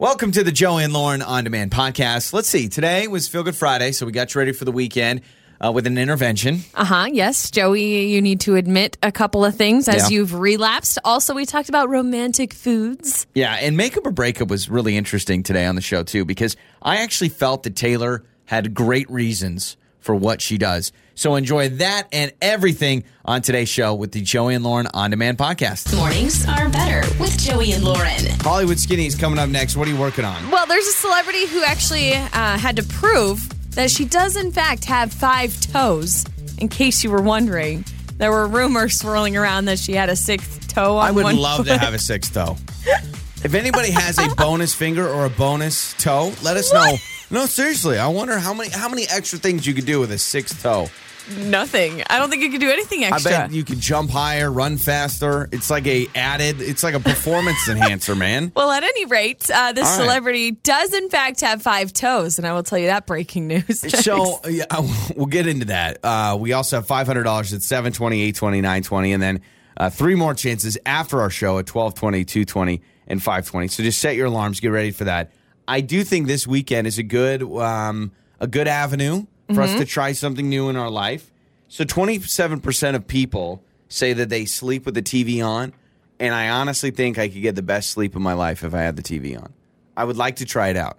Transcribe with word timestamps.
Welcome 0.00 0.32
to 0.32 0.42
the 0.42 0.50
Joe 0.50 0.78
and 0.78 0.94
Lauren 0.94 1.20
On 1.20 1.44
Demand 1.44 1.70
podcast. 1.72 2.32
Let's 2.32 2.48
see. 2.48 2.70
Today 2.70 3.06
was 3.06 3.28
Feel 3.28 3.42
Good 3.42 3.54
Friday, 3.54 3.92
so 3.92 4.06
we 4.06 4.12
got 4.12 4.34
you 4.34 4.38
ready 4.38 4.52
for 4.52 4.64
the 4.64 4.72
weekend 4.72 5.20
uh, 5.62 5.72
with 5.72 5.86
an 5.86 5.98
intervention. 5.98 6.60
Uh 6.74 6.86
huh. 6.86 7.08
Yes, 7.12 7.50
Joey, 7.50 8.06
you 8.06 8.22
need 8.22 8.40
to 8.40 8.56
admit 8.56 8.96
a 9.02 9.12
couple 9.12 9.44
of 9.44 9.56
things 9.56 9.88
as 9.90 10.10
Yeah. 10.10 10.16
you've 10.16 10.32
relapsed. 10.32 10.98
Also, 11.04 11.34
we 11.34 11.44
talked 11.44 11.68
about 11.68 11.90
romantic 11.90 12.54
foods. 12.54 13.26
Yeah, 13.34 13.52
and 13.60 13.76
Makeup 13.76 14.06
or 14.06 14.10
Breakup 14.10 14.48
was 14.48 14.70
really 14.70 14.96
interesting 14.96 15.42
today 15.42 15.66
on 15.66 15.74
the 15.74 15.82
show, 15.82 16.02
too, 16.02 16.24
because 16.24 16.56
I 16.80 17.02
actually 17.02 17.28
felt 17.28 17.64
that 17.64 17.76
Taylor 17.76 18.24
had 18.46 18.72
great 18.72 19.10
reasons 19.10 19.76
for 20.00 20.14
what 20.14 20.40
she 20.40 20.58
does. 20.58 20.92
So 21.14 21.34
enjoy 21.34 21.68
that 21.70 22.08
and 22.12 22.32
everything 22.40 23.04
on 23.24 23.42
today's 23.42 23.68
show 23.68 23.94
with 23.94 24.12
the 24.12 24.22
Joey 24.22 24.54
and 24.54 24.64
Lauren 24.64 24.88
On 24.94 25.10
Demand 25.10 25.38
podcast. 25.38 25.94
Mornings 25.96 26.48
are 26.48 26.68
better 26.70 27.06
with 27.20 27.38
Joey 27.38 27.72
and 27.72 27.84
Lauren. 27.84 28.24
Hollywood 28.40 28.78
Skinny 28.78 29.06
is 29.06 29.14
coming 29.14 29.38
up 29.38 29.48
next. 29.50 29.76
What 29.76 29.86
are 29.86 29.90
you 29.90 29.98
working 29.98 30.24
on? 30.24 30.50
Well, 30.50 30.66
there's 30.66 30.86
a 30.86 30.92
celebrity 30.92 31.46
who 31.46 31.62
actually 31.62 32.14
uh, 32.14 32.58
had 32.58 32.76
to 32.76 32.82
prove 32.82 33.46
that 33.74 33.90
she 33.90 34.04
does, 34.04 34.36
in 34.36 34.50
fact, 34.50 34.84
have 34.86 35.12
five 35.12 35.58
toes. 35.60 36.24
In 36.58 36.68
case 36.68 37.04
you 37.04 37.10
were 37.10 37.22
wondering, 37.22 37.84
there 38.16 38.30
were 38.30 38.46
rumors 38.46 38.98
swirling 38.98 39.36
around 39.36 39.66
that 39.66 39.78
she 39.78 39.92
had 39.92 40.08
a 40.08 40.16
sixth 40.16 40.68
toe 40.68 40.96
on 40.96 41.06
I 41.06 41.10
would 41.10 41.24
one 41.24 41.36
love 41.36 41.66
to 41.66 41.76
have 41.76 41.94
a 41.94 41.98
sixth 41.98 42.34
toe. 42.34 42.56
If 43.42 43.54
anybody 43.54 43.90
has 43.90 44.18
a 44.18 44.28
bonus 44.34 44.74
finger 44.74 45.08
or 45.08 45.24
a 45.24 45.30
bonus 45.30 45.94
toe, 45.94 46.30
let 46.42 46.58
us 46.58 46.70
know. 46.74 46.96
No, 47.30 47.46
seriously, 47.46 47.98
I 47.98 48.08
wonder 48.08 48.38
how 48.38 48.52
many 48.54 48.70
how 48.70 48.88
many 48.88 49.06
extra 49.08 49.38
things 49.38 49.66
you 49.66 49.74
could 49.74 49.86
do 49.86 50.00
with 50.00 50.10
a 50.10 50.18
sixth 50.18 50.62
toe. 50.62 50.88
Nothing. 51.36 52.02
I 52.10 52.18
don't 52.18 52.28
think 52.28 52.42
you 52.42 52.50
could 52.50 52.60
do 52.60 52.70
anything 52.70 53.04
extra. 53.04 53.30
I 53.30 53.38
bet 53.42 53.52
you 53.52 53.62
could 53.64 53.78
jump 53.78 54.10
higher, 54.10 54.50
run 54.50 54.76
faster. 54.78 55.48
It's 55.52 55.70
like 55.70 55.86
a 55.86 56.08
added. 56.14 56.60
It's 56.60 56.82
like 56.82 56.94
a 56.94 57.00
performance 57.00 57.68
enhancer, 57.68 58.16
man. 58.16 58.50
Well, 58.56 58.70
at 58.70 58.82
any 58.82 59.04
rate, 59.04 59.48
uh, 59.48 59.72
this 59.72 59.86
All 59.86 59.98
right. 59.98 60.02
celebrity 60.02 60.52
does 60.52 60.92
in 60.92 61.08
fact 61.08 61.40
have 61.42 61.62
five 61.62 61.92
toes, 61.92 62.38
and 62.38 62.46
I 62.46 62.52
will 62.52 62.64
tell 62.64 62.78
you 62.78 62.86
that 62.86 63.06
breaking 63.06 63.46
news. 63.46 63.84
So 64.00 64.40
yeah, 64.48 64.64
we'll 65.16 65.26
get 65.26 65.46
into 65.46 65.66
that. 65.66 65.98
Uh, 66.02 66.36
we 66.40 66.52
also 66.52 66.76
have 66.76 66.86
five 66.86 67.06
hundred 67.06 67.24
dollars 67.24 67.52
at 67.52 67.62
720, 67.62 68.22
820, 68.22 68.60
920, 68.60 69.12
and 69.12 69.22
then 69.22 69.40
uh, 69.76 69.90
three 69.90 70.14
more 70.14 70.34
chances 70.34 70.78
after 70.84 71.20
our 71.20 71.30
show 71.30 71.58
at 71.58 71.72
1220, 71.72 72.24
220, 72.24 72.82
and 73.06 73.22
520. 73.22 73.68
So 73.68 73.82
just 73.82 74.00
set 74.00 74.16
your 74.16 74.26
alarms, 74.26 74.58
get 74.58 74.68
ready 74.68 74.90
for 74.90 75.04
that. 75.04 75.30
I 75.68 75.80
do 75.80 76.02
think 76.04 76.26
this 76.26 76.46
weekend 76.46 76.86
is 76.86 76.98
a 76.98 77.02
good 77.02 77.42
um, 77.42 78.12
a 78.40 78.46
good 78.46 78.68
avenue 78.68 79.26
for 79.54 79.62
us 79.62 79.74
to 79.74 79.84
try 79.84 80.12
something 80.12 80.48
new 80.48 80.68
in 80.68 80.76
our 80.76 80.90
life. 80.90 81.30
So 81.68 81.84
twenty 81.84 82.20
seven 82.20 82.60
percent 82.60 82.96
of 82.96 83.06
people 83.06 83.62
say 83.88 84.12
that 84.12 84.28
they 84.28 84.44
sleep 84.44 84.84
with 84.86 84.94
the 84.94 85.02
TV 85.02 85.44
on, 85.44 85.72
and 86.18 86.34
I 86.34 86.48
honestly 86.48 86.90
think 86.90 87.18
I 87.18 87.28
could 87.28 87.42
get 87.42 87.54
the 87.56 87.62
best 87.62 87.90
sleep 87.90 88.14
of 88.16 88.22
my 88.22 88.32
life 88.34 88.64
if 88.64 88.74
I 88.74 88.82
had 88.82 88.96
the 88.96 89.02
TV 89.02 89.36
on. 89.40 89.52
I 89.96 90.04
would 90.04 90.16
like 90.16 90.36
to 90.36 90.44
try 90.44 90.68
it 90.68 90.76
out. 90.76 90.98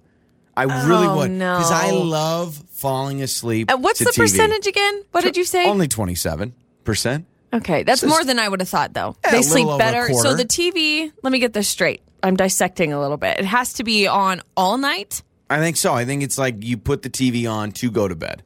I 0.55 0.63
really 0.63 1.07
Oh, 1.07 1.17
would 1.17 1.31
because 1.31 1.71
I 1.71 1.91
love 1.91 2.61
falling 2.71 3.21
asleep. 3.21 3.71
Uh, 3.71 3.77
what's 3.77 3.99
the 3.99 4.05
TV. 4.11 4.17
percentage 4.17 4.67
again? 4.67 5.03
What 5.11 5.23
did 5.23 5.37
you 5.37 5.45
say? 5.45 5.65
Only 5.65 5.87
twenty 5.87 6.15
seven 6.15 6.53
percent. 6.83 7.25
Okay, 7.53 7.83
that's 7.83 7.99
So 8.01 8.07
more 8.07 8.23
than 8.23 8.39
I 8.39 8.47
would 8.47 8.61
have 8.61 8.69
thought, 8.69 8.93
though. 8.93 9.15
Yeah, 9.25 9.31
they 9.31 9.41
sleep 9.41 9.67
better. 9.77 10.13
So 10.13 10.35
the 10.35 10.45
TV, 10.45 11.11
let 11.21 11.31
me 11.33 11.39
get 11.39 11.51
this 11.51 11.67
straight. 11.67 12.01
I'm 12.23 12.35
dissecting 12.35 12.93
a 12.93 12.99
little 12.99 13.17
bit. 13.17 13.39
It 13.39 13.45
has 13.45 13.73
to 13.73 13.83
be 13.83 14.07
on 14.07 14.41
all 14.55 14.77
night. 14.77 15.23
I 15.49 15.59
think 15.59 15.75
so. 15.77 15.93
I 15.93 16.05
think 16.05 16.23
it's 16.23 16.37
like 16.37 16.63
you 16.63 16.77
put 16.77 17.01
the 17.01 17.09
TV 17.09 17.49
on 17.51 17.71
to 17.73 17.91
go 17.91 18.07
to 18.07 18.15
bed. 18.15 18.43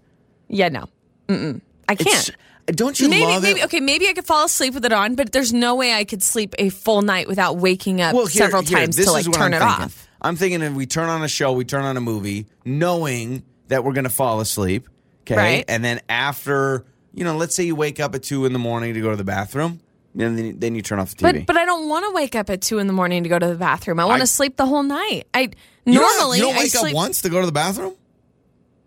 Yeah, 0.48 0.70
no, 0.70 0.86
Mm-mm. 1.28 1.62
I 1.90 1.96
can't. 1.96 2.30
It's- 2.30 2.32
don't 2.68 3.00
you 3.00 3.10
maybe, 3.10 3.26
love 3.28 3.44
maybe 3.44 3.60
it? 3.60 3.66
okay. 3.66 3.80
Maybe 3.80 4.08
I 4.08 4.14
could 4.14 4.26
fall 4.26 4.46
asleep 4.46 4.74
with 4.74 4.86
it 4.86 4.92
on, 4.94 5.14
but 5.14 5.32
there's 5.32 5.54
no 5.54 5.76
way 5.76 5.94
I 5.94 6.04
could 6.04 6.24
sleep 6.24 6.56
a 6.58 6.70
full 6.70 7.04
night 7.04 7.28
without 7.28 7.58
waking 7.58 8.02
up 8.02 8.16
Well, 8.16 8.26
here- 8.26 8.42
several 8.42 8.64
here, 8.64 8.80
times 8.80 8.96
to 8.96 9.12
like 9.12 9.26
turn 9.26 9.36
I'm 9.36 9.54
it 9.54 9.60
thinking. 9.60 9.84
off. 9.84 10.08
I'm 10.20 10.36
thinking 10.36 10.62
if 10.64 10.74
we 10.74 10.88
turn 10.88 11.08
on 11.08 11.24
a 11.24 11.28
show, 11.28 11.54
we 11.54 11.64
turn 11.64 11.84
on 11.84 11.96
a 11.96 12.02
movie, 12.02 12.48
knowing 12.66 13.44
that 13.68 13.84
we're 13.84 13.94
going 13.94 14.06
to 14.06 14.10
fall 14.10 14.40
asleep. 14.40 14.90
Okay, 15.22 15.36
Right. 15.36 15.66
and 15.68 15.84
then 15.84 16.02
after, 16.10 16.86
you 17.14 17.24
know, 17.24 17.36
let's 17.38 17.54
say 17.56 17.64
you 17.64 17.76
wake 17.76 18.00
up 18.00 18.16
at 18.16 18.24
two 18.24 18.46
in 18.46 18.54
the 18.54 18.60
morning 18.60 18.96
to 18.96 19.02
go 19.02 19.12
to 19.12 19.16
the 19.16 19.24
bathroom, 19.24 19.80
and 20.18 20.38
then 20.38 20.60
then 20.60 20.76
you 20.76 20.82
turn 20.82 21.00
off 21.00 21.16
the 21.16 21.24
TV. 21.24 21.34
But 21.40 21.46
but 21.48 21.58
I 21.58 21.66
don't 21.66 21.88
want 21.90 22.06
to 22.06 22.12
wake 22.16 22.36
up 22.36 22.50
at 22.50 22.62
two 22.62 22.80
in 22.80 22.88
the 22.88 22.94
morning 22.94 23.24
to 23.24 23.30
go 23.30 23.38
to 23.40 23.48
the 23.48 23.56
bathroom. 23.56 24.00
I 24.00 24.06
want 24.06 24.22
to 24.22 24.28
sleep 24.28 24.58
the 24.58 24.66
whole 24.66 24.84
night. 24.84 25.24
I 25.34 25.42
you 25.86 25.94
don't, 25.94 25.96
normally 25.96 26.38
you 26.40 26.44
don't 26.46 26.56
I 26.56 26.60
wake 26.60 26.72
sleep. 26.72 26.92
up 26.92 26.96
once 26.96 27.22
to 27.24 27.30
go 27.30 27.40
to 27.42 27.46
the 27.46 27.52
bathroom. 27.52 27.96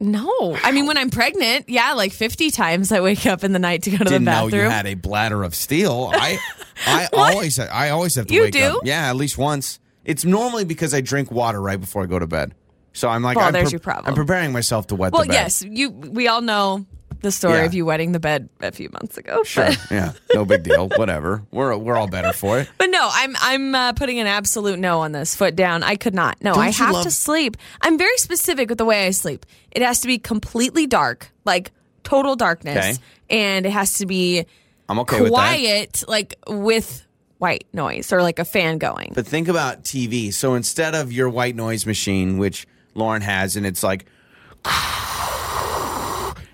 No, 0.00 0.56
I 0.62 0.70
mean 0.70 0.86
when 0.86 0.96
I'm 0.96 1.10
pregnant, 1.10 1.68
yeah, 1.68 1.92
like 1.94 2.12
50 2.12 2.52
times 2.52 2.92
I 2.92 3.00
wake 3.00 3.26
up 3.26 3.42
in 3.42 3.52
the 3.52 3.58
night 3.58 3.82
to 3.82 3.90
go 3.90 3.98
to 3.98 4.04
Didn't 4.04 4.24
the 4.26 4.30
know 4.30 4.44
bathroom. 4.46 4.64
you 4.64 4.70
had 4.70 4.86
a 4.86 4.94
bladder 4.94 5.42
of 5.42 5.56
steel. 5.56 6.10
I 6.14 6.38
I 6.86 7.08
always 7.12 7.58
I 7.58 7.90
always 7.90 8.14
have 8.14 8.28
to 8.28 8.34
You 8.34 8.42
wake 8.42 8.52
do? 8.52 8.62
up. 8.62 8.82
Yeah, 8.84 9.10
at 9.10 9.16
least 9.16 9.36
once. 9.38 9.80
It's 10.04 10.24
normally 10.24 10.64
because 10.64 10.94
I 10.94 11.00
drink 11.00 11.32
water 11.32 11.60
right 11.60 11.80
before 11.80 12.04
I 12.04 12.06
go 12.06 12.18
to 12.18 12.26
bed. 12.28 12.54
So 12.92 13.08
I'm 13.08 13.22
like, 13.22 13.36
Well, 13.36 13.46
I'm, 13.48 13.52
there's 13.52 13.72
your 13.72 13.80
problem. 13.80 14.06
I'm 14.06 14.14
preparing 14.14 14.52
myself 14.52 14.86
to 14.88 14.94
wet 14.94 15.12
well, 15.12 15.22
the 15.22 15.28
bed. 15.28 15.34
yes, 15.34 15.62
you. 15.62 15.90
We 15.90 16.28
all 16.28 16.42
know 16.42 16.86
the 17.20 17.32
story 17.32 17.58
Yeah. 17.58 17.64
of 17.64 17.74
you 17.74 17.84
wetting 17.84 18.12
the 18.12 18.20
bed 18.20 18.48
a 18.60 18.70
few 18.72 18.88
months 18.90 19.16
ago. 19.18 19.42
Sure. 19.44 19.68
Yeah. 19.90 20.12
No 20.34 20.44
big 20.44 20.62
deal. 20.62 20.88
Whatever. 20.88 21.42
We're 21.50 21.76
we're 21.76 21.96
all 21.96 22.08
better 22.08 22.32
for 22.32 22.58
it. 22.60 22.68
but 22.78 22.90
no, 22.90 23.08
I'm 23.10 23.34
I'm 23.40 23.74
uh, 23.74 23.92
putting 23.94 24.18
an 24.20 24.26
absolute 24.26 24.78
no 24.78 25.00
on 25.00 25.12
this. 25.12 25.34
Foot 25.34 25.56
down. 25.56 25.82
I 25.82 25.96
could 25.96 26.14
not. 26.14 26.42
No, 26.42 26.54
Don't 26.54 26.62
I 26.64 26.70
have 26.70 26.92
love- 26.94 27.04
to 27.04 27.10
sleep. 27.10 27.56
I'm 27.80 27.98
very 27.98 28.16
specific 28.18 28.68
with 28.68 28.78
the 28.78 28.84
way 28.84 29.06
I 29.06 29.10
sleep. 29.10 29.46
It 29.70 29.82
has 29.82 30.00
to 30.00 30.06
be 30.06 30.18
completely 30.18 30.86
dark, 30.86 31.30
like 31.44 31.72
total 32.04 32.36
darkness, 32.36 32.76
Okay. 32.76 32.96
and 33.30 33.66
it 33.66 33.72
has 33.72 33.94
to 33.98 34.06
be 34.06 34.44
I'm 34.88 34.98
okay 35.00 35.20
with 35.20 35.30
that. 35.30 35.34
quiet, 35.34 36.04
like 36.08 36.34
with 36.46 37.04
white 37.38 37.66
noise 37.72 38.12
or 38.12 38.22
like 38.22 38.38
a 38.38 38.44
fan 38.44 38.78
going. 38.78 39.12
But 39.14 39.26
think 39.26 39.48
about 39.48 39.84
TV. 39.84 40.32
So 40.32 40.54
instead 40.54 40.94
of 40.94 41.12
your 41.12 41.28
white 41.28 41.54
noise 41.56 41.86
machine, 41.86 42.38
which 42.38 42.66
Lauren 42.94 43.22
has, 43.22 43.54
and 43.56 43.64
it's 43.66 43.82
like, 43.82 44.06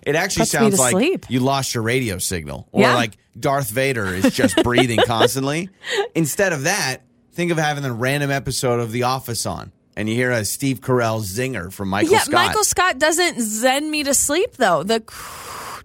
it 0.07 0.15
actually 0.17 0.43
Puts 0.43 0.51
sounds 0.53 0.79
like 0.79 0.93
sleep. 0.93 1.27
you 1.29 1.41
lost 1.41 1.75
your 1.75 1.83
radio 1.83 2.19
signal, 2.19 2.69
or 2.73 2.83
Yeah. 2.83 2.95
like 2.95 3.17
Darth 3.39 3.71
Vader 3.71 4.07
is 4.07 4.33
just 4.35 4.57
breathing 4.63 5.01
constantly. 5.07 5.69
Instead 6.15 6.53
of 6.53 6.65
that, 6.65 6.99
think 7.33 7.51
of 7.51 7.59
having 7.59 7.85
a 7.85 7.93
random 7.93 8.31
episode 8.31 8.81
of 8.81 8.93
The 8.93 9.05
Office 9.05 9.45
on, 9.47 9.73
and 9.97 10.09
you 10.09 10.15
hear 10.15 10.31
a 10.31 10.45
Steve 10.45 10.81
Carell 10.81 11.21
zinger 11.23 11.73
from 11.73 11.89
Michael 11.89 12.13
yeah, 12.13 12.19
Scott. 12.21 12.33
Michael 12.47 12.65
Scott 12.65 12.99
doesn't 12.99 13.41
zen 13.41 13.91
me 13.91 14.05
to 14.05 14.15
sleep 14.15 14.57
though. 14.57 14.83
The 14.83 15.01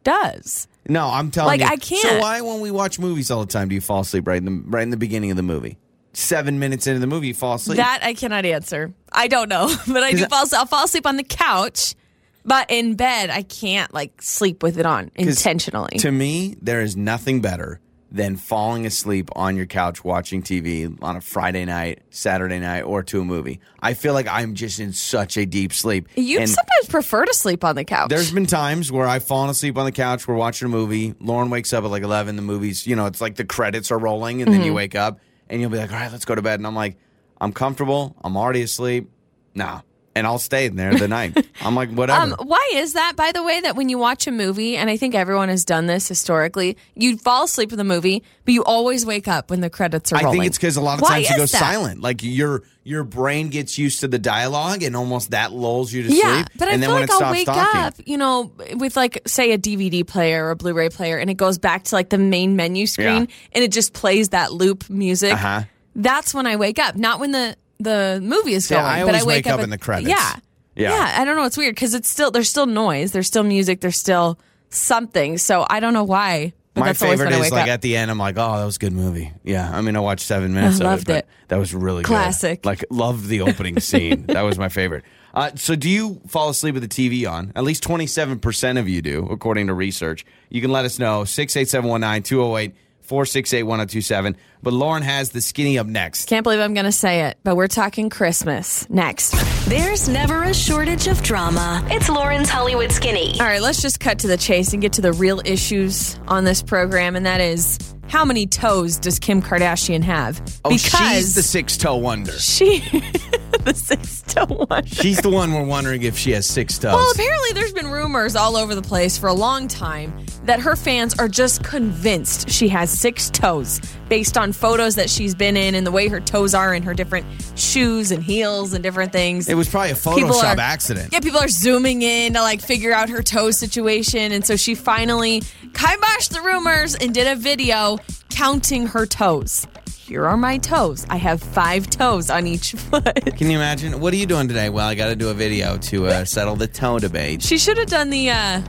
does. 0.03 0.68
no, 0.88 1.07
I'm 1.07 1.31
telling 1.31 1.59
Like, 1.59 1.62
you. 1.62 1.68
I 1.68 1.78
can't. 1.78 2.01
So 2.01 2.19
why, 2.19 2.41
when 2.41 2.62
we 2.62 2.72
watch 2.72 3.00
movies 3.00 3.31
all 3.31 3.41
the 3.46 3.51
time, 3.51 3.68
do 3.69 3.75
you 3.75 3.81
fall 3.81 4.01
asleep 4.01 4.28
right 4.28 4.38
in 4.38 4.46
the 4.46 4.63
right 4.66 4.84
in 4.84 4.90
the 4.90 4.97
beginning 4.97 5.31
of 5.31 5.38
the 5.38 5.44
movie? 5.44 5.78
Seven 6.13 6.57
minutes 6.59 6.88
into 6.88 7.00
the 7.00 7.07
movie, 7.07 7.28
you 7.28 7.34
fall 7.34 7.56
asleep. 7.56 7.78
That 7.78 8.00
I 8.01 8.13
cannot 8.13 8.46
answer. 8.46 8.94
I 9.12 9.28
don't 9.28 9.47
know, 9.50 9.68
but 9.88 10.03
I 10.03 10.12
do 10.12 10.25
fall. 10.25 10.46
I'll 10.53 10.66
fall 10.66 10.86
asleep 10.86 11.06
on 11.06 11.18
the 11.18 11.24
couch, 11.24 11.96
but 12.45 12.69
in 12.69 12.95
bed 12.95 13.29
I 13.29 13.44
can't 13.44 13.94
like 13.94 14.22
sleep 14.22 14.63
with 14.63 14.77
it 14.77 14.85
on 14.85 15.11
'Cause 15.17 15.27
intentionally. 15.27 15.97
To 16.00 16.11
me, 16.11 16.55
there 16.61 16.81
is 16.81 16.95
nothing 16.97 17.41
better 17.41 17.79
than 18.11 18.35
falling 18.35 18.88
asleep 18.88 19.29
on 19.35 19.55
your 19.55 19.67
couch 19.67 20.03
watching 20.03 20.41
TV 20.41 20.89
on 21.03 21.16
a 21.16 21.22
Friday 21.22 21.63
night, 21.63 22.00
Saturday 22.09 22.57
night, 22.57 22.81
or 22.81 23.03
to 23.03 23.22
a 23.22 23.23
movie. 23.23 23.59
I 23.81 23.94
feel 23.94 24.16
like 24.16 24.27
I'm 24.27 24.55
just 24.55 24.79
in 24.79 24.94
such 24.94 25.38
a 25.38 25.45
deep 25.45 25.72
sleep. 25.73 26.07
you 26.16 26.39
and 26.39 26.50
sometimes 26.50 26.88
prefer 26.89 27.23
to 27.25 27.33
sleep 27.35 27.63
on 27.63 27.75
the 27.75 27.83
couch. 27.83 28.09
there's 28.09 28.31
been 28.31 28.47
times 28.47 28.91
where 28.91 29.07
I've 29.07 29.23
fallen 29.25 29.51
asleep 29.51 29.77
on 29.77 29.85
the 29.85 29.91
couch. 29.91 30.27
We're 30.27 30.33
watching 30.33 30.66
a 30.66 30.69
movie. 30.69 31.13
Lauren 31.19 31.51
wakes 31.51 31.71
up 31.71 31.83
at 31.83 31.91
like 31.91 32.01
11. 32.01 32.35
The 32.35 32.41
movie's, 32.41 32.88
you 32.88 32.95
know, 32.95 33.06
it's 33.06 33.21
like 33.21 33.35
the 33.35 33.45
credits 33.45 33.91
are 33.91 34.00
rolling, 34.00 34.41
and 34.41 34.51
then 34.51 34.61
Mm-hmm. 34.61 34.66
you 34.66 34.73
wake 34.73 34.95
up 34.95 35.19
and 35.47 35.61
you'll 35.61 35.69
be 35.69 35.77
like, 35.77 35.91
all 35.91 36.00
right, 36.00 36.11
let's 36.11 36.25
go 36.25 36.33
to 36.33 36.41
bed. 36.41 36.59
And 36.59 36.66
I'm 36.66 36.75
like, 36.75 36.97
I'm 37.39 37.53
comfortable. 37.53 38.16
I'm 38.23 38.35
already 38.35 38.63
asleep. 38.63 39.07
Nah. 39.53 39.81
And 40.19 40.28
I'll 40.28 40.38
stay 40.38 40.66
in 40.68 40.75
there 40.75 40.94
the 40.94 41.07
night. 41.18 41.47
I'm 41.62 41.74
like, 41.75 41.90
whatever. 41.90 42.22
um, 42.22 42.35
why 42.47 42.69
is 42.75 42.94
that, 42.94 43.16
by 43.16 43.31
the 43.31 43.41
way, 43.41 43.59
that 43.62 43.75
when 43.75 43.90
you 43.90 43.97
watch 43.97 44.28
a 44.28 44.31
movie, 44.31 44.78
and 44.78 44.90
I 44.90 44.97
think 44.97 45.16
everyone 45.16 45.50
has 45.50 45.66
done 45.66 45.88
this 45.88 46.07
historically, 46.07 46.78
you 46.96 47.18
fall 47.18 47.46
asleep 47.46 47.72
with 47.72 47.78
the 47.80 47.84
movie, 47.84 48.22
but 48.46 48.53
you 48.53 48.63
always 48.63 49.06
wake 49.06 49.28
up 49.28 49.50
when 49.50 49.62
the 49.62 49.69
credits 49.69 50.12
are 50.13 50.18
I 50.18 50.24
rolling. 50.24 50.41
think 50.41 50.47
it's 50.50 50.57
because 50.57 50.78
a 50.78 50.81
lot 50.81 50.96
of 50.96 51.02
Why 51.02 51.16
times 51.24 51.30
you 51.31 51.38
go 51.38 51.44
is 51.44 51.52
that? 51.53 51.57
silent. 51.59 52.02
Like 52.02 52.22
your 52.22 52.63
your 52.84 53.03
brain 53.03 53.50
gets 53.50 53.78
used 53.78 54.00
to 54.00 54.07
the 54.07 54.18
dialogue, 54.18 54.81
and 54.84 54.96
almost 54.96 55.31
that 55.31 55.51
lulls 55.51 55.94
you 55.94 56.04
to 56.04 56.10
Yeah, 56.13 56.36
sleep. 56.38 56.48
but 56.57 56.68
I 56.68 56.71
and 56.74 56.81
then 56.83 56.88
feel 56.89 56.94
when 56.95 57.01
like 57.01 57.10
it 57.10 57.13
I'll 57.13 57.18
stops 57.19 57.38
wake 57.38 57.45
talking, 57.45 57.81
up, 57.81 57.94
you 58.06 58.18
know, 58.18 58.51
with 58.75 58.95
like 58.95 59.21
say 59.27 59.51
a 59.51 59.57
DVD 59.60 60.06
player 60.06 60.45
or 60.45 60.51
a 60.51 60.56
Blu-ray 60.56 60.89
player, 60.89 61.18
and 61.18 61.30
it 61.30 61.36
goes 61.36 61.57
back 61.60 61.83
to 61.86 61.95
like 61.95 62.10
the 62.10 62.18
main 62.18 62.56
menu 62.56 62.88
screen, 62.88 63.07
Yeah. 63.30 63.36
and 63.54 63.63
it 63.63 63.71
just 63.71 63.94
plays 63.94 64.30
that 64.30 64.54
loop 64.54 64.89
music. 64.89 65.33
Uh-huh. 65.33 65.63
That's 65.95 66.33
when 66.33 66.48
I 66.48 66.56
wake 66.56 66.80
up, 66.80 66.95
not 66.95 67.19
when 67.19 67.31
the 67.31 67.56
the 67.80 68.20
movie 68.22 68.54
is 68.54 68.66
See, 68.66 68.76
going. 68.76 68.86
I 68.86 69.04
but 69.06 69.16
I 69.16 69.20
wake, 69.20 69.28
wake 69.46 69.48
up 69.48 69.60
at- 69.60 69.64
in 69.64 69.70
the 69.70 69.78
credits. 69.78 70.10
Yeah, 70.10 70.36
Yeah. 70.76 70.92
yeah. 70.92 71.22
I 71.22 71.26
don't 71.26 71.36
know. 71.36 71.44
It's 71.46 71.58
weird 71.58 71.76
because 71.76 71.94
it's 71.94 72.10
still 72.10 72.31
there's 72.31 72.50
still 72.50 72.66
noise, 72.66 73.12
there's 73.12 73.28
still 73.28 73.44
music, 73.44 73.81
there's 73.81 73.98
still 73.98 74.38
something. 74.70 75.38
So 75.38 75.66
I 75.70 75.80
don't 75.80 75.94
know 75.94 76.04
why. 76.04 76.54
But 76.76 76.81
My 76.81 76.94
favorite 76.94 77.31
is 77.34 77.52
like 77.52 77.64
up. 77.64 77.68
at 77.68 77.81
the 77.81 77.98
end. 77.98 78.12
I'm 78.12 78.20
like, 78.20 78.38
oh, 78.38 78.58
that 78.58 78.64
was 78.64 78.76
a 78.78 78.80
good 78.80 78.94
movie. 78.94 79.34
Yeah, 79.44 79.70
I 79.70 79.81
mean, 79.81 79.96
I 79.96 80.00
watched 80.00 80.26
seven 80.26 80.54
minutes. 80.54 80.80
I 80.80 80.86
of 80.86 80.92
loved 80.92 81.10
it, 81.10 81.14
it. 81.16 81.28
That 81.50 81.58
was 81.58 81.74
really 81.74 82.04
Classic. 82.04 82.62
Good. 82.62 82.68
Like, 82.68 82.86
loved 82.92 83.28
the 83.28 83.42
opening 83.42 83.80
scene. 83.81 84.28
That 84.28 84.44
was 84.44 84.58
my 84.58 84.70
favorite. 84.70 85.04
Uh, 85.34 85.50
so, 85.56 85.76
do 85.76 85.90
you 85.90 86.22
fall 86.28 86.48
asleep 86.50 86.76
with 86.76 86.88
the 86.88 87.10
TV 87.10 87.30
on? 87.30 87.52
At 87.56 87.64
least 87.64 87.84
27% 87.84 88.80
of 88.80 88.88
you 88.88 89.02
do, 89.02 89.28
according 89.30 89.68
to 89.68 89.74
research. 89.74 90.26
You 90.50 90.62
can 90.62 90.72
let 90.72 90.86
us 90.86 91.00
know 91.00 91.26
68719 91.26 92.24
208 92.24 92.76
468 93.02 93.64
1027. 93.64 94.38
But 94.61 94.73
Lauren 94.73 95.03
has 95.03 95.29
the 95.29 95.41
skinny 95.41 95.77
up 95.77 95.88
next. 95.88 96.27
Can't 96.27 96.44
believe 96.44 96.59
I'm 96.59 96.73
going 96.73 96.85
to 96.85 96.91
say 96.91 97.21
it, 97.27 97.38
but 97.44 97.56
we're 97.56 97.67
talking 97.67 98.09
Christmas 98.09 98.89
next. 98.89 99.31
There's 99.69 100.09
never 100.09 100.44
a 100.44 100.53
shortage 100.53 101.07
of 101.07 101.21
drama. 101.23 101.85
It's 101.89 102.09
Lauren's 102.09 102.50
Hollywood 102.50 102.91
Skinny. 102.91 103.39
All 103.39 103.45
right, 103.45 103.61
let's 103.61 103.81
just 103.81 104.00
cut 104.00 104.19
to 104.19 104.27
the 104.27 104.38
chase 104.38 104.73
and 104.73 104.81
get 104.81 104.94
to 104.94 105.01
the 105.01 105.13
real 105.13 105.41
issues 105.45 106.19
on 106.27 106.44
this 106.44 106.61
program, 106.61 107.15
and 107.15 107.25
that 107.25 107.39
is 107.39 107.77
how 108.09 108.25
many 108.25 108.47
toes 108.47 108.97
does 108.97 109.19
Kim 109.19 109.41
Kardashian 109.41 110.03
have? 110.03 110.41
Oh, 110.65 110.75
she's 110.75 111.35
the 111.35 111.44
six 111.44 111.77
toe 111.77 111.95
wonder. 111.95 112.31
she 112.31 112.79
the 113.63 113.73
six 113.73 114.23
toe 114.23 114.45
one. 114.45 114.85
She's 114.85 115.21
the 115.21 115.29
one 115.29 115.53
we're 115.53 115.63
wondering 115.63 116.01
if 116.01 116.17
she 116.17 116.31
has 116.31 116.47
six 116.47 116.79
toes. 116.79 116.94
Well, 116.94 117.11
apparently 117.11 117.53
there's 117.53 117.73
been 117.73 117.88
rumors 117.88 118.35
all 118.35 118.57
over 118.57 118.73
the 118.73 118.81
place 118.81 119.17
for 119.17 119.27
a 119.27 119.33
long 119.33 119.67
time 119.67 120.25
that 120.45 120.59
her 120.59 120.75
fans 120.75 121.17
are 121.19 121.27
just 121.27 121.63
convinced 121.63 122.50
she 122.50 122.67
has 122.69 122.89
six 122.89 123.29
toes 123.29 123.79
based 124.09 124.38
on 124.38 124.51
photos 124.51 124.95
that 124.95 125.09
she's 125.09 125.35
been 125.35 125.56
in 125.56 125.75
and 125.75 125.85
the 125.85 125.91
way 125.91 126.07
her 126.07 126.19
toes 126.19 126.53
are 126.53 126.73
in 126.73 126.83
her 126.83 126.94
different 126.94 127.25
shoes 127.56 128.11
and 128.11 128.23
heels 128.23 128.73
and 128.73 128.83
different 128.83 129.11
things. 129.11 129.47
it 129.47 129.53
was 129.56 129.69
probably 129.69 129.91
a 129.91 129.95
Photoshop 129.95 130.57
are- 130.57 130.59
accident. 130.59 131.13
Yeah, 131.13 131.19
people 131.19 131.39
are 131.39 131.47
zooming 131.47 132.01
in 132.01 132.33
to 132.33 132.41
like 132.41 132.61
figure 132.61 132.91
out 132.91 133.09
her 133.09 133.21
toe 133.23 133.51
situation. 133.51 134.31
And 134.31 134.45
so 134.45 134.56
she 134.56 134.75
finally 134.75 135.41
kiboshed 135.71 136.29
the 136.29 136.41
rumors 136.41 136.95
and 136.95 137.13
did 137.13 137.27
a 137.27 137.35
video 137.35 138.00
counting 138.29 138.88
her 138.88 139.06
toes. 139.06 139.67
Here 139.95 140.25
are 140.25 140.38
my 140.38 140.57
toes. 140.57 141.06
I 141.09 141.17
have 141.17 141.39
five 141.41 141.88
toes 141.88 142.31
on 142.31 142.47
each 142.47 142.71
foot. 142.89 143.03
Can 143.38 143.51
you 143.51 143.57
imagine? 143.57 144.00
What 144.00 144.11
are 144.11 144.17
you 144.17 144.25
doing 144.25 144.47
today? 144.47 144.69
Well, 144.69 144.88
I 144.88 144.95
got 144.95 145.09
to 145.09 145.15
do 145.15 145.29
a 145.29 145.35
video 145.35 145.77
to 145.77 146.07
uh, 146.07 146.25
settle 146.25 146.56
the 146.56 146.65
toe 146.67 146.97
debate. 146.97 147.44
She 147.44 147.59
should 147.59 147.77
have 147.77 147.89
done 147.89 148.09
the 148.09 148.31
uh 148.31 148.61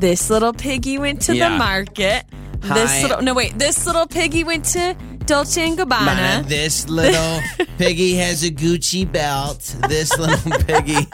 this 0.00 0.28
little 0.28 0.52
piggy 0.52 0.98
went 0.98 1.22
to 1.22 1.36
Yeah. 1.36 1.50
the 1.50 1.58
market. 1.58 2.24
This 2.72 3.02
little 3.02 3.22
no 3.22 3.34
wait, 3.34 3.58
this 3.58 3.86
little 3.86 4.06
piggy 4.06 4.44
went 4.44 4.64
to 4.66 4.96
Dolce 5.26 5.68
and 5.68 5.78
Gabbana. 5.78 6.46
This 6.46 6.88
little 6.88 7.40
piggy 7.78 8.14
has 8.16 8.42
a 8.44 8.50
Gucci 8.50 9.10
belt. 9.10 9.76
This 9.88 10.16
little 10.18 10.58
piggy. 10.64 11.06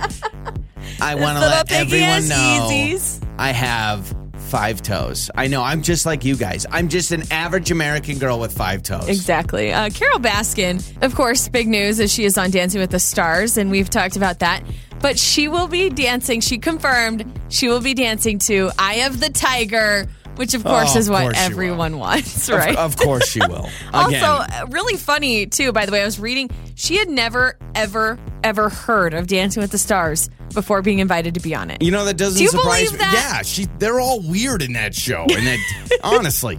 I 1.00 1.14
want 1.14 1.38
to 1.38 1.40
let 1.40 1.72
everyone 1.72 2.28
know 2.28 2.68
Yeezys. 2.70 3.26
I 3.38 3.52
have 3.52 4.14
five 4.50 4.82
toes. 4.82 5.30
I 5.34 5.46
know. 5.46 5.62
I'm 5.62 5.80
just 5.82 6.06
like 6.06 6.24
you 6.24 6.36
guys. 6.36 6.66
I'm 6.70 6.88
just 6.88 7.12
an 7.12 7.22
average 7.30 7.70
American 7.70 8.18
girl 8.18 8.40
with 8.40 8.52
five 8.56 8.82
toes. 8.82 9.08
Exactly. 9.08 9.72
Uh, 9.72 9.90
Carole 9.90 10.18
Baskin, 10.18 10.82
of 11.02 11.14
course, 11.14 11.48
big 11.48 11.68
news 11.68 12.00
as 12.00 12.12
she 12.12 12.24
is 12.24 12.36
on 12.36 12.50
Dancing 12.50 12.80
with 12.80 12.90
the 12.90 12.98
Stars, 12.98 13.56
and 13.56 13.70
we've 13.70 13.88
talked 13.90 14.16
about 14.16 14.40
that. 14.40 14.62
But 15.00 15.18
she 15.18 15.48
will 15.48 15.68
be 15.68 15.88
dancing. 15.88 16.40
She 16.40 16.58
confirmed 16.58 17.24
she 17.48 17.68
will 17.68 17.80
be 17.80 17.94
dancing 17.94 18.38
to 18.40 18.70
"Eye 18.78 19.06
of 19.06 19.20
the 19.20 19.30
Tiger," 19.30 20.06
which 20.40 20.54
of 20.54 20.64
course 20.64 20.96
Oh, 20.96 20.98
is 20.98 21.10
what 21.10 21.20
course 21.20 21.38
everyone 21.38 21.98
wants, 21.98 22.48
right? 22.48 22.74
Of, 22.74 22.96
course 22.96 23.28
she 23.28 23.40
will. 23.40 23.68
Again. 23.92 24.24
Also, 24.24 24.66
really 24.68 24.96
funny 24.96 25.44
too. 25.44 25.70
By 25.70 25.84
the 25.84 25.92
way, 25.92 26.00
I 26.00 26.04
was 26.06 26.18
reading. 26.18 26.48
She 26.76 26.96
had 26.96 27.10
never, 27.10 27.58
ever, 27.74 28.18
ever 28.44 28.68
heard 28.68 29.14
of 29.14 29.26
Dancing 29.26 29.60
with 29.60 29.70
the 29.70 29.78
Stars 29.78 30.30
before 30.54 30.82
being 30.82 30.98
invited 30.98 31.34
to 31.34 31.40
be 31.40 31.54
on 31.54 31.70
it. 31.70 31.80
You 31.82 31.90
know 31.92 32.04
that 32.04 32.16
doesn't 32.16 32.38
Do 32.38 32.42
you 32.42 32.48
surprise 32.50 32.86
believe 32.86 32.92
me. 32.92 32.98
that? 32.98 33.12
Yeah, 33.36 33.42
she 33.42 33.66
they're 33.78 34.00
all 34.00 34.20
weird 34.28 34.62
in 34.62 34.72
that 34.72 34.94
show. 34.94 35.22
And 35.22 35.46
that 35.46 35.98
honestly. 36.04 36.58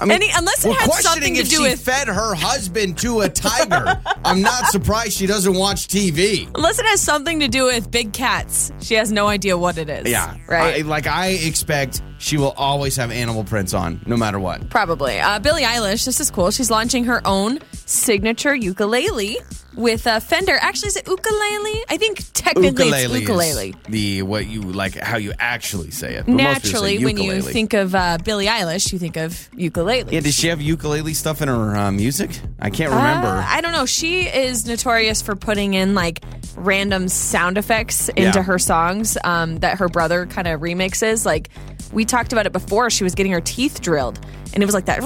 I 0.00 0.04
mean, 0.04 0.12
Any- 0.12 0.30
unless 0.34 0.64
it 0.64 0.72
had 0.76 0.92
something 0.92 1.34
to 1.34 1.40
if 1.40 1.48
do 1.50 1.56
she 1.56 1.62
with- 1.62 1.80
fed 1.80 2.06
her 2.08 2.34
husband 2.34 2.98
to 2.98 3.20
a 3.22 3.28
tiger. 3.28 4.00
I'm 4.24 4.42
not 4.42 4.66
surprised 4.66 5.14
she 5.14 5.26
doesn't 5.26 5.54
watch 5.54 5.88
TV. 5.88 6.48
Unless 6.54 6.78
it 6.78 6.86
has 6.86 7.00
something 7.00 7.40
to 7.40 7.48
do 7.48 7.64
with 7.64 7.90
big 7.90 8.12
cats, 8.12 8.70
she 8.80 8.94
has 8.94 9.10
no 9.10 9.26
idea 9.26 9.58
what 9.58 9.76
it 9.76 9.88
is. 9.90 10.08
Yeah, 10.10 10.36
right. 10.46 10.84
I, 10.84 10.86
like 10.88 11.06
I 11.08 11.28
expect 11.30 12.00
she 12.18 12.36
will 12.36 12.52
always 12.56 12.94
have 12.96 13.10
animal 13.10 13.42
prints 13.44 13.74
on, 13.74 14.00
no 14.06 14.16
matter 14.16 14.38
what. 14.38 14.70
Probably. 14.70 15.18
Uh, 15.18 15.38
Billie 15.40 15.62
Eilish, 15.62 16.04
this 16.04 16.20
is 16.20 16.30
cool. 16.30 16.50
She's 16.52 16.70
launching 16.70 17.04
her 17.04 17.20
own 17.26 17.58
signature 17.72 18.54
ukulele 18.54 19.38
with 19.78 20.06
uh, 20.06 20.20
Fender. 20.20 20.58
Actually, 20.60 20.88
is 20.88 20.96
it 20.96 21.06
ukulele? 21.06 21.84
I 21.88 21.96
think 21.96 22.20
technically 22.34 22.66
Ukulele, 22.86 23.02
it's 23.04 23.20
ukulele. 23.20 23.74
the 23.88 24.22
what 24.22 24.46
you 24.46 24.60
like 24.60 24.94
how 24.96 25.16
you 25.16 25.32
actually 25.38 25.90
say 25.92 26.16
it. 26.16 26.26
But 26.26 26.32
say 26.32 26.36
Naturally, 26.36 27.04
when 27.04 27.16
you 27.16 27.40
think 27.40 27.72
of 27.72 27.94
uh, 27.94 28.18
Billie 28.24 28.46
Eilish, 28.46 28.92
you 28.92 28.98
think 28.98 29.16
of 29.16 29.48
ukulele. 29.54 30.12
yeah, 30.12 30.20
does 30.20 30.34
she 30.34 30.48
have 30.48 30.60
ukulele 30.60 31.14
stuff 31.14 31.40
in 31.40 31.48
her 31.48 31.76
uh, 31.76 31.92
music? 31.92 32.38
I 32.60 32.70
can't 32.70 32.90
remember. 32.90 33.28
Uh, 33.28 33.44
I 33.46 33.60
don't 33.60 33.72
know. 33.72 33.86
She 33.86 34.22
is 34.22 34.66
notorious 34.66 35.22
for 35.22 35.36
putting 35.36 35.74
in 35.74 35.94
like 35.94 36.22
random 36.56 37.08
sound 37.08 37.56
effects 37.56 38.08
into 38.10 38.22
Yeah. 38.22 38.42
her 38.42 38.58
songs 38.58 39.16
um, 39.24 39.58
that 39.58 39.78
her 39.78 39.88
brother 39.88 40.26
kind 40.26 40.48
of 40.48 40.60
remixes. 40.60 41.24
Like 41.24 41.50
we 41.92 42.04
talked 42.04 42.32
about 42.32 42.46
it 42.46 42.52
before. 42.52 42.90
She 42.90 43.04
was 43.04 43.14
getting 43.14 43.32
her 43.32 43.40
teeth 43.40 43.80
drilled, 43.80 44.18
and 44.58 44.62
it 44.64 44.66
was 44.66 44.74
like 44.74 44.86
that. 44.86 44.98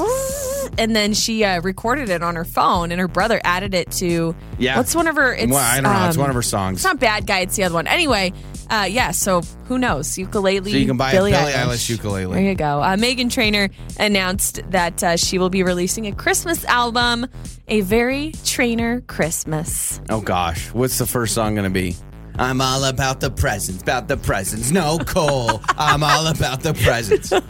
And 0.79 0.97
then 0.97 1.13
she 1.13 1.45
uh, 1.45 1.61
recorded 1.61 2.09
it 2.09 2.23
on 2.23 2.37
her 2.37 2.47
phone, 2.47 2.91
and 2.91 2.99
her 2.99 3.07
brother 3.07 3.39
added 3.45 3.75
it 3.75 3.91
to 3.93 4.35
Yeah. 4.59 4.79
What's 4.79 4.95
one 4.95 5.07
of 5.07 5.17
her? 5.17 5.35
It's, 5.35 5.53
well, 5.53 5.61
I 5.61 5.83
don't 5.83 5.93
know. 5.93 6.07
It's 6.07 6.17
um, 6.17 6.23
one 6.23 6.31
of 6.31 6.37
her 6.37 6.41
songs. 6.41 6.79
It's 6.79 6.85
not 6.85 6.99
Bad 6.99 7.27
Guy. 7.27 7.41
It's 7.41 7.55
the 7.55 7.65
other 7.65 7.75
one. 7.75 7.87
Anyway, 7.87 8.33
uh, 8.71 8.89
yeah. 8.91 9.11
So 9.11 9.43
who 9.69 9.77
knows? 9.79 10.17
Ukulele. 10.17 10.71
So 10.71 10.79
you 10.79 10.87
can 10.87 10.97
buy 10.97 11.11
a 11.11 11.13
Billie 11.13 11.33
Billie 11.33 11.53
Eilish. 11.53 11.67
Eilish 11.67 11.91
ukulele. 11.91 12.33
There 12.33 12.43
you 12.43 12.55
go. 12.55 12.81
Uh, 12.81 12.97
Meghan 12.97 13.31
Trainor 13.31 13.69
announced 14.01 14.63
that 14.71 15.05
uh, 15.05 15.17
she 15.19 15.39
will 15.39 15.51
be 15.51 15.63
releasing 15.63 16.07
a 16.07 16.13
Christmas 16.13 16.65
album, 16.65 17.27
a 17.69 17.83
very 17.83 18.33
Trainor 18.47 19.03
Christmas. 19.03 20.01
Oh 20.09 20.23
gosh, 20.23 20.73
what's 20.73 20.97
the 20.97 21.07
first 21.07 21.35
song 21.35 21.55
gonna 21.55 21.69
be? 21.69 21.97
I'm 22.37 22.61
all 22.61 22.85
about 22.85 23.21
the 23.21 23.31
presents, 23.31 23.83
about 23.83 24.09
the 24.09 24.17
presents. 24.17 24.71
No, 24.71 24.99
Cole. 24.99 25.61
I'm 25.77 26.03
all 26.03 26.27
about 26.29 26.63
the 26.63 26.75
presents. 26.75 27.33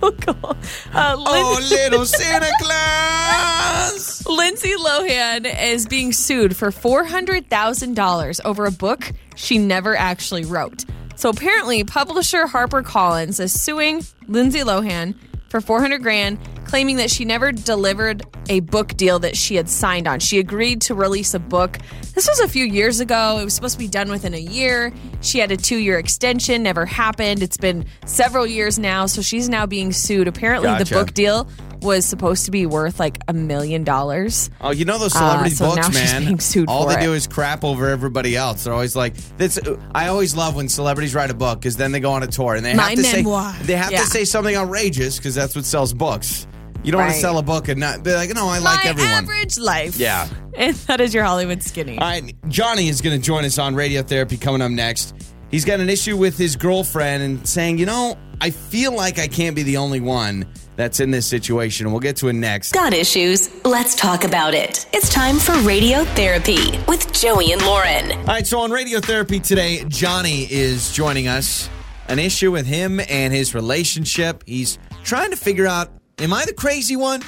Uh, 0.95 1.17
Oh, 1.19 1.59
little 1.71 2.05
Santa 2.05 2.51
Claus. 2.61 4.27
Lindsay 4.29 4.75
Lohan 4.75 5.47
is 5.73 5.87
being 5.87 6.13
sued 6.13 6.57
for 6.57 6.71
$400,000 6.71 8.41
over 8.45 8.67
a 8.67 8.71
book 8.71 9.11
she 9.35 9.59
never 9.59 9.97
actually 9.97 10.45
wrote. 10.45 10.85
So 11.17 11.31
apparently, 11.31 11.85
publisher 11.85 12.45
HarperCollins 12.45 13.41
is 13.41 13.59
suing 13.61 14.03
Lindsay 14.29 14.61
Lohan 14.61 15.15
for 15.49 15.61
400 15.61 16.03
grand, 16.03 16.39
claiming 16.73 16.97
that 16.97 17.11
she 17.11 17.27
never 17.27 17.53
delivered 17.53 18.23
a 18.49 18.61
book 18.61 18.97
deal 18.97 19.19
that 19.19 19.37
she 19.37 19.57
had 19.57 19.69
signed 19.69 20.09
on. 20.09 20.19
She 20.19 20.39
agreed 20.39 20.81
to 20.83 20.95
release 20.95 21.35
a 21.35 21.39
book. 21.39 21.77
This 22.15 22.27
was 22.27 22.41
a 22.41 22.49
few 22.49 22.65
years 22.65 22.99
ago. 22.99 23.37
It 23.39 23.45
was 23.45 23.53
supposed 23.53 23.75
to 23.75 23.79
be 23.79 23.89
done 23.89 24.09
within 24.09 24.33
a 24.33 24.39
year. 24.41 24.91
She 25.21 25.39
had 25.39 25.53
a 25.53 25.57
2-year 25.59 25.99
extension, 25.99 26.63
never 26.63 26.87
happened. 26.87 27.43
It's 27.43 27.59
been 27.59 27.85
several 28.07 28.47
years 28.47 28.79
now, 28.79 29.05
so 29.05 29.21
she's 29.21 29.51
now 29.51 29.67
being 29.67 29.93
sued. 29.93 30.27
Apparently, 30.29 30.71
the 30.83 30.87
book 30.91 31.13
deal 31.13 31.47
was 31.83 32.07
supposed 32.07 32.47
to 32.47 32.51
be 32.51 32.65
worth 32.65 32.99
like 32.99 33.19
a 33.29 33.35
million 33.35 33.85
dollars. 33.85 34.49
Oh, 34.63 34.71
you 34.71 34.87
know 34.87 34.97
those 34.97 35.13
celebrity 35.13 35.53
Uh, 35.53 35.57
so 35.57 35.75
books, 35.75 35.93
man. 35.93 36.39
All 36.69 36.87
they 36.87 36.95
it. 36.95 37.01
do 37.03 37.13
is 37.13 37.27
crap 37.27 37.65
over 37.65 37.91
everybody 37.91 38.35
else. 38.35 38.65
They're 38.65 38.73
always 38.73 38.97
like, 38.97 39.15
"This." 39.37 39.59
I 39.95 40.09
always 40.09 40.35
love 40.35 40.55
when 40.57 40.71
celebrities 40.71 41.15
write 41.15 41.31
a 41.31 41.35
book 41.35 41.61
because 41.61 41.77
then 41.77 41.93
they 41.93 42.01
go 42.01 42.13
on 42.13 42.23
a 42.23 42.29
tour 42.29 42.55
and 42.55 42.65
they 42.65 42.73
My 42.73 42.91
have 42.95 42.99
to 42.99 43.03
memoir. 43.17 43.53
say 43.59 43.63
they 43.65 43.77
have 43.77 43.93
Yeah. 43.93 43.99
to 44.01 44.07
say 44.07 44.25
something 44.25 44.57
outrageous 44.57 45.19
because 45.19 45.35
that's 45.35 45.55
what 45.55 45.67
sells 45.67 45.93
books. 45.93 46.47
You 46.83 46.93
don't 46.93 47.01
want 47.01 47.15
to 47.15 47.21
sell 47.21 47.39
a 47.39 47.43
book 47.43 47.69
and 47.69 47.79
not 47.79 48.03
be 48.03 48.13
like, 48.15 48.31
"No, 48.35 48.49
I 48.49 48.59
like 48.59 48.85
My 48.85 48.91
everyone." 48.91 49.13
average 49.25 49.59
life. 49.59 49.97
Yeah. 49.97 50.29
And 50.55 50.77
that 50.77 51.01
is 51.01 51.15
your 51.15 51.25
Hollywood 51.25 51.63
skinny. 51.63 51.99
All 51.99 52.07
right, 52.07 52.35
Johnny 52.49 52.89
is 52.89 53.01
going 53.01 53.19
to 53.19 53.23
join 53.27 53.47
us 53.47 53.59
on 53.59 53.75
radio 53.75 54.03
therapy 54.03 54.37
coming 54.37 54.61
up 54.61 54.71
next. 54.71 55.15
He's 55.51 55.65
got 55.65 55.81
an 55.81 55.89
issue 55.89 56.15
with 56.15 56.37
his 56.37 56.57
girlfriend 56.57 57.23
and 57.23 57.49
saying, 57.49 57.79
you 57.79 57.87
know, 57.87 58.19
I 58.43 58.51
feel 58.51 58.93
like 58.95 59.19
I 59.19 59.29
can't 59.29 59.57
be 59.57 59.63
the 59.63 59.79
only 59.79 60.01
one 60.01 60.47
that's 60.77 61.01
in 61.01 61.11
this 61.11 61.25
situation. 61.27 61.91
We'll 61.91 62.01
get 62.01 62.17
to 62.17 62.29
it 62.29 62.35
next. 62.35 62.73
Got 62.73 62.93
issues? 62.93 63.49
Let's 63.65 63.95
talk 63.95 64.25
about 64.25 64.53
it. 64.53 64.87
It's 64.93 65.09
time 65.09 65.39
for 65.39 65.55
Radio 65.61 66.05
Therapy 66.05 66.79
with 66.87 67.11
Joey 67.15 67.53
and 67.53 67.63
Lauren. 67.63 68.13
All 68.13 68.25
right, 68.27 68.47
so 68.47 68.59
on 68.61 68.71
radio 68.71 69.01
therapy 69.01 69.41
today, 69.41 69.85
Johnny 69.89 70.47
is 70.53 70.93
joining 70.93 71.29
us. 71.29 71.71
An 72.09 72.19
issue 72.19 72.51
with 72.53 72.67
him 72.67 73.01
and 73.09 73.33
his 73.33 73.55
relationship. 73.55 74.43
He's 74.47 74.79
trying 75.03 75.31
to 75.31 75.37
figure 75.37 75.67
out, 75.67 75.89
am 76.19 76.33
I 76.33 76.45
the 76.45 76.55
crazy 76.55 76.97
one? 76.97 77.23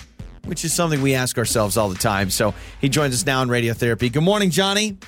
Which 0.44 0.64
is 0.64 0.72
something 0.74 1.00
we 1.00 1.14
ask 1.14 1.38
ourselves 1.38 1.76
all 1.76 1.88
the 1.88 1.98
time. 1.98 2.28
So 2.30 2.54
he 2.80 2.88
joins 2.88 3.14
us 3.14 3.24
now 3.24 3.40
in 3.42 3.48
radio 3.48 3.72
therapy. 3.72 4.10
Good 4.10 4.22
morning, 4.22 4.50
Johnny. 4.50 4.98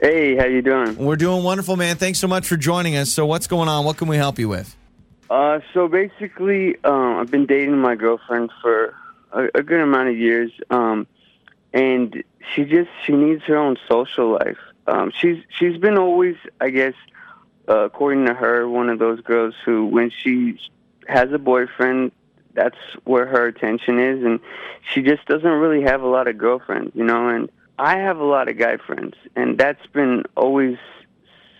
Hey, 0.00 0.36
how 0.36 0.46
you 0.46 0.62
doing? 0.62 0.96
We're 0.96 1.16
doing 1.16 1.42
wonderful, 1.42 1.76
man. 1.76 1.96
Thanks 1.96 2.18
so 2.18 2.28
much 2.28 2.46
for 2.46 2.56
joining 2.56 2.96
us. 2.96 3.10
So 3.10 3.26
what's 3.26 3.46
going 3.46 3.68
on? 3.68 3.84
What 3.84 3.96
can 3.96 4.08
we 4.08 4.16
help 4.16 4.38
you 4.38 4.48
with? 4.48 4.76
Uh, 5.28 5.60
so 5.74 5.88
basically, 5.88 6.76
um, 6.84 7.16
I've 7.16 7.30
been 7.30 7.46
dating 7.46 7.78
my 7.78 7.94
girlfriend 7.94 8.50
for 8.62 8.94
a, 9.32 9.48
a 9.54 9.62
good 9.62 9.80
amount 9.80 10.08
of 10.08 10.16
years, 10.16 10.52
um, 10.70 11.06
and 11.72 12.22
she 12.54 12.64
just 12.64 12.88
she 13.04 13.12
needs 13.12 13.42
her 13.44 13.56
own 13.56 13.76
social 13.88 14.32
life. 14.32 14.58
Um, 14.86 15.12
she's 15.18 15.42
she's 15.48 15.78
been 15.78 15.98
always, 15.98 16.36
I 16.60 16.70
guess, 16.70 16.94
uh, 17.68 17.84
according 17.84 18.26
to 18.26 18.34
her, 18.34 18.68
one 18.68 18.88
of 18.88 18.98
those 18.98 19.20
girls 19.20 19.54
who, 19.64 19.86
when 19.86 20.10
she 20.10 20.60
has 21.08 21.32
a 21.32 21.38
boyfriend, 21.38 22.12
that's 22.56 22.78
where 23.04 23.26
her 23.26 23.46
attention 23.46 24.00
is, 24.00 24.24
and 24.24 24.40
she 24.92 25.02
just 25.02 25.24
doesn't 25.26 25.48
really 25.48 25.82
have 25.82 26.02
a 26.02 26.08
lot 26.08 26.26
of 26.26 26.38
girlfriends, 26.38 26.92
you 26.94 27.04
know. 27.04 27.28
And 27.28 27.50
I 27.78 27.98
have 27.98 28.18
a 28.18 28.24
lot 28.24 28.48
of 28.48 28.58
guy 28.58 28.78
friends, 28.78 29.14
and 29.36 29.58
that's 29.58 29.86
been 29.88 30.24
always 30.36 30.78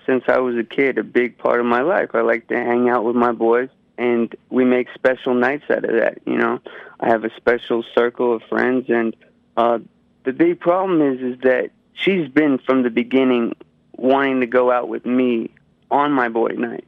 since 0.06 0.24
I 0.28 0.38
was 0.38 0.56
a 0.56 0.64
kid 0.64 0.98
a 0.98 1.04
big 1.04 1.36
part 1.36 1.60
of 1.60 1.66
my 1.66 1.82
life. 1.82 2.10
I 2.14 2.22
like 2.22 2.48
to 2.48 2.56
hang 2.56 2.88
out 2.88 3.04
with 3.04 3.16
my 3.16 3.32
boys, 3.32 3.68
and 3.98 4.34
we 4.50 4.64
make 4.64 4.88
special 4.94 5.34
nights 5.34 5.64
out 5.70 5.84
of 5.84 5.92
that. 5.92 6.18
You 6.24 6.38
know, 6.38 6.60
I 6.98 7.08
have 7.08 7.24
a 7.24 7.30
special 7.36 7.84
circle 7.94 8.34
of 8.34 8.42
friends, 8.48 8.86
and 8.88 9.14
uh, 9.56 9.78
the 10.24 10.32
big 10.32 10.60
problem 10.60 11.02
is 11.02 11.20
is 11.20 11.40
that 11.42 11.70
she's 11.92 12.28
been 12.28 12.58
from 12.58 12.82
the 12.82 12.90
beginning 12.90 13.54
wanting 13.96 14.40
to 14.40 14.46
go 14.46 14.70
out 14.70 14.88
with 14.88 15.04
me 15.04 15.50
on 15.90 16.12
my 16.12 16.28
boy 16.28 16.48
night, 16.56 16.86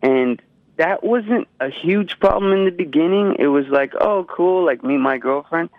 and 0.00 0.40
that 0.76 1.04
wasn't 1.04 1.48
a 1.60 1.70
huge 1.70 2.18
problem 2.18 2.52
in 2.52 2.64
the 2.64 2.70
beginning. 2.70 3.36
It 3.38 3.48
was 3.48 3.66
like, 3.68 3.92
oh, 4.00 4.24
cool, 4.24 4.64
like 4.64 4.82
meet 4.82 4.98
my 4.98 5.18
girlfriend, 5.18 5.70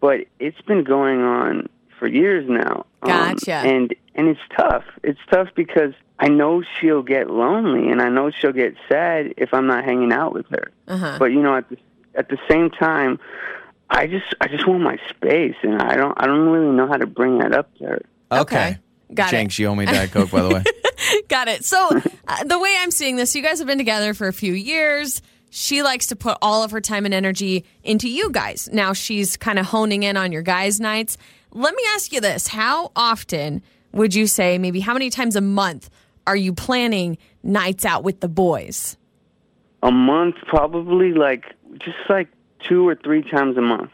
but 0.00 0.20
it's 0.38 0.60
been 0.62 0.84
going 0.84 1.20
on 1.20 1.68
for 1.98 2.08
years 2.08 2.48
now. 2.48 2.86
Um, 3.02 3.08
Gotcha. 3.08 3.54
and 3.54 3.94
and 4.14 4.28
it's 4.28 4.40
tough. 4.56 4.84
It's 5.02 5.20
tough 5.30 5.48
because 5.54 5.92
I 6.18 6.28
know 6.28 6.62
she'll 6.62 7.02
get 7.02 7.30
lonely, 7.30 7.90
and 7.90 8.02
I 8.02 8.08
know 8.08 8.30
she'll 8.30 8.52
get 8.52 8.74
sad 8.88 9.34
if 9.36 9.54
I'm 9.54 9.66
not 9.66 9.84
hanging 9.84 10.12
out 10.12 10.32
with 10.32 10.46
her. 10.48 10.70
Uh-huh. 10.88 11.16
But 11.18 11.26
you 11.26 11.42
know, 11.42 11.56
at 11.56 11.68
the 11.68 11.76
at 12.14 12.28
the 12.28 12.38
same 12.48 12.70
time, 12.70 13.20
I 13.88 14.06
just 14.06 14.34
I 14.40 14.48
just 14.48 14.66
want 14.66 14.82
my 14.82 14.98
space, 15.08 15.56
and 15.62 15.80
I 15.80 15.96
don't 15.96 16.14
I 16.16 16.26
don't 16.26 16.48
really 16.48 16.74
know 16.74 16.88
how 16.88 16.96
to 16.96 17.06
bring 17.06 17.38
that 17.38 17.52
up 17.52 17.74
to 17.76 17.84
her. 17.84 18.02
Okay. 18.32 18.78
Got 19.12 19.28
it. 19.28 19.30
Jenks, 19.32 19.58
you 19.58 19.66
owe 19.66 19.74
me 19.74 19.86
Diet 19.86 20.10
Coke, 20.12 20.30
by 20.30 20.42
the 20.42 20.48
way. 20.48 20.64
Got 21.28 21.48
it. 21.48 21.64
So, 21.64 21.88
uh, 22.28 22.44
the 22.44 22.58
way 22.58 22.76
I'm 22.78 22.90
seeing 22.90 23.16
this, 23.16 23.34
you 23.34 23.42
guys 23.42 23.58
have 23.58 23.66
been 23.66 23.78
together 23.78 24.14
for 24.14 24.28
a 24.28 24.32
few 24.32 24.52
years. 24.52 25.20
She 25.50 25.82
likes 25.82 26.08
to 26.08 26.16
put 26.16 26.38
all 26.42 26.62
of 26.62 26.70
her 26.70 26.80
time 26.80 27.04
and 27.06 27.12
energy 27.14 27.64
into 27.82 28.08
you 28.08 28.30
guys. 28.30 28.68
Now 28.72 28.92
she's 28.92 29.36
kind 29.36 29.58
of 29.58 29.66
honing 29.66 30.04
in 30.04 30.16
on 30.16 30.30
your 30.30 30.42
guys' 30.42 30.78
nights. 30.78 31.16
Let 31.52 31.74
me 31.74 31.82
ask 31.94 32.12
you 32.12 32.20
this 32.20 32.46
How 32.46 32.92
often 32.94 33.62
would 33.92 34.14
you 34.14 34.28
say, 34.28 34.58
maybe 34.58 34.78
how 34.78 34.92
many 34.92 35.10
times 35.10 35.34
a 35.34 35.40
month 35.40 35.90
are 36.26 36.36
you 36.36 36.52
planning 36.52 37.18
nights 37.42 37.84
out 37.84 38.04
with 38.04 38.20
the 38.20 38.28
boys? 38.28 38.96
A 39.82 39.90
month, 39.90 40.36
probably 40.46 41.12
like 41.12 41.44
just 41.78 41.96
like 42.08 42.28
two 42.68 42.86
or 42.86 42.94
three 42.94 43.22
times 43.28 43.56
a 43.56 43.62
month. 43.62 43.90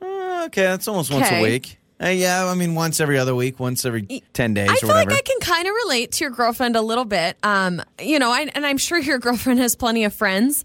Uh, 0.00 0.44
okay, 0.46 0.62
that's 0.62 0.86
almost 0.86 1.10
once 1.10 1.26
Okay. 1.26 1.40
a 1.40 1.42
week. 1.42 1.78
Uh, 2.04 2.08
yeah, 2.08 2.46
I 2.46 2.54
mean, 2.54 2.74
once 2.74 3.00
every 3.00 3.18
other 3.18 3.34
week, 3.34 3.58
once 3.58 3.84
every 3.86 4.22
10 4.34 4.54
days 4.54 4.68
I 4.68 4.74
or 4.74 4.76
feel 4.76 4.88
like 4.90 5.10
I 5.10 5.22
can 5.22 5.40
kind 5.40 5.66
of 5.66 5.74
relate 5.84 6.12
to 6.12 6.24
your 6.24 6.30
girlfriend 6.30 6.76
a 6.76 6.82
little 6.82 7.06
bit. 7.06 7.38
Um, 7.42 7.82
you 7.98 8.18
know, 8.18 8.30
I, 8.30 8.50
and 8.54 8.66
I'm 8.66 8.76
sure 8.76 8.98
your 8.98 9.18
girlfriend 9.20 9.58
has 9.60 9.74
plenty 9.74 10.04
of 10.04 10.12
friends, 10.12 10.64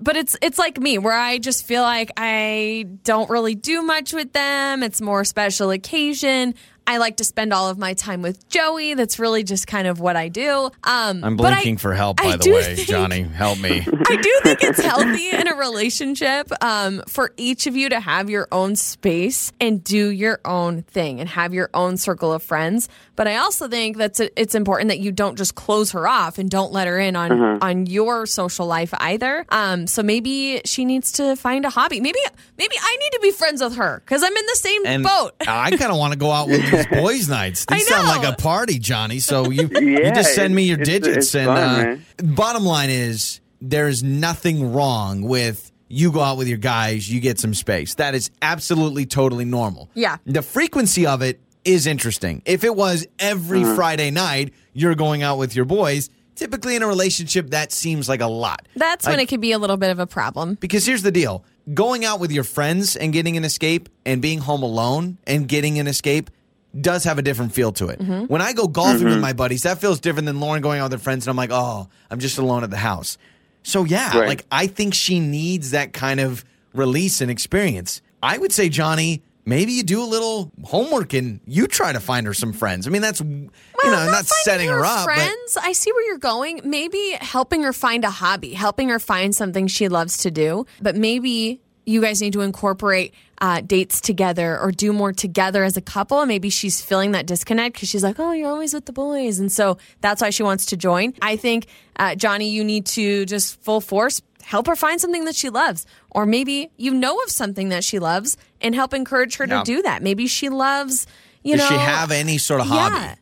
but 0.00 0.16
it's 0.16 0.36
it's 0.40 0.58
like 0.58 0.78
me 0.78 0.96
where 0.96 1.18
I 1.18 1.38
just 1.38 1.66
feel 1.66 1.82
like 1.82 2.10
I 2.16 2.86
don't 3.04 3.28
really 3.28 3.54
do 3.54 3.82
much 3.82 4.14
with 4.14 4.32
them. 4.32 4.82
It's 4.82 5.00
more 5.02 5.24
special 5.24 5.70
occasion. 5.70 6.54
I 6.88 6.96
like 6.96 7.18
to 7.18 7.24
spend 7.24 7.52
all 7.52 7.68
of 7.68 7.76
my 7.78 7.92
time 7.94 8.22
with 8.22 8.48
Joey. 8.48 8.94
That's 8.94 9.18
really 9.18 9.44
just 9.44 9.66
kind 9.66 9.86
of 9.86 10.00
what 10.00 10.16
I 10.16 10.28
do. 10.28 10.70
Um, 10.84 11.22
I'm 11.22 11.36
but 11.36 11.46
I- 11.52 11.56
blinking 11.56 11.76
for 11.76 11.92
help, 11.94 12.18
I 12.20 12.30
by 12.32 12.36
the 12.38 12.50
way. 12.50 12.74
think- 12.76 12.88
Johnny, 12.88 13.22
help 13.22 13.60
me. 13.60 13.86
I 14.08 14.16
do 14.16 14.40
think 14.42 14.62
it's 14.64 14.82
healthy 14.82 15.30
in 15.30 15.48
a 15.48 15.54
relationship 15.54 16.50
um, 16.64 17.02
for 17.06 17.32
each 17.36 17.66
of 17.66 17.76
you 17.76 17.90
to 17.90 18.00
have 18.00 18.30
your 18.30 18.48
own 18.50 18.74
space 18.74 19.52
and 19.60 19.84
do 19.84 20.08
your 20.10 20.40
own 20.46 20.82
thing 20.82 21.20
and 21.20 21.28
have 21.28 21.52
your 21.52 21.68
own 21.74 21.98
circle 21.98 22.32
of 22.32 22.42
friends. 22.42 22.88
But 23.16 23.28
I 23.28 23.36
also 23.36 23.68
think 23.68 23.98
that 23.98 24.18
it's 24.36 24.54
important 24.54 24.88
that 24.88 24.98
you 25.00 25.12
don't 25.12 25.36
just 25.36 25.54
close 25.56 25.90
her 25.90 26.08
off 26.08 26.38
and 26.38 26.48
don't 26.48 26.72
let 26.72 26.86
her 26.86 26.98
in 26.98 27.16
on 27.16 27.58
on 27.62 27.86
your 27.86 28.26
social 28.26 28.66
life 28.66 28.94
either. 28.98 29.44
Um, 29.50 29.86
so 29.88 30.02
maybe 30.02 30.60
she 30.64 30.84
needs 30.84 31.12
to 31.12 31.34
find 31.36 31.64
a 31.64 31.70
hobby. 31.70 32.00
Maybe 32.00 32.18
maybe 32.56 32.76
I 32.80 32.96
need 32.96 33.10
to 33.14 33.20
be 33.20 33.30
friends 33.32 33.60
with 33.62 33.74
her 33.76 34.00
because 34.04 34.22
I'm 34.22 34.34
in 34.36 34.46
the 34.46 34.56
same 34.56 34.86
And 34.86 35.02
boat. 35.02 35.32
I 35.46 35.70
kind 35.76 35.90
of 35.92 35.98
want 35.98 36.12
to 36.12 36.18
go 36.18 36.30
out 36.30 36.46
with 36.48 36.77
these 36.90 37.00
boys' 37.00 37.28
nights. 37.28 37.66
These 37.66 37.86
sound 37.88 38.06
like 38.08 38.26
a 38.28 38.36
party, 38.36 38.78
Johnny. 38.78 39.18
So 39.20 39.50
you 39.50 39.68
you 39.80 40.02
just 40.14 40.34
send 40.34 40.54
me 40.54 40.62
your 40.64 40.80
it's- 40.80 40.88
it's- 40.96 41.04
digits. 41.14 41.26
it's 41.26 41.34
and 41.34 41.46
fun, 41.46 42.04
uh, 42.30 42.32
bottom 42.34 42.64
line 42.64 42.90
is, 42.90 43.40
there 43.60 43.88
is 43.88 44.02
nothing 44.02 44.72
wrong 44.72 45.22
with 45.22 45.70
you 45.88 46.12
go 46.12 46.20
out 46.20 46.36
with 46.36 46.48
your 46.48 46.58
guys, 46.58 47.10
you 47.10 47.18
get 47.20 47.38
some 47.40 47.54
space. 47.54 47.94
That 47.94 48.14
is 48.14 48.30
absolutely 48.42 49.06
totally 49.06 49.44
normal. 49.46 49.88
Yeah. 49.94 50.18
The 50.26 50.42
frequency 50.42 51.06
of 51.06 51.22
it 51.22 51.40
is 51.64 51.86
interesting. 51.86 52.42
If 52.44 52.62
it 52.62 52.76
was 52.76 53.06
every 53.18 53.62
Uh-huh. 53.62 53.74
Friday 53.74 54.10
night, 54.10 54.52
you're 54.74 54.94
going 54.94 55.22
out 55.22 55.38
with 55.38 55.56
your 55.56 55.64
boys. 55.64 56.10
Typically, 56.34 56.76
in 56.76 56.82
a 56.82 56.86
relationship, 56.86 57.50
that 57.50 57.72
seems 57.72 58.08
like 58.08 58.20
a 58.20 58.26
lot. 58.28 58.68
That's 58.76 59.06
when 59.06 59.18
it 59.18 59.26
could 59.26 59.40
be 59.40 59.50
a 59.52 59.58
little 59.58 59.76
bit 59.76 59.90
of 59.90 59.98
a 59.98 60.06
problem. 60.06 60.54
because 60.60 60.86
here's 60.86 61.02
the 61.02 61.10
deal 61.10 61.44
going 61.74 62.04
out 62.04 62.20
with 62.20 62.30
your 62.32 62.44
friends 62.44 62.94
and 62.96 63.12
getting 63.12 63.36
an 63.36 63.44
escape 63.44 63.88
and 64.06 64.22
being 64.22 64.38
home 64.38 64.62
alone 64.62 65.18
and 65.26 65.48
getting 65.48 65.78
an 65.78 65.86
escape 65.86 66.30
does 66.78 67.04
have 67.04 67.18
a 67.18 67.22
different 67.22 67.52
feel 67.52 67.72
to 67.72 67.88
it. 67.88 67.98
Mm-hmm. 67.98 68.26
When 68.26 68.42
I 68.42 68.52
go 68.52 68.68
golfing 68.68 69.04
with 69.04 69.12
mm-hmm. 69.14 69.22
my 69.22 69.32
buddies, 69.32 69.62
that 69.62 69.80
feels 69.80 70.00
different 70.00 70.26
than 70.26 70.40
Lauren 70.40 70.62
going 70.62 70.80
out 70.80 70.84
with 70.84 70.92
her 70.92 70.98
friends 70.98 71.26
and 71.26 71.30
I'm 71.30 71.36
like, 71.36 71.50
oh, 71.52 71.88
I'm 72.10 72.18
just 72.18 72.38
alone 72.38 72.64
at 72.64 72.70
the 72.70 72.76
house. 72.76 73.18
So, 73.62 73.84
yeah, 73.84 74.18
Right. 74.18 74.28
like 74.28 74.46
I 74.50 74.66
think 74.66 74.94
she 74.94 75.20
needs 75.20 75.72
that 75.72 75.92
kind 75.92 76.20
of 76.20 76.44
release 76.74 77.20
and 77.20 77.30
experience. 77.30 78.02
I 78.22 78.38
would 78.38 78.52
say, 78.52 78.68
Johnny, 78.68 79.22
maybe 79.44 79.72
you 79.72 79.82
do 79.82 80.02
a 80.02 80.04
little 80.04 80.52
homework 80.64 81.14
and 81.14 81.40
you 81.46 81.66
try 81.66 81.92
to 81.92 82.00
find 82.00 82.26
her 82.26 82.34
some 82.34 82.52
friends. 82.52 82.86
I 82.86 82.90
mean, 82.90 83.02
that's, 83.02 83.20
you 83.20 83.26
know, 83.26 83.50
Well, 83.82 84.10
not, 84.10 84.26
setting 84.26 84.68
her, 84.68 84.84
up. 84.84 85.06
but- 85.06 85.14
Friends, 85.14 85.56
I 85.60 85.72
see 85.72 85.90
where 85.92 86.06
you're 86.06 86.18
going. 86.18 86.60
Maybe 86.64 87.16
helping 87.20 87.62
her 87.62 87.72
find 87.72 88.04
a 88.04 88.10
hobby, 88.10 88.52
helping 88.52 88.88
her 88.90 88.98
find 88.98 89.34
something 89.34 89.66
she 89.66 89.88
loves 89.88 90.18
to 90.18 90.30
do. 90.30 90.66
But 90.82 90.96
maybe 90.96 91.60
you 91.88 92.00
guys 92.02 92.20
need 92.20 92.32
to 92.34 92.42
incorporate 92.42 93.14
uh, 93.40 93.60
dates 93.60 94.00
together 94.00 94.58
or 94.58 94.70
do 94.70 94.92
more 94.92 95.12
together 95.12 95.64
as 95.64 95.76
a 95.76 95.80
couple. 95.80 96.24
Maybe 96.26 96.50
she's 96.50 96.82
feeling 96.82 97.12
that 97.12 97.26
disconnect 97.26 97.74
because 97.74 97.88
she's 97.88 98.02
like, 98.02 98.18
"Oh, 98.20 98.32
you're 98.32 98.50
always 98.50 98.74
with 98.74 98.84
the 98.84 98.92
boys," 98.92 99.38
and 99.38 99.50
so 99.50 99.78
that's 100.00 100.20
why 100.20 100.30
she 100.30 100.42
wants 100.42 100.66
to 100.66 100.76
join. 100.76 101.14
I 101.22 101.36
think, 101.36 101.66
uh, 101.96 102.14
Johnny, 102.14 102.50
you 102.50 102.62
need 102.64 102.84
to 102.86 103.24
just 103.26 103.60
full 103.62 103.80
force 103.80 104.20
help 104.42 104.66
her 104.66 104.74
find 104.76 104.98
something 105.00 105.24
that 105.26 105.34
she 105.34 105.50
loves, 105.50 105.86
or 106.10 106.24
maybe 106.26 106.70
you 106.76 106.92
know 106.94 107.18
of 107.20 107.30
something 107.30 107.68
that 107.68 107.84
she 107.84 107.98
loves 107.98 108.36
and 108.60 108.74
help 108.74 108.94
encourage 108.94 109.36
her 109.36 109.46
Yeah. 109.46 109.58
to 109.58 109.64
do 109.64 109.82
that. 109.82 110.02
Maybe 110.02 110.26
she 110.26 110.48
loves, 110.48 111.06
you 111.42 111.56
Does 111.56 111.68
know, 111.70 111.76
Does 111.76 111.80
she 111.80 111.84
have 111.86 112.10
any 112.10 112.38
sort 112.38 112.60
of 112.62 112.66
hobby? 112.66 112.96
Yeah. 112.96 113.14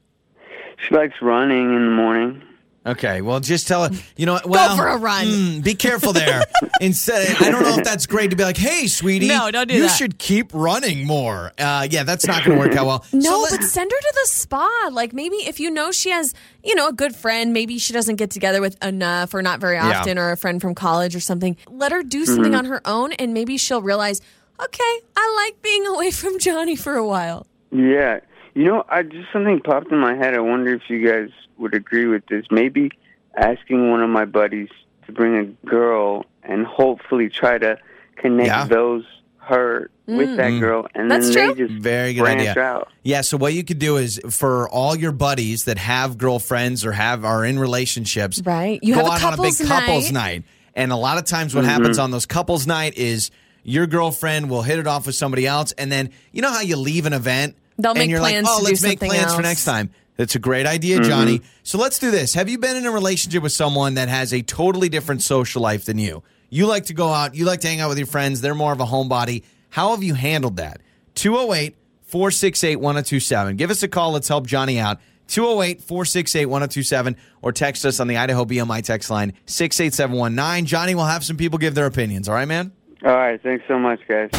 She 0.88 0.94
likes 0.94 1.14
running 1.20 1.74
in 1.74 1.84
the 1.86 1.90
morning. 1.90 2.42
Okay, 2.86 3.20
well, 3.20 3.40
just 3.40 3.66
tell 3.66 3.88
her. 3.88 3.90
You 4.16 4.26
know, 4.26 4.34
what, 4.34 4.46
well, 4.46 4.76
for 4.76 4.86
a 4.86 4.96
run. 4.96 5.26
mm, 5.26 5.64
be 5.64 5.74
careful 5.74 6.12
there. 6.12 6.42
Instead, 6.80 7.36
I 7.42 7.50
don't 7.50 7.62
know 7.64 7.76
if 7.78 7.84
that's 7.84 8.06
great 8.06 8.30
to 8.30 8.36
be 8.36 8.44
like, 8.44 8.56
"Hey, 8.56 8.86
sweetie, 8.86 9.26
No, 9.28 9.50
don't 9.50 9.66
do 9.68 9.74
you 9.74 9.82
that. 9.82 9.88
should 9.96 10.18
keep 10.18 10.54
running 10.54 11.06
more." 11.06 11.52
Uh, 11.58 11.88
yeah, 11.90 12.04
that's 12.04 12.26
not 12.26 12.44
going 12.44 12.56
to 12.56 12.64
work 12.64 12.76
out 12.76 12.86
well. 12.86 13.04
No, 13.12 13.20
So 13.30 13.40
let- 13.42 13.60
but 13.60 13.66
send 13.66 13.90
her 13.90 13.96
to 14.00 14.12
the 14.22 14.28
spa. 14.28 14.88
Like 14.92 15.12
maybe 15.12 15.36
if 15.36 15.58
you 15.58 15.70
know 15.70 15.90
she 15.90 16.10
has, 16.10 16.32
you 16.62 16.74
know, 16.76 16.88
a 16.88 16.92
good 16.92 17.16
friend, 17.16 17.52
maybe 17.52 17.78
she 17.78 17.92
doesn't 17.92 18.16
get 18.16 18.30
together 18.30 18.60
with 18.60 18.82
enough 18.84 19.34
or 19.34 19.42
not 19.42 19.58
very 19.58 19.74
Yeah. 19.76 19.98
often 20.00 20.16
or 20.18 20.30
a 20.30 20.36
friend 20.36 20.60
from 20.60 20.74
college 20.76 21.16
or 21.16 21.20
something. 21.20 21.56
Let 21.68 21.90
her 21.92 22.02
do 22.04 22.24
something 22.24 22.52
Mm-hmm. 22.52 22.54
on 22.54 22.64
her 22.66 22.80
own 22.84 23.12
and 23.14 23.34
maybe 23.34 23.56
she'll 23.58 23.82
realize, 23.82 24.20
okay, 24.62 25.00
I 25.16 25.44
like 25.46 25.60
being 25.62 25.86
away 25.86 26.10
from 26.12 26.38
Johnny 26.38 26.76
for 26.76 26.94
a 26.94 27.06
while. 27.06 27.46
Yeah. 27.72 28.20
You 28.56 28.64
know, 28.64 28.84
I 28.88 29.02
just 29.02 29.30
something 29.32 29.60
popped 29.60 29.92
in 29.92 29.98
my 29.98 30.14
head. 30.16 30.34
I 30.34 30.40
wonder 30.40 30.72
if 30.74 30.88
you 30.88 31.06
guys 31.06 31.28
would 31.58 31.74
agree 31.74 32.06
with 32.06 32.24
this. 32.26 32.46
Maybe 32.50 32.90
asking 33.36 33.90
one 33.90 34.02
of 34.02 34.08
my 34.08 34.24
buddies 34.24 34.70
to 35.06 35.12
bring 35.12 35.36
a 35.36 35.44
girl 35.68 36.24
and 36.42 36.64
hopefully 36.66 37.28
try 37.28 37.58
to 37.58 37.78
connect 38.16 38.46
Yeah. 38.48 38.64
those 38.66 39.04
her 39.40 39.90
with 40.06 40.36
that 40.38 40.58
girl 40.58 40.88
and 40.94 41.06
Mm. 41.06 41.08
That's 41.10 41.34
then 41.34 41.54
true. 41.54 41.54
they 41.66 41.68
just 41.68 41.82
Very 41.82 42.14
good 42.14 42.22
branch 42.22 42.40
idea. 42.48 42.58
out. 42.62 42.88
Yeah, 43.04 43.20
so 43.20 43.36
what 43.36 43.52
you 43.54 43.62
could 43.62 43.78
do 43.78 43.96
is 43.98 44.20
for 44.30 44.68
all 44.70 44.96
your 44.96 45.12
buddies 45.12 45.64
that 45.66 45.78
have 45.78 46.16
girlfriends 46.18 46.84
or 46.84 46.92
have 46.92 47.24
are 47.24 47.44
in 47.44 47.58
relationships, 47.58 48.40
Right. 48.44 48.80
You 48.82 48.94
go 48.94 49.00
have 49.04 49.08
a 49.08 49.12
out 49.12 49.22
on 49.24 49.38
a 49.38 49.42
big 49.42 49.52
couples 49.56 49.68
couples 49.68 50.12
night. 50.12 50.20
night. 50.38 50.44
And 50.74 50.90
a 50.92 50.96
lot 50.96 51.18
of 51.18 51.24
times, 51.24 51.54
what 51.54 51.62
Mm-hmm. 51.64 51.70
happens 51.70 51.98
on 51.98 52.10
those 52.10 52.26
couples 52.26 52.66
night 52.66 52.96
is 52.96 53.30
your 53.62 53.86
girlfriend 53.86 54.48
will 54.50 54.62
hit 54.62 54.78
it 54.78 54.86
off 54.86 55.06
with 55.06 55.14
somebody 55.14 55.46
else, 55.46 55.72
and 55.72 55.92
then 55.92 56.10
you 56.32 56.40
know 56.42 56.50
how 56.50 56.60
you 56.62 56.76
leave 56.76 57.06
an 57.06 57.12
event 57.12 57.54
They'll 57.78 57.92
and 57.92 57.98
make 57.98 58.10
you're 58.10 58.20
plans 58.20 58.46
like, 58.46 58.54
oh, 58.54 58.58
to 58.58 58.64
let's 58.64 58.82
make 58.82 58.98
something 58.98 59.10
plans 59.10 59.34
for 59.34 59.42
next 59.42 59.64
time. 59.64 59.90
That's 60.16 60.34
a 60.34 60.38
great 60.38 60.66
idea, 60.66 60.98
mm-hmm. 60.98 61.08
Johnny. 61.08 61.42
So 61.62 61.78
let's 61.78 61.98
do 61.98 62.10
this. 62.10 62.34
Have 62.34 62.48
you 62.48 62.58
been 62.58 62.76
in 62.76 62.86
a 62.86 62.90
relationship 62.90 63.42
with 63.42 63.52
someone 63.52 63.94
that 63.94 64.08
has 64.08 64.32
a 64.32 64.42
totally 64.42 64.88
different 64.88 65.22
social 65.22 65.60
life 65.62 65.84
than 65.84 65.98
you? 65.98 66.22
You 66.48 66.66
like 66.66 66.86
to 66.86 66.94
go 66.94 67.08
out, 67.08 67.34
you 67.34 67.44
like 67.44 67.60
to 67.60 67.68
hang 67.68 67.80
out 67.80 67.88
with 67.88 67.98
your 67.98 68.06
friends, 68.06 68.40
they're 68.40 68.54
more 68.54 68.72
of 68.72 68.80
a 68.80 68.86
homebody. 68.86 69.42
How 69.68 69.90
have 69.90 70.02
you 70.02 70.14
handled 70.14 70.56
that? 70.56 70.80
208 71.16 71.76
468 72.06 72.76
1027. 72.76 73.56
Give 73.56 73.70
us 73.70 73.82
a 73.82 73.88
call. 73.88 74.12
Let's 74.12 74.28
help 74.28 74.46
Johnny 74.46 74.78
out. 74.78 75.00
208 75.28 75.82
468 75.82 76.46
1027 76.46 77.16
or 77.42 77.52
text 77.52 77.84
us 77.84 77.98
on 78.00 78.06
the 78.06 78.16
Idaho 78.16 78.44
BMI 78.44 78.82
text 78.82 79.10
line 79.10 79.32
68719. 79.46 80.66
Johnny 80.66 80.94
will 80.94 81.04
have 81.04 81.24
some 81.24 81.36
people 81.36 81.58
give 81.58 81.74
their 81.74 81.86
opinions. 81.86 82.28
All 82.28 82.34
right, 82.34 82.46
man? 82.46 82.72
All 83.04 83.16
right, 83.16 83.42
thanks 83.42 83.64
so 83.68 83.78
much, 83.78 84.00
guys. 84.08 84.30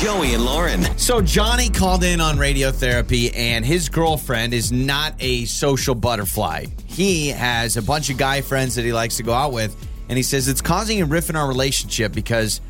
Joey 0.00 0.34
and 0.34 0.44
Lauren. 0.44 0.82
So 0.98 1.20
Johnny 1.20 1.68
called 1.68 2.04
in 2.04 2.20
on 2.20 2.36
radiotherapy, 2.36 3.32
and 3.36 3.64
his 3.64 3.88
girlfriend 3.88 4.54
is 4.54 4.72
not 4.72 5.14
a 5.20 5.44
social 5.44 5.94
butterfly. 5.94 6.66
He 6.86 7.28
has 7.28 7.76
a 7.76 7.82
bunch 7.82 8.10
of 8.10 8.16
guy 8.16 8.40
friends 8.40 8.74
that 8.76 8.84
he 8.84 8.92
likes 8.92 9.16
to 9.18 9.22
go 9.22 9.32
out 9.32 9.52
with, 9.52 9.76
and 10.08 10.16
he 10.16 10.22
says 10.22 10.48
it's 10.48 10.60
causing 10.62 11.02
a 11.02 11.04
rift 11.04 11.30
in 11.30 11.36
our 11.36 11.46
relationship 11.46 12.12
because 12.12 12.60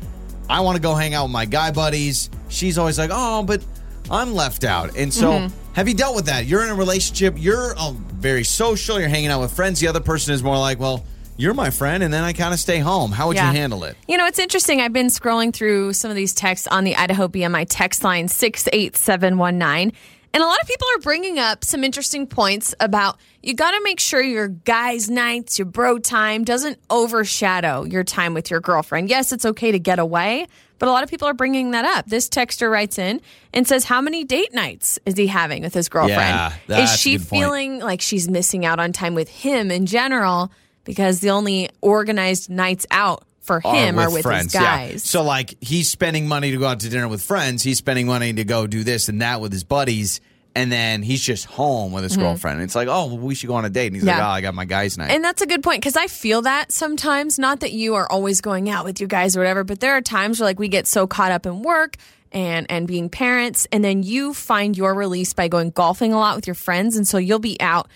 I 0.49 0.59
want 0.61 0.75
to 0.75 0.81
go 0.81 0.93
hang 0.93 1.13
out 1.13 1.23
with 1.23 1.31
my 1.31 1.45
guy 1.45 1.71
buddies. 1.71 2.29
She's 2.49 2.77
always 2.77 2.97
like, 2.97 3.11
"Oh, 3.13 3.43
but 3.43 3.63
I'm 4.09 4.33
left 4.33 4.63
out." 4.63 4.97
And 4.97 5.13
so, 5.13 5.47
have 5.73 5.87
you 5.87 5.93
dealt 5.93 6.15
with 6.15 6.25
that? 6.25 6.45
You're 6.45 6.63
in 6.63 6.69
a 6.69 6.75
relationship. 6.75 7.35
You're 7.37 7.77
uh, 7.77 7.91
very 7.91 8.43
social. 8.43 8.99
You're 8.99 9.09
hanging 9.09 9.29
out 9.29 9.41
with 9.41 9.53
friends. 9.53 9.79
The 9.79 9.87
other 9.87 10.01
person 10.01 10.33
is 10.33 10.43
more 10.43 10.57
like, 10.57 10.79
"Well." 10.79 11.05
You're 11.41 11.53
my 11.55 11.71
friend, 11.71 12.03
and 12.03 12.13
then 12.13 12.23
I 12.23 12.33
kind 12.33 12.53
of 12.53 12.59
stay 12.59 12.77
home. 12.79 13.11
How 13.11 13.27
would 13.27 13.35
Yeah. 13.37 13.51
you 13.51 13.57
handle 13.57 13.83
it? 13.83 13.97
You 14.07 14.17
know, 14.17 14.27
it's 14.27 14.37
interesting. 14.39 14.79
I've 14.79 14.93
been 14.93 15.07
scrolling 15.07 15.51
through 15.53 15.93
some 15.93 16.11
of 16.11 16.15
these 16.15 16.33
texts 16.33 16.67
on 16.67 16.83
the 16.83 16.95
Idaho 16.95 17.27
BMI 17.27 17.65
text 17.67 18.03
line 18.03 18.27
68719. 18.27 19.91
And 20.33 20.41
a 20.41 20.45
lot 20.45 20.61
of 20.61 20.67
people 20.67 20.87
are 20.95 20.99
bringing 20.99 21.39
up 21.39 21.65
some 21.65 21.83
interesting 21.83 22.25
points 22.25 22.73
about 22.79 23.17
you 23.43 23.53
got 23.53 23.71
to 23.71 23.81
make 23.83 23.99
sure 23.99 24.21
your 24.21 24.47
guys' 24.47 25.09
nights, 25.09 25.59
your 25.59 25.65
bro 25.65 25.97
time 25.99 26.45
doesn't 26.45 26.79
overshadow 26.89 27.83
your 27.83 28.05
time 28.05 28.33
with 28.33 28.49
your 28.49 28.61
girlfriend. 28.61 29.09
Yes, 29.09 29.33
it's 29.33 29.45
okay 29.45 29.71
to 29.73 29.79
get 29.79 29.99
away, 29.99 30.47
but 30.79 30.87
a 30.87 30.91
lot 30.91 31.03
of 31.03 31.09
people 31.09 31.27
are 31.27 31.33
bringing 31.33 31.71
that 31.71 31.83
up. 31.83 32.05
This 32.07 32.29
texter 32.29 32.71
writes 32.71 32.97
in 32.97 33.19
and 33.53 33.67
says, 33.67 33.83
How 33.83 33.99
many 33.99 34.23
date 34.23 34.53
nights 34.53 34.99
is 35.05 35.17
he 35.17 35.27
having 35.27 35.63
with 35.63 35.73
his 35.73 35.89
girlfriend? 35.89 36.53
Yeah, 36.67 36.79
is 36.79 36.97
she 36.97 37.17
feeling 37.17 37.79
like 37.79 37.99
she's 37.99 38.29
missing 38.29 38.63
out 38.65 38.79
on 38.79 38.93
time 38.93 39.15
with 39.15 39.27
him 39.27 39.69
in 39.69 39.85
general 39.85 40.49
because 40.83 41.19
the 41.19 41.31
only 41.31 41.69
organized 41.81 42.49
nights 42.49 42.85
out 42.91 43.23
for 43.41 43.59
him 43.59 43.97
are 43.99 44.11
with 44.11 44.25
his 44.25 44.53
yeah. 44.53 44.61
guys? 44.61 45.03
So 45.03 45.23
like 45.23 45.55
he's 45.61 45.89
spending 45.89 46.27
money 46.27 46.51
to 46.51 46.57
go 46.57 46.67
out 46.67 46.79
to 46.81 46.89
dinner 46.89 47.07
with 47.07 47.21
friends. 47.21 47.63
He's 47.63 47.77
spending 47.77 48.07
money 48.07 48.33
to 48.33 48.43
go 48.43 48.67
do 48.67 48.83
this 48.83 49.09
and 49.09 49.21
that 49.21 49.41
with 49.41 49.51
his 49.51 49.63
buddies. 49.63 50.21
And 50.53 50.69
then 50.69 51.01
he's 51.01 51.21
just 51.21 51.45
home 51.45 51.93
with 51.93 52.03
his 52.03 52.17
girlfriend. 52.17 52.57
And 52.57 52.65
It's 52.65 52.75
like, 52.75 52.89
oh, 52.89 53.07
well, 53.07 53.17
we 53.17 53.35
should 53.35 53.47
go 53.47 53.53
on 53.55 53.63
a 53.63 53.69
date. 53.69 53.87
And 53.87 53.95
he's 53.95 54.03
like, 54.03 54.17
Mm-hmm. 54.17 54.25
Oh, 54.25 54.31
I 54.31 54.41
got 54.41 54.53
my 54.53 54.65
guys' 54.65 54.97
night. 54.97 55.09
And 55.11 55.23
that's 55.23 55.41
a 55.41 55.47
good 55.47 55.63
point 55.63 55.79
because 55.79 55.95
I 55.95 56.07
feel 56.07 56.41
that 56.41 56.73
sometimes. 56.73 57.39
Not 57.39 57.61
that 57.61 57.71
you 57.71 57.95
are 57.95 58.11
always 58.11 58.41
going 58.41 58.69
out 58.69 58.83
with 58.83 58.99
your 58.99 59.07
guys 59.07 59.37
or 59.37 59.39
whatever, 59.39 59.63
but 59.63 59.79
there 59.79 59.93
are 59.93 60.01
times 60.01 60.41
where 60.41 60.49
like 60.49 60.59
we 60.59 60.67
get 60.67 60.87
so 60.87 61.07
caught 61.07 61.31
up 61.31 61.45
in 61.45 61.61
work 61.61 61.95
and 62.33 62.65
and 62.69 62.85
being 62.85 63.09
parents, 63.09 63.65
and 63.71 63.83
then 63.83 64.03
you 64.03 64.33
find 64.33 64.75
your 64.75 64.93
release 64.93 65.33
by 65.33 65.47
going 65.47 65.71
golfing 65.71 66.11
a 66.11 66.19
lot 66.19 66.35
with 66.35 66.47
your 66.47 66.55
friends, 66.55 66.97
and 66.97 67.07
so 67.07 67.17
you'll 67.17 67.39
be 67.39 67.59
out 67.61 67.87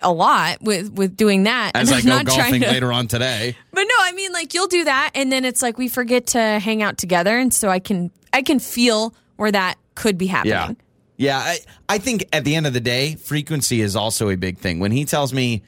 a 0.00 0.12
lot 0.12 0.60
with 0.60 0.92
with 0.92 1.16
doing 1.16 1.44
that. 1.44 1.72
As 1.74 1.90
and 1.90 1.98
I 1.98 2.00
go 2.02 2.08
not 2.08 2.26
golfing 2.26 2.60
to- 2.62 2.68
later 2.68 2.92
on 2.92 3.08
today. 3.08 3.56
But 3.72 3.82
no, 3.84 3.94
I 4.00 4.12
mean 4.12 4.32
like 4.32 4.54
you'll 4.54 4.68
do 4.68 4.84
that, 4.84 5.10
and 5.14 5.32
then 5.32 5.44
it's 5.44 5.60
like 5.62 5.78
we 5.78 5.88
forget 5.88 6.28
to 6.28 6.38
hang 6.38 6.82
out 6.82 6.96
together, 6.98 7.36
and 7.36 7.52
so 7.52 7.68
I 7.68 7.78
can 7.80 8.10
I 8.32 8.42
can 8.42 8.58
feel 8.58 9.14
where 9.36 9.50
that 9.50 9.76
could 9.94 10.16
be 10.18 10.26
happening. 10.26 10.52
Yeah. 10.52 10.74
Yeah. 11.16 11.38
I, 11.38 11.58
I 11.88 11.98
think 11.98 12.24
at 12.32 12.44
the 12.44 12.54
end 12.54 12.66
of 12.66 12.72
the 12.72 12.80
day, 12.80 13.14
frequency 13.16 13.80
is 13.80 13.94
also 13.96 14.28
a 14.30 14.36
big 14.36 14.58
thing. 14.58 14.80
When 14.80 14.92
he 14.92 15.04
tells 15.04 15.32
me 15.32 15.62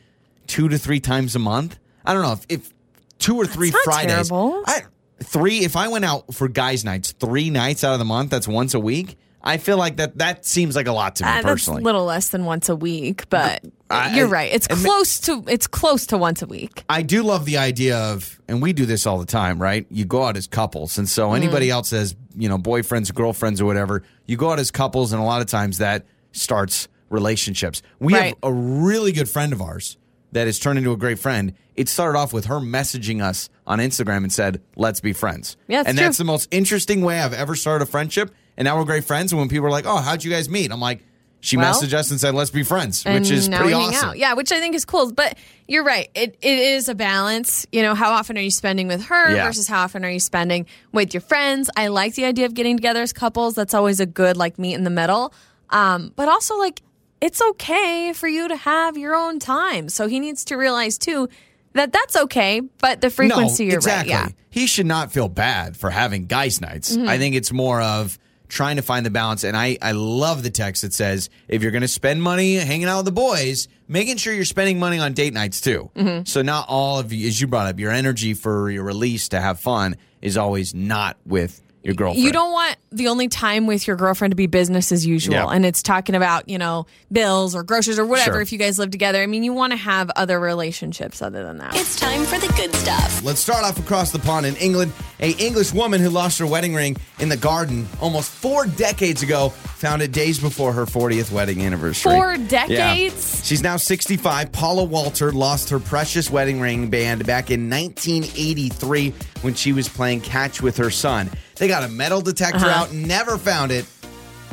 two 0.47 0.69
to 0.69 0.79
three 0.79 1.01
times 1.01 1.35
a 1.37 1.39
month, 1.39 1.79
I 2.05 2.13
don't 2.15 2.23
know 2.23 2.33
if, 2.33 2.47
if 2.49 2.73
two 3.19 3.37
or 3.37 3.47
three 3.47 3.71
not 3.71 3.85
Fridays. 3.85 4.31
I, 4.33 4.83
three, 5.23 5.59
if 5.65 5.77
I 5.77 5.89
went 5.89 6.05
out 6.05 6.35
for 6.35 6.49
guys' 6.49 6.85
nights, 6.85 7.13
three 7.13 7.51
nights 7.51 7.85
out 7.85 7.93
of 7.93 7.99
the 8.01 8.05
month, 8.05 8.31
that's 8.31 8.49
once 8.49 8.75
a 8.75 8.81
week. 8.81 9.17
I 9.47 9.57
feel 9.59 9.77
like 9.79 9.97
that 9.97 10.19
that 10.19 10.45
seems 10.45 10.75
like 10.77 10.87
a 10.89 10.93
lot 10.93 11.17
to 11.17 11.25
me 11.25 11.31
Uh, 11.31 11.43
personally. 11.43 11.83
a 11.83 11.85
little 11.85 12.05
less 12.05 12.29
than 12.29 12.45
once 12.45 12.69
a 12.69 12.77
week, 12.77 13.29
but 13.31 13.65
I- 13.89 14.15
you're 14.17 14.27
right. 14.29 14.51
It's 14.53 14.67
close 14.67 15.21
to 15.21 15.45
it's 15.47 15.67
close 15.67 16.07
to 16.07 16.19
once 16.19 16.43
a 16.43 16.47
week. 16.47 16.83
I 16.91 17.03
do 17.03 17.23
love 17.23 17.45
the 17.45 17.57
idea 17.59 17.97
of, 17.97 18.41
and 18.49 18.61
we 18.61 18.73
do 18.73 18.85
this 18.87 19.07
all 19.07 19.19
the 19.19 19.25
time, 19.27 19.63
right? 19.63 19.87
You 19.91 20.05
go 20.05 20.25
out 20.25 20.37
as 20.37 20.47
couples. 20.47 20.99
And 20.99 21.07
Mm. 21.07 21.11
so 21.11 21.33
anybody 21.35 21.71
else 21.71 21.93
as 21.93 22.15
you 22.37 22.49
know, 22.51 22.59
boyfriends, 22.59 23.15
girlfriends, 23.15 23.61
or 23.61 23.65
whatever, 23.65 24.03
you 24.27 24.37
go 24.37 24.51
out 24.51 24.59
as 24.59 24.71
couples, 24.71 25.13
and 25.13 25.23
a 25.23 25.25
lot 25.25 25.41
of 25.41 25.47
times 25.47 25.79
that 25.79 26.05
starts 26.33 26.89
relationships. 27.09 27.83
We 28.01 28.13
have 28.15 28.35
a 28.43 28.53
really 28.53 29.13
good 29.13 29.29
friend 29.29 29.53
of 29.53 29.63
ours 29.63 29.97
that 30.33 30.47
has 30.47 30.59
turned 30.59 30.77
into 30.79 30.93
a 30.93 30.97
great 30.97 31.19
friend. 31.19 31.53
It 31.77 31.89
started 31.89 32.19
off 32.19 32.33
with 32.33 32.47
her 32.47 32.57
messaging 32.57 33.23
us 33.23 33.49
on 33.67 33.79
Instagram 33.79 34.19
and 34.19 34.33
said, 34.33 34.61
let's 34.77 35.01
be 35.01 35.13
friends. 35.13 35.57
Yeah, 35.69 35.85
and 35.87 35.97
true. 35.97 36.05
that's 36.05 36.19
the 36.19 36.25
most 36.25 36.49
interesting 36.51 37.01
way 37.03 37.21
I've 37.21 37.33
ever 37.33 37.55
started 37.55 37.85
a 37.85 37.87
friendship. 37.87 38.35
And 38.57 38.65
now 38.67 38.79
we're 38.79 38.85
great 38.85 39.05
friends. 39.05 39.33
And 39.33 39.39
when 39.39 39.49
people 39.49 39.67
are 39.67 39.71
like, 39.71 39.87
oh, 39.87 39.97
how'd 39.99 40.25
you 40.25 40.31
guys 40.31 40.49
meet? 40.49 40.71
I'm 40.73 40.81
like, 40.81 41.03
she 41.41 41.57
Well, 41.57 41.73
messaged 41.75 41.93
us 41.93 42.11
and 42.11 42.19
said, 42.19 42.35
let's 42.35 42.51
be 42.51 42.63
friends, 42.63 43.05
which 43.05 43.31
is 43.31 43.49
pretty 43.49 43.67
we 43.67 43.73
awesome. 43.75 44.09
out. 44.11 44.19
Yeah, 44.19 44.33
which 44.33 44.51
I 44.51 44.59
think 44.59 44.75
is 44.75 44.85
cool. 44.85 45.13
But 45.13 45.37
you're 45.69 45.85
right. 45.85 46.09
It 46.15 46.37
it 46.41 46.59
is 46.59 46.89
a 46.89 46.95
balance. 46.95 47.67
You 47.71 47.83
know, 47.83 47.95
how 47.95 48.13
often 48.13 48.37
are 48.39 48.41
you 48.41 48.51
spending 48.51 48.89
with 48.89 49.05
her 49.05 49.35
Yeah. 49.35 49.45
versus 49.47 49.69
how 49.69 49.83
often 49.85 50.05
are 50.05 50.11
you 50.11 50.19
spending 50.19 50.67
with 50.93 51.15
your 51.15 51.21
friends? 51.21 51.71
I 51.77 51.89
like 51.89 52.15
the 52.15 52.25
idea 52.25 52.47
of 52.47 52.55
getting 52.55 52.77
together 52.77 53.03
as 53.03 53.13
couples. 53.13 53.55
That's 53.55 53.75
always 53.75 54.01
a 54.01 54.07
good 54.07 54.37
like 54.37 54.59
meet 54.59 54.75
in 54.75 54.85
the 54.85 54.91
middle. 54.91 55.33
Um, 55.71 56.13
but 56.17 56.29
also 56.29 56.57
like 56.57 56.83
it's 57.21 57.41
okay 57.41 58.13
for 58.15 58.27
you 58.29 58.49
to 58.49 58.57
have 58.57 58.97
your 58.97 59.15
own 59.15 59.39
time. 59.39 59.89
So 59.89 60.07
he 60.09 60.19
needs 60.19 60.45
to 60.47 60.57
realize 60.57 60.99
too 60.99 61.29
that 61.75 61.93
that's 61.93 62.17
okay. 62.17 62.61
But 62.79 63.03
the 63.03 63.11
frequency, 63.11 63.65
no, 63.65 63.69
you're 63.69 63.77
exactly. 63.79 64.15
right. 64.15 64.21
Yeah. 64.21 64.27
Mm-hmm. 64.29 64.39
He 64.51 64.67
should 64.67 64.87
not 64.87 65.13
feel 65.13 65.29
bad 65.29 65.77
for 65.77 65.91
having 65.91 66.27
guys' 66.27 66.61
nights. 66.61 66.97
I 66.97 67.19
think 67.19 67.35
it's 67.37 67.53
more 67.53 67.81
of 67.83 68.19
trying 68.49 68.77
to 68.77 68.83
find 68.83 69.05
the 69.05 69.11
balance. 69.11 69.45
And 69.45 69.57
I, 69.57 69.79
I 69.83 69.93
love 69.93 70.43
the 70.43 70.51
text 70.51 70.83
that 70.83 70.93
says 70.93 71.31
if 71.49 71.63
you're 71.63 71.73
going 71.73 71.83
to 71.83 71.89
spend 71.89 72.23
money 72.23 72.55
hanging 72.57 72.87
out 72.87 72.99
with 72.99 73.07
the 73.07 73.13
boys, 73.13 73.69
making 73.89 74.17
sure 74.17 74.33
you're 74.33 74.45
spending 74.45 74.79
money 74.79 74.99
on 74.99 75.13
date 75.13 75.33
nights 75.35 75.61
too. 75.61 75.91
Mm-hmm. 75.95 76.25
So 76.25 76.43
not 76.43 76.67
all 76.69 76.99
of 76.99 77.13
you, 77.13 77.27
as 77.27 77.41
you 77.41 77.47
brought 77.47 77.67
up, 77.67 77.79
your 77.79 77.93
energy 77.93 78.35
for 78.35 78.71
your 78.71 78.85
release 78.85 79.29
to 79.31 79.41
have 79.41 79.61
fun 79.61 79.97
is 80.23 80.37
always 80.37 80.75
not 80.75 81.17
with 81.27 81.63
your 81.83 81.95
girlfriend. 81.95 82.25
You 82.25 82.33
don't 82.33 82.51
want 82.53 82.77
the 82.91 83.07
only 83.09 83.29
time 83.29 83.67
with 83.67 83.87
your 83.87 83.95
girlfriend 83.95 84.33
to 84.33 84.37
be 84.37 84.49
business 84.49 84.91
as 84.91 85.07
usual. 85.07 85.35
Yeah. 85.35 85.47
And 85.47 85.65
it's 85.65 85.83
talking 85.83 86.17
about, 86.17 86.49
you 86.49 86.59
know, 86.59 86.87
bills 87.13 87.55
or 87.55 87.63
groceries 87.63 87.99
or 88.01 88.05
whatever 88.05 88.33
Sure. 88.33 88.41
if 88.41 88.51
you 88.51 88.59
guys 88.59 88.77
live 88.77 88.91
together. 88.91 89.23
I 89.23 89.27
mean, 89.27 89.45
you 89.45 89.53
want 89.53 89.71
to 89.73 89.77
have 89.77 90.11
other 90.17 90.41
relationships 90.41 91.23
other 91.23 91.45
than 91.45 91.59
that. 91.59 91.77
It's 91.77 91.95
time 91.95 92.25
for 92.25 92.39
the 92.39 92.53
good 92.57 92.75
stuff. 92.75 93.23
Let's 93.23 93.39
start 93.39 93.65
off 93.65 93.79
across 93.79 94.11
the 94.11 94.19
pond 94.19 94.47
in 94.47 94.57
England. 94.57 94.93
A 95.21 95.31
English 95.33 95.73
woman 95.73 96.01
who 96.01 96.11
lost 96.11 96.39
her 96.39 96.47
wedding 96.47 96.75
ring 96.75 96.97
in 97.19 97.29
the 97.31 97.37
garden 97.37 97.89
almost 98.01 98.31
four 98.31 98.67
decades 98.67 99.23
ago 99.23 99.49
found 99.49 100.03
it 100.03 100.13
days 100.13 100.39
before 100.39 100.73
her 100.73 100.85
40th 100.85 101.31
wedding 101.33 101.63
anniversary. 101.63 102.13
Four 102.13 102.35
Yeah. 102.35 102.47
decades? 102.67 103.41
She's 103.45 103.63
now 103.63 103.77
65. 103.79 104.53
Paula 104.53 104.85
Walter 104.85 105.33
lost 105.33 105.71
her 105.71 105.79
precious 105.79 106.31
wedding 106.31 106.61
ring 106.61 106.89
band 106.89 107.25
back 107.27 107.51
in 107.51 107.69
1983 107.71 109.15
when 109.43 109.55
she 109.55 109.73
was 109.73 109.89
playing 109.89 110.21
catch 110.21 110.61
with 110.61 110.77
her 110.77 110.91
son. 110.91 111.31
They 111.57 111.69
got 111.69 111.83
a 111.85 111.89
metal 111.89 112.21
detector 112.21 112.67
Uh-huh. 112.67 112.83
out, 112.83 112.93
never 112.93 113.39
found 113.39 113.73
it. 113.73 113.87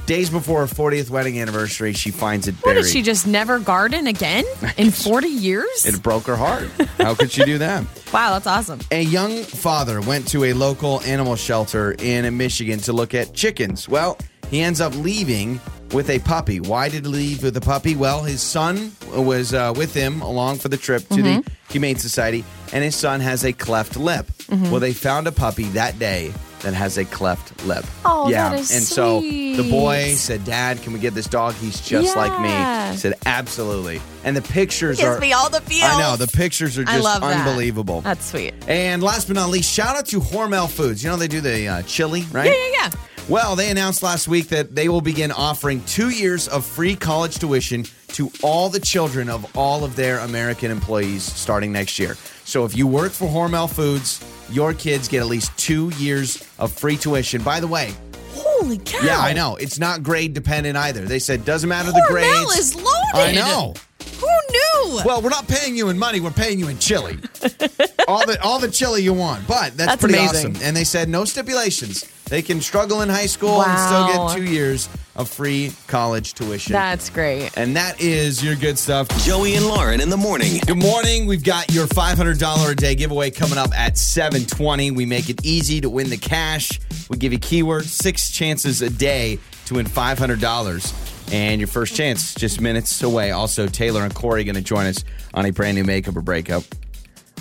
Days 0.06 0.30
before 0.30 0.66
her 0.68 0.74
40th 0.74 1.10
wedding 1.10 1.40
anniversary, 1.40 1.94
she 1.94 2.12
finds 2.12 2.50
it 2.50 2.56
What 2.56 2.74
buried. 2.74 2.84
did 2.84 2.92
she 2.92 3.02
just 3.02 3.26
never 3.26 3.58
garden 3.58 4.08
again 4.08 4.44
in 4.76 4.92
40 4.92 5.28
years? 5.30 5.86
it 5.86 6.04
broke 6.04 6.24
her 6.26 6.36
heart. 6.36 6.68
How 6.98 7.16
could 7.16 7.32
she 7.32 7.46
do 7.46 7.58
that? 7.60 7.86
wow, 8.14 8.32
that's 8.34 8.46
awesome. 8.48 8.82
A 8.92 9.02
young 9.02 9.44
father 9.44 10.02
went 10.02 10.28
to 10.30 10.44
a 10.44 10.52
local 10.54 11.00
animal 11.04 11.38
shelter 11.38 11.96
in 12.00 12.36
Michigan 12.36 12.80
to 12.80 12.92
look 12.92 13.14
at 13.14 13.34
chickens. 13.34 13.88
Well, 13.88 14.18
he 14.50 14.60
ends 14.60 14.82
up 14.82 14.94
leaving 14.98 15.62
with 15.94 16.10
a 16.10 16.20
puppy. 16.20 16.60
Why 16.60 16.90
did 16.90 17.06
he 17.06 17.12
leave 17.12 17.44
with 17.44 17.56
a 17.56 17.62
puppy? 17.62 17.96
Well, 17.96 18.24
his 18.24 18.42
son 18.42 18.92
was 19.14 19.54
uh, 19.54 19.74
with 19.78 19.94
him 19.94 20.22
along 20.22 20.58
for 20.58 20.68
the 20.68 20.76
trip 20.78 21.08
to 21.10 21.22
the 21.22 21.44
Humane 21.70 21.96
Society, 21.96 22.44
and 22.74 22.84
his 22.84 22.96
son 22.96 23.22
has 23.22 23.46
a 23.46 23.54
cleft 23.54 23.96
lip. 23.96 24.30
Well, 24.50 24.80
they 24.82 24.92
found 24.94 25.28
a 25.28 25.32
puppy 25.32 25.64
that 25.70 25.98
day 25.98 26.34
that 26.64 26.74
has 26.74 26.98
a 26.98 27.06
cleft 27.06 27.66
lip. 27.66 27.86
Oh, 28.04 28.30
yeah. 28.30 28.50
that 28.50 28.60
is 28.60 28.72
and 28.72 28.82
so 28.82 29.22
the 29.22 29.68
boy 29.70 30.14
said, 30.16 30.44
"Dad, 30.44 30.82
can 30.82 30.94
we 30.94 31.00
get 31.00 31.14
this 31.14 31.28
dog? 31.28 31.54
He's 31.56 31.80
just 31.80 32.16
like 32.16 32.38
me." 32.42 32.50
Yeah. 32.50 32.92
I 32.94 32.96
said, 32.96 33.14
"Absolutely." 33.26 34.02
And 34.24 34.36
the 34.36 34.42
pictures 34.42 34.98
Gives 34.98 35.18
are 35.18 35.20
me 35.20 35.34
all 35.34 35.50
the 35.50 35.62
feels. 35.62 35.92
I 35.92 36.00
know 36.00 36.16
the 36.16 36.28
pictures 36.28 36.78
are 36.78 36.84
I 36.84 36.94
just 36.94 37.04
love 37.04 37.22
that. 37.22 37.46
unbelievable. 37.46 38.02
That's 38.02 38.26
sweet. 38.26 38.54
And 38.68 39.04
last 39.04 39.28
but 39.28 39.36
not 39.36 39.50
least, 39.50 39.72
shout 39.72 39.96
out 39.96 40.08
to 40.08 40.20
Hormel 40.20 40.70
Foods. 40.70 41.04
You 41.04 41.10
know 41.10 41.18
they 41.18 41.28
do 41.28 41.42
the 41.42 41.68
uh, 41.68 41.82
chili, 41.84 42.26
right? 42.32 42.46
Yeah, 42.46 42.54
yeah, 42.54 42.72
yeah. 42.72 42.90
Well, 43.30 43.56
they 43.56 43.70
announced 43.70 44.04
last 44.04 44.28
week 44.28 44.50
that 44.50 44.76
they 44.76 44.90
will 44.90 45.00
begin 45.00 45.32
offering 45.32 45.82
two 45.86 46.10
years 46.10 46.50
of 46.50 46.66
free 46.66 46.96
college 46.96 47.40
tuition 47.40 47.86
to 48.10 48.30
all 48.44 48.70
the 48.70 48.82
children 48.82 49.30
of 49.30 49.58
all 49.58 49.86
of 49.86 49.96
their 49.96 50.20
American 50.20 50.70
employees 50.72 51.24
starting 51.24 51.72
next 51.72 51.98
year. 52.00 52.16
So 52.44 52.66
if 52.66 52.76
you 52.76 52.86
work 52.86 53.12
for 53.14 53.28
Hormel 53.28 53.70
Foods, 53.74 54.24
your 54.50 54.74
kids 54.74 55.08
get 55.08 55.22
at 55.22 55.28
least 55.28 55.56
two 55.58 55.90
years 55.98 56.44
of 56.60 56.72
free 56.72 56.98
tuition. 56.98 57.42
By 57.44 57.60
the 57.60 57.68
way, 57.68 57.94
Holy 58.34 58.78
cow. 58.80 59.04
yeah, 59.06 59.20
I 59.20 59.34
know 59.34 59.56
it's 59.56 59.80
not 59.80 60.04
grade 60.04 60.34
dependent 60.34 60.78
either. 60.78 61.02
They 61.06 61.20
said 61.20 61.46
doesn't 61.46 61.68
matter 61.70 61.92
the 61.92 62.00
Hormel 62.10 62.46
grades. 62.46 62.58
is 62.60 62.76
loaded. 62.76 62.88
I 63.14 63.32
know. 63.34 63.74
Who 64.20 64.28
knew? 64.52 65.02
Well, 65.06 65.22
we're 65.22 65.30
not 65.30 65.48
paying 65.48 65.76
you 65.76 65.90
in 65.90 65.98
money. 65.98 66.20
We're 66.20 66.32
paying 66.32 66.60
you 66.60 66.68
in 66.68 66.78
chili. 66.80 67.18
all 68.08 68.26
the 68.26 68.38
all 68.44 68.60
the 68.60 68.70
chili 68.72 69.02
you 69.02 69.14
want, 69.14 69.48
but 69.48 69.76
that's, 69.78 69.92
That's 69.92 70.02
pretty 70.02 70.18
amazing. 70.18 70.52
awesome. 70.56 70.66
And 70.66 70.76
they 70.76 70.84
said 70.84 71.10
no 71.10 71.26
stipulations. 71.26 72.10
They 72.26 72.42
can 72.42 72.62
struggle 72.62 73.02
in 73.02 73.10
high 73.10 73.26
school 73.28 73.58
Wow. 73.58 73.66
and 73.68 73.80
still 73.80 74.28
get 74.28 74.36
two 74.38 74.52
years 74.52 74.90
of 75.16 75.30
free 75.30 75.72
college 75.88 76.34
tuition. 76.34 76.74
That's 76.74 77.10
great. 77.10 77.52
and 77.58 77.76
that 77.76 78.02
is 78.02 78.44
your 78.44 78.56
good 78.56 78.80
stuff. 78.80 79.08
Joey 79.24 79.56
and 79.56 79.68
Lauren 79.68 80.02
in 80.02 80.10
the 80.10 80.18
morning. 80.18 80.60
Good 80.66 80.78
morning. 80.78 81.28
We've 81.28 81.44
got 81.44 81.72
your 81.72 81.86
$500 81.86 82.72
a 82.72 82.76
day 82.76 82.96
giveaway 82.96 83.30
coming 83.30 83.58
up 83.60 83.72
at 83.78 83.98
720. 83.98 84.92
We 84.92 85.06
make 85.06 85.30
it 85.30 85.46
easy 85.46 85.82
to 85.82 85.90
win 85.90 86.10
the 86.10 86.18
cash. 86.18 86.80
We 87.10 87.18
give 87.18 87.34
you 87.34 87.40
keywords, 87.40 87.86
six 87.86 88.32
chances 88.32 88.82
a 88.82 88.90
day 88.90 89.38
to 89.66 89.76
win 89.76 89.86
$500. 89.86 91.13
And 91.32 91.60
your 91.60 91.68
first 91.68 91.96
chance 91.96 92.36
just 92.36 92.62
minutes 92.62 93.02
away. 93.02 93.32
Also, 93.32 93.68
Taylor 93.68 94.04
and 94.04 94.14
Corey 94.14 94.44
going 94.44 94.56
to 94.56 94.62
join 94.62 94.86
us 94.86 95.04
on 95.34 95.46
a 95.46 95.52
brand 95.52 95.76
new 95.76 95.84
makeup 95.84 96.16
or 96.16 96.22
breakup. 96.22 96.64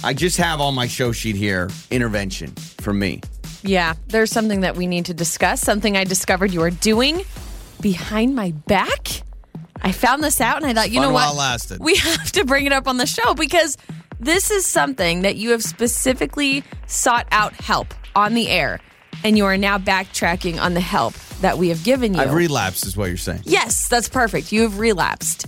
I 0.05 0.15
just 0.15 0.37
have 0.39 0.61
on 0.61 0.75
my 0.75 0.87
show 0.87 1.13
sheet 1.13 1.37
here 1.37 1.69
intervention 1.91 2.49
from 2.81 2.99
me. 2.99 3.21
Yeah, 3.63 3.95
there's 4.09 4.31
something 4.33 4.61
that 4.63 4.77
we 4.77 4.87
need 4.87 5.07
to 5.07 5.15
discuss. 5.15 5.61
Something 5.61 5.97
I 5.97 6.05
discovered 6.05 6.53
you 6.53 6.63
are 6.63 6.71
doing 6.71 7.23
behind 7.81 8.35
my 8.35 8.53
back. 8.53 9.23
I 9.81 9.93
found 9.93 10.23
this 10.23 10.41
out 10.41 10.57
and 10.63 10.67
I 10.67 10.75
thought, 10.75 10.91
you 10.91 11.01
Fun 11.01 11.09
know 11.09 11.15
what? 11.15 11.37
lasted. 11.37 11.81
We 11.81 11.97
have 11.99 12.33
to 12.33 12.45
bring 12.45 12.67
it 12.67 12.73
up 12.73 12.89
on 12.89 12.97
the 12.97 13.07
show 13.07 13.35
because 13.35 13.77
this 14.19 14.51
is 14.51 14.67
something 14.67 15.23
that 15.23 15.37
you 15.37 15.51
have 15.51 15.63
specifically 15.63 16.65
sought 16.87 17.27
out 17.31 17.53
help 17.55 17.95
on 18.15 18.35
the 18.35 18.49
air, 18.49 18.81
and 19.25 19.37
you 19.37 19.45
are 19.47 19.57
now 19.57 19.79
backtracking 19.79 20.61
on 20.61 20.75
the 20.75 20.81
help 20.81 21.15
that 21.41 21.59
we 21.59 21.69
have 21.71 21.83
given 21.85 22.15
you. 22.15 22.21
I've 22.21 22.35
relapsed, 22.35 22.87
is 22.87 22.97
what 22.97 23.09
you're 23.09 23.17
saying. 23.17 23.43
Yes, 23.45 23.89
that's 23.89 24.09
perfect. 24.09 24.53
You 24.53 24.63
have 24.63 24.79
relapsed. 24.79 25.47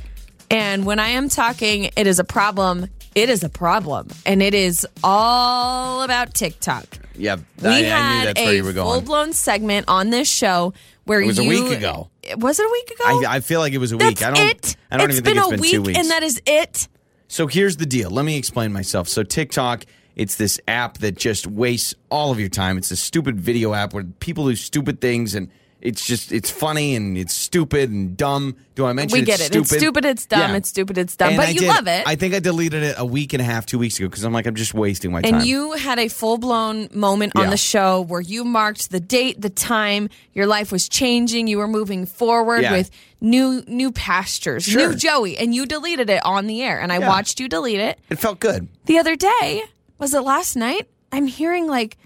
And 0.50 0.85
when 0.85 0.98
I 0.98 1.09
am 1.09 1.29
talking, 1.29 1.90
it 1.96 2.07
is 2.07 2.18
a 2.18 2.24
problem. 2.24 2.88
It 3.14 3.29
is 3.31 3.42
a 3.42 3.48
problem. 3.48 4.09
And 4.27 4.42
it 4.42 4.55
is 4.55 4.87
all 5.03 6.03
about 6.03 6.35
TikTok. 6.35 6.85
Yeah, 7.16 7.37
We 7.62 7.68
I, 7.68 7.72
I 7.72 7.81
had 7.83 8.18
knew 8.18 8.24
that's 8.27 8.40
where 8.40 8.50
a 8.53 8.57
you 8.57 8.64
were 8.64 8.72
full 8.72 8.85
going. 8.92 9.05
blown 9.05 9.33
segment 9.33 9.85
on 9.88 10.11
this 10.11 10.29
show 10.29 10.74
where 11.05 11.20
It 11.20 11.27
was 11.27 11.38
a 11.38 11.44
week 11.44 11.77
ago. 11.79 12.09
Was 12.38 12.59
it 12.59 12.66
a 12.66 12.70
week 12.72 12.90
ago? 12.90 13.05
I, 13.29 13.37
I 13.37 13.40
feel 13.40 13.61
like 13.61 13.72
it 13.72 13.79
was 13.79 13.92
a 13.92 13.96
week. 13.96 14.18
That's 14.18 14.22
I 14.22 14.31
don't. 14.44 14.50
it. 14.50 14.77
I 14.90 14.96
don't 14.96 15.11
It's 15.11 15.18
even 15.20 15.24
think 15.35 15.37
it's 15.38 15.46
a 15.46 15.50
been 15.50 15.61
week, 15.61 15.70
two 15.72 15.83
weeks. 15.83 15.98
and 15.98 16.11
that 16.11 16.22
is 16.22 16.42
it. 16.46 16.88
So 17.29 17.46
here's 17.46 17.77
the 17.77 17.87
deal. 17.87 18.11
Let 18.11 18.24
me 18.24 18.37
explain 18.37 18.72
myself. 18.72 19.09
So 19.09 19.22
TikTok, 19.22 19.85
it's 20.16 20.37
this 20.37 20.61
app 20.68 20.98
that 20.98 21.16
just 21.16 21.46
wastes 21.46 21.94
all 22.11 22.31
of 22.31 22.38
your 22.40 22.48
time. 22.48 22.79
It's 22.79 22.90
a 22.90 22.96
stupid 22.96 23.40
video 23.40 23.74
app 23.74 23.92
where 23.94 24.05
people 24.05 24.46
do 24.48 24.57
stupid 24.57 25.00
things 25.00 25.35
and 25.35 25.48
it's 25.81 26.07
just 26.07 26.33
it's 26.33 26.50
funny 26.50 26.94
and 26.96 27.18
it's 27.18 27.35
stupid 27.35 27.90
and 27.90 28.16
dumb. 28.16 28.57
Do 28.74 28.87
I 28.87 28.94
mention 28.94 29.16
We 29.16 29.20
it's 29.20 29.27
get 29.27 29.40
it. 29.40 29.44
Stupid? 29.53 29.61
It's 29.61 29.77
stupid. 29.77 30.05
It's 30.07 30.24
dumb. 30.27 30.40
Yeah. 30.53 30.57
It's 30.57 30.68
stupid. 30.70 30.96
It's 30.96 31.14
dumb. 31.14 31.29
And 31.29 31.37
but 31.37 31.48
I 31.48 31.50
you 31.50 31.61
did- 31.61 31.68
love 31.68 31.87
it. 31.87 32.05
I 32.07 32.14
think 32.14 32.33
I 32.33 32.38
deleted 32.38 32.83
it 32.83 32.94
a 32.96 33.05
week 33.05 33.35
and 33.35 33.42
a 33.42 33.44
half, 33.44 33.66
two 33.66 33.79
weeks 33.79 33.98
ago 33.98 34.09
because 34.09 34.24
I'm 34.24 34.33
like 34.33 34.46
I'm 34.46 34.55
just 34.55 34.72
wasting 34.72 35.12
my 35.12 35.18
and 35.18 35.24
time. 35.27 35.35
And 35.40 35.46
you 35.46 35.72
had 35.72 35.98
a 35.98 36.09
full 36.09 36.38
blown 36.38 36.88
moment 36.94 37.35
on 37.37 37.50
the 37.50 37.59
show 37.59 38.00
where 38.00 38.22
you 38.22 38.44
marked 38.44 38.92
the 38.92 39.00
date, 39.00 39.42
the 39.42 39.50
time, 39.50 40.09
your 40.33 40.46
life 40.46 40.72
was 40.72 40.88
changing, 40.88 41.48
you 41.48 41.59
were 41.59 41.68
moving 41.68 42.07
forward 42.07 42.62
Yeah. 42.62 42.72
with 42.72 42.90
new 43.20 43.62
new 43.66 43.92
pastures, 43.92 44.64
Sure. 44.64 44.88
new 44.88 44.96
Joey, 44.96 45.37
and 45.37 45.55
you 45.55 45.66
deleted 45.66 46.09
it 46.09 46.24
on 46.24 46.46
the 46.46 46.62
air. 46.62 46.81
And 46.81 46.92
I 46.94 47.00
Yeah. 47.00 47.09
watched 47.09 47.40
you 47.40 47.46
delete 47.48 47.81
it. 47.81 47.98
it 48.09 48.18
felt 48.18 48.40
good. 48.40 48.68
The 48.87 48.96
other 48.98 49.16
day, 49.16 49.64
was 50.05 50.12
it 50.12 50.21
last 50.21 50.55
night? 50.55 50.87
I'm 51.12 51.27
hearing 51.27 51.67
like 51.67 51.97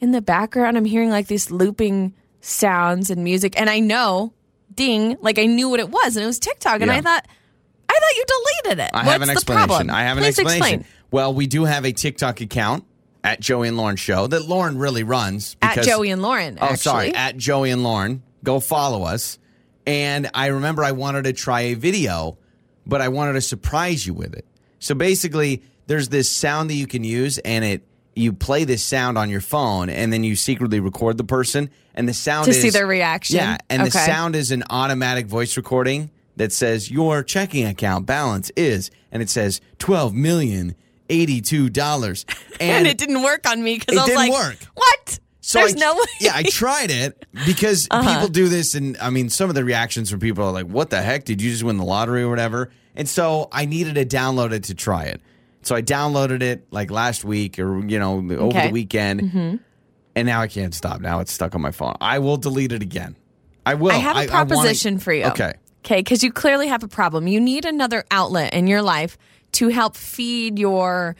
in 0.00 0.12
the 0.12 0.20
background, 0.20 0.76
I'm 0.76 0.84
hearing 0.84 1.08
like 1.08 1.28
these 1.28 1.50
looping 1.50 2.12
sounds 2.42 3.08
and 3.10 3.24
music, 3.24 3.58
and 3.58 3.70
I 3.70 3.80
know, 3.80 4.34
ding, 4.74 5.16
like 5.22 5.38
I 5.38 5.46
knew 5.46 5.68
what 5.70 5.80
it 5.80 5.88
was, 5.88 6.16
and 6.16 6.22
it 6.24 6.26
was 6.26 6.38
TikTok, 6.38 6.82
and 6.82 6.90
Yeah. 6.90 6.98
I 6.98 7.00
thought, 7.00 7.26
I 7.88 7.92
thought 7.94 8.16
you 8.16 8.24
deleted 8.64 8.84
it. 8.84 8.90
I 8.92 8.98
What's 8.98 9.08
have 9.12 9.22
an 9.22 9.30
explanation. 9.30 9.90
I 9.90 10.02
have 10.02 10.18
an 10.18 10.24
Please 10.24 10.38
explanation. 10.38 10.80
Explain. 10.80 10.84
Well, 11.10 11.32
we 11.32 11.46
do 11.46 11.64
have 11.64 11.86
a 11.86 11.92
TikTok 11.92 12.42
account 12.42 12.84
at 13.24 13.40
Joey 13.40 13.68
and 13.68 13.78
Lauren 13.78 13.96
Show 13.96 14.26
that 14.26 14.44
Lauren 14.44 14.76
really 14.76 15.02
runs. 15.02 15.56
At 15.62 15.82
Joey 15.82 16.10
and 16.10 16.20
Lauren. 16.20 16.58
Oh, 16.60 16.74
sorry. 16.74 17.14
At 17.14 17.38
Joey 17.38 17.70
and 17.70 17.82
Lauren. 17.82 18.22
Go 18.44 18.60
follow 18.60 19.04
us. 19.04 19.38
And 19.86 20.30
I 20.34 20.48
remember 20.48 20.84
I 20.84 20.92
wanted 20.92 21.24
to 21.24 21.32
try 21.32 21.62
a 21.62 21.74
video, 21.74 22.36
but 22.86 23.00
I 23.00 23.08
wanted 23.08 23.32
to 23.32 23.40
surprise 23.40 24.06
you 24.06 24.12
with 24.12 24.34
it. 24.34 24.44
So 24.80 24.94
basically, 24.94 25.62
there's 25.88 26.08
this 26.10 26.30
sound 26.30 26.70
that 26.70 26.74
you 26.74 26.86
can 26.86 27.02
use, 27.02 27.38
and 27.38 27.64
it 27.64 27.82
you 28.14 28.32
play 28.32 28.64
this 28.64 28.82
sound 28.82 29.16
on 29.18 29.30
your 29.30 29.40
phone, 29.40 29.88
and 29.90 30.12
then 30.12 30.22
you 30.24 30.34
secretly 30.36 30.80
record 30.80 31.16
the 31.18 31.24
person, 31.24 31.70
and 31.94 32.08
the 32.08 32.14
sound 32.14 32.44
To 32.46 32.50
is, 32.50 32.60
see 32.62 32.70
their 32.70 32.86
reaction? 32.86 33.36
Yeah, 33.36 33.58
and 33.70 33.84
the 33.86 33.90
sound 33.90 34.34
is 34.36 34.50
an 34.50 34.64
automatic 34.70 35.26
voice 35.26 35.56
recording 35.56 36.10
that 36.36 36.52
says 36.52 36.90
your 36.90 37.22
checking 37.24 37.64
account 37.64 38.06
balance 38.06 38.50
is, 38.56 38.90
and 39.12 39.22
it 39.22 39.30
says 39.30 39.60
twelve 39.78 40.14
million 40.14 40.74
eighty-two 41.10 41.70
dollars, 41.70 42.24
and 42.60 42.86
it 42.86 42.98
didn't 42.98 43.22
work 43.22 43.48
on 43.48 43.62
me 43.62 43.78
because 43.78 43.96
I 43.98 44.02
was 44.02 44.06
didn't 44.08 44.30
like, 44.30 44.32
work. 44.32 44.56
"What? 44.74 45.18
So 45.40 45.60
There's 45.60 45.76
I, 45.76 45.78
no 45.78 45.94
way." 45.94 46.04
Yeah, 46.20 46.32
I 46.34 46.42
tried 46.42 46.90
it 46.90 47.24
because 47.46 47.88
Uh-huh. 47.90 48.12
people 48.14 48.28
do 48.28 48.48
this, 48.48 48.74
and 48.74 48.96
I 48.98 49.10
mean, 49.10 49.30
some 49.30 49.48
of 49.48 49.54
the 49.54 49.64
reactions 49.64 50.10
from 50.10 50.20
people 50.20 50.44
are 50.44 50.52
like, 50.52 50.66
"What 50.66 50.90
the 50.90 51.00
heck? 51.00 51.24
Did 51.24 51.40
you 51.40 51.50
just 51.50 51.62
win 51.62 51.76
the 51.78 51.84
lottery 51.84 52.22
or 52.22 52.28
whatever?" 52.28 52.70
And 52.94 53.08
so 53.08 53.48
I 53.52 53.64
needed 53.64 53.94
to 53.94 54.04
download 54.04 54.52
it 54.52 54.64
to 54.64 54.74
try 54.74 55.04
it. 55.04 55.22
So 55.68 55.74
I 55.76 55.82
downloaded 55.82 56.40
it 56.42 56.66
like 56.70 56.90
last 56.90 57.24
week 57.26 57.58
or 57.58 57.84
you 57.84 57.98
know 57.98 58.16
over 58.16 58.34
Okay. 58.34 58.58
Mm-hmm. 58.58 58.66
the 58.68 58.72
weekend, 58.72 59.60
and 60.16 60.26
now 60.26 60.40
I 60.40 60.48
can't 60.48 60.74
stop. 60.74 61.02
Now 61.02 61.20
it's 61.20 61.30
stuck 61.30 61.54
on 61.54 61.60
my 61.60 61.72
phone. 61.72 61.94
I 62.00 62.20
will 62.20 62.38
delete 62.38 62.72
it 62.72 62.80
again. 62.82 63.16
I 63.66 63.74
will. 63.74 63.92
I 63.92 63.96
have 63.96 64.16
a 64.16 64.20
wanna- 64.20 64.30
proposition 64.30 64.98
for 64.98 65.12
you. 65.12 65.24
Okay. 65.26 65.52
Okay, 65.84 65.96
because 66.00 66.22
you 66.24 66.32
clearly 66.32 66.68
have 66.68 66.82
a 66.82 66.88
problem. 66.88 67.28
You 67.28 67.38
need 67.40 67.66
another 67.66 68.02
outlet 68.10 68.54
in 68.54 68.66
your 68.66 68.80
life 68.82 69.18
to 69.52 69.68
help 69.68 69.94
feed 69.96 70.58
your 70.58 71.16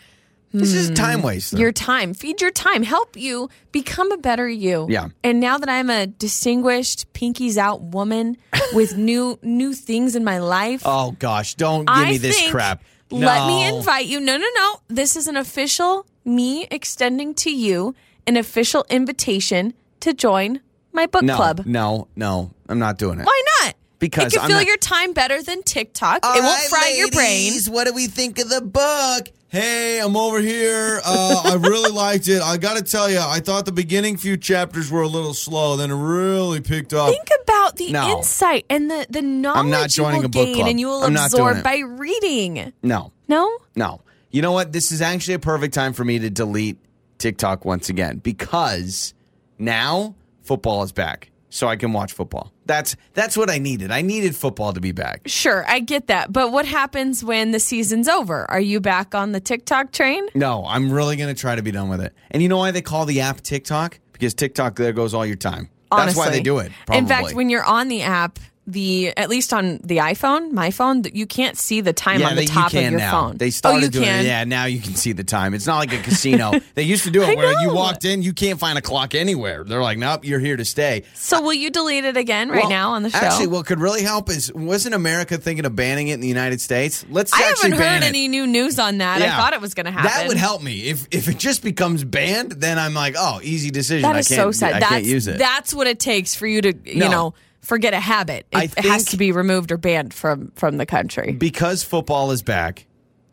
This 0.53 0.73
is 0.73 0.91
time 0.91 1.21
waste. 1.23 1.53
your 1.53 1.71
time. 1.73 2.15
Feed 2.15 2.41
your 2.41 2.51
time. 2.51 2.83
Help 2.83 3.17
you 3.17 3.51
become 3.73 4.11
a 4.13 4.17
better 4.19 4.49
you. 4.49 4.87
Yeah. 4.89 5.09
And 5.23 5.41
now 5.41 5.59
that 5.59 5.69
I'm 5.69 5.91
a 5.91 6.07
distinguished 6.07 7.13
pinkies 7.13 7.57
out 7.59 7.83
woman 7.83 8.37
with 8.73 8.97
new 9.11 9.39
new 9.43 9.75
things 9.75 10.17
in 10.17 10.25
my 10.25 10.39
life, 10.39 10.83
oh 10.87 11.13
gosh, 11.19 11.55
don't 11.55 11.81
give 11.87 11.95
I 11.95 12.11
me 12.13 12.17
this 12.19 12.37
think 12.39 12.51
crap. 12.51 12.83
Let 13.11 13.47
me 13.47 13.67
invite 13.67 14.07
you. 14.07 14.21
No, 14.21 14.37
no, 14.37 14.47
no. 14.57 14.81
This 14.89 15.17
is 15.17 15.27
an 15.27 15.37
official 15.37 16.07
me 16.25 16.67
extending 16.71 17.35
to 17.35 17.51
you 17.51 17.95
an 18.27 18.37
official 18.37 18.85
invitation 18.91 19.73
to 20.01 20.13
join 20.13 20.61
my 20.93 21.07
book 21.07 21.23
No, 21.23 21.37
club. 21.37 21.63
no, 21.65 22.09
no. 22.17 22.51
I'm 22.69 22.79
not 22.79 22.99
doing 22.99 23.19
it. 23.21 23.25
Why 23.25 23.43
not? 23.58 23.58
Because 23.99 24.33
it 24.33 24.37
can 24.37 24.45
I'm 24.45 24.49
fill 24.51 24.59
not- 24.59 24.67
your 24.67 24.77
time 24.77 25.13
better 25.13 25.43
than 25.43 25.63
TikTok. 25.63 26.25
All 26.25 26.33
it 26.37 26.41
won't 26.43 26.55
right, 26.61 26.69
fry 26.71 26.95
your 26.97 27.11
brain. 27.11 27.47
ladies, 27.49 27.69
What 27.69 27.87
do 27.87 27.93
we 27.93 28.07
think 28.07 28.39
of 28.39 28.49
the 28.49 28.61
book? 28.61 29.29
Hey, 29.51 29.99
I'm 29.99 30.15
over 30.15 30.41
here. 30.41 31.01
Uh, 31.05 31.43
I 31.47 31.55
really 31.55 31.91
liked 31.95 32.29
it. 32.29 32.43
I 32.43 32.59
got 32.59 32.77
to 32.77 32.83
tell 32.83 33.11
you, 33.11 33.19
I 33.19 33.41
thought 33.41 33.65
the 33.65 33.73
beginning 33.73 34.19
few 34.19 34.37
chapters 34.37 34.91
were 34.91 35.01
a 35.03 35.09
little 35.09 35.33
slow, 35.33 35.77
then 35.77 35.91
it 35.91 35.95
really 35.95 36.61
picked 36.61 36.93
up. 36.93 37.09
Think 37.09 37.29
about 37.45 37.77
the 37.77 37.91
No. 37.91 38.19
insight 38.19 38.67
and 38.69 38.91
the, 38.91 39.07
the 39.09 39.23
knowledge 39.23 39.67
not 39.71 39.89
joining 39.91 40.17
you 40.17 40.21
will 40.21 40.27
a 40.27 40.29
book 40.29 40.47
gain 40.47 40.55
club. 40.57 40.69
and 40.69 40.79
you 40.81 40.87
will 40.89 41.03
I'm 41.03 41.13
not 41.15 41.31
doing 41.31 41.41
absorb 41.49 41.57
it. 41.59 41.65
by 41.65 41.79
reading. 41.79 42.73
no, 42.83 43.11
No? 43.27 43.59
no. 43.75 44.03
You 44.31 44.43
know 44.43 44.53
what? 44.53 44.73
This 44.73 44.93
is 44.93 45.01
actually 45.01 45.35
a 45.35 45.39
perfect 45.39 45.73
time 45.73 45.95
for 45.95 46.05
me 46.05 46.19
to 46.19 46.29
delete 46.29 46.77
TikTok 47.17 47.65
once 47.65 47.89
again 47.89 48.19
because 48.19 49.15
now 49.59 50.15
football 50.43 50.83
is 50.83 50.93
back, 50.93 51.31
so 51.49 51.67
I 51.67 51.77
can 51.77 51.95
watch 51.95 52.13
football. 52.13 52.53
That's 52.69 52.95
that's 53.15 53.37
what 53.37 53.51
I 53.51 53.59
needed. 53.59 53.91
I 53.91 54.03
needed 54.03 54.37
football 54.37 54.73
to 54.75 54.81
be 54.81 54.93
back. 54.93 55.23
Sure, 55.27 55.65
I 55.67 55.81
get 55.81 56.07
that. 56.07 56.33
But 56.33 56.53
what 56.53 56.67
happens 56.67 57.25
when 57.25 57.51
the 57.51 57.59
season's 57.59 58.07
over? 58.07 58.49
Are 58.51 58.61
you 58.61 58.79
back 58.79 59.15
on 59.15 59.33
the 59.33 59.41
TikTok 59.41 59.91
train? 59.91 60.29
No, 60.35 60.65
I'm 60.67 60.93
really 60.93 61.17
going 61.17 61.35
to 61.35 61.41
try 61.41 61.57
to 61.57 61.63
be 61.63 61.73
done 61.73 61.89
with 61.89 62.03
it. 62.03 62.15
And 62.31 62.43
you 62.43 62.49
know 62.49 62.59
why 62.59 62.71
they 62.71 62.83
call 62.83 63.07
the 63.07 63.23
app 63.23 63.41
TikTok? 63.41 63.99
Because 64.13 64.35
TikTok, 64.35 64.77
there 64.77 64.93
goes 64.93 65.15
all 65.15 65.25
your 65.25 65.37
time. 65.37 65.71
That's 65.91 66.15
why 66.15 66.29
they 66.29 66.43
do 66.43 66.59
it. 66.59 66.71
In 66.93 67.07
fact, 67.07 67.35
when 67.35 67.49
you're 67.49 67.65
on 67.65 67.89
the 67.89 68.03
app, 68.03 68.39
the 68.69 69.17
at 69.17 69.31
least 69.31 69.55
on 69.55 69.79
the 69.83 69.97
iPhone, 69.97 70.53
my 70.53 70.71
phone, 70.71 71.03
you 71.15 71.27
can't 71.27 71.57
see 71.57 71.81
the 71.81 71.95
time 71.95 72.23
on 72.23 72.37
the 72.37 72.45
top 72.45 72.73
you 72.73 72.79
of 72.79 72.85
can 72.85 72.93
your 72.93 73.01
now. 73.01 73.11
phone. 73.11 73.37
They 73.39 73.47
oh, 73.47 73.51
started 73.51 73.79
oh, 73.79 73.85
you 73.85 73.91
doing 73.91 74.05
can. 74.05 74.25
it. 74.25 74.29
Yeah, 74.29 74.45
now 74.45 74.67
you 74.67 74.79
can 74.81 74.95
see 74.95 75.13
the 75.13 75.25
time. 75.25 75.55
It's 75.55 75.67
not 75.67 75.79
like 75.79 75.93
a 75.95 76.03
casino. 76.03 76.53
they 76.75 76.83
used 76.83 77.05
to 77.05 77.11
do 77.11 77.23
it 77.23 77.31
I 77.31 77.35
where 77.35 77.61
you 77.63 77.73
walked 77.73 78.05
in, 78.05 78.23
you 78.23 78.35
can't 78.35 78.61
find 78.61 78.77
a 78.77 78.83
clock 78.83 79.15
anywhere. 79.15 79.65
They're 79.65 79.81
like, 79.81 79.97
nope, 79.97 80.27
you're 80.27 80.39
here 80.39 80.57
to 80.57 80.67
stay. 80.67 81.05
So 81.15 81.41
will 81.41 81.55
you 81.55 81.71
delete 81.71 82.05
it 82.05 82.19
again 82.19 82.51
right 82.51 82.61
Well, 82.61 82.71
now 82.71 82.91
on 82.91 83.03
the 83.03 83.11
show? 83.11 83.19
Actually, 83.19 83.47
what 83.49 83.65
could 83.65 83.81
really 83.81 84.03
help 84.03 84.29
is 84.29 84.53
wasn't 84.53 84.95
America 84.95 85.39
thinking 85.39 85.65
of 85.65 85.75
banning 85.75 86.09
it 86.09 86.15
in 86.15 86.21
the 86.21 86.29
United 86.29 86.61
States? 86.61 87.07
Let's 87.09 87.33
I 87.33 87.39
haven't 87.39 87.71
ban 87.71 88.03
heard 88.03 88.03
it. 88.05 88.09
any 88.09 88.29
new 88.29 88.47
news 88.47 88.79
on 88.79 88.99
that. 88.99 89.23
I 89.23 89.31
thought 89.31 89.55
it 89.55 89.63
was 89.63 89.73
going 89.73 89.87
to 89.87 89.93
happen. 89.93 90.11
That 90.11 90.29
would 90.29 90.37
help 90.37 90.63
me. 90.63 90.89
If 90.89 91.09
if 91.11 91.29
it 91.29 91.39
just 91.39 91.63
becomes 91.63 92.05
banned, 92.05 92.53
then 92.53 92.79
I'm 92.79 92.93
like, 92.93 93.15
oh, 93.17 93.41
easy 93.43 93.71
decision. 93.71 94.03
That 94.03 94.11
I 94.17 94.23
can't, 94.23 94.27
so 94.27 94.53
sad. 94.53 94.75
I 94.75 94.81
that's, 94.81 94.91
can't 94.91 95.05
use 95.05 95.27
it. 95.27 95.39
That's 95.39 95.73
what 95.73 95.87
it 95.87 95.99
takes 95.99 96.35
for 96.35 96.47
you 96.47 96.61
to, 96.61 96.75
you 96.85 96.97
No. 97.01 97.11
know, 97.11 97.35
forget 97.61 97.95
a 97.95 98.01
habit. 98.01 98.47
It, 98.53 98.79
has 98.79 99.07
to 99.07 99.17
be 99.17 99.33
removed 99.33 99.73
or 99.73 99.77
banned 99.77 100.15
from 100.15 100.53
from 100.57 100.77
the 100.77 100.87
country. 100.87 101.33
because 101.33 101.83
football 101.83 102.31
is 102.31 102.43
back, 102.43 102.87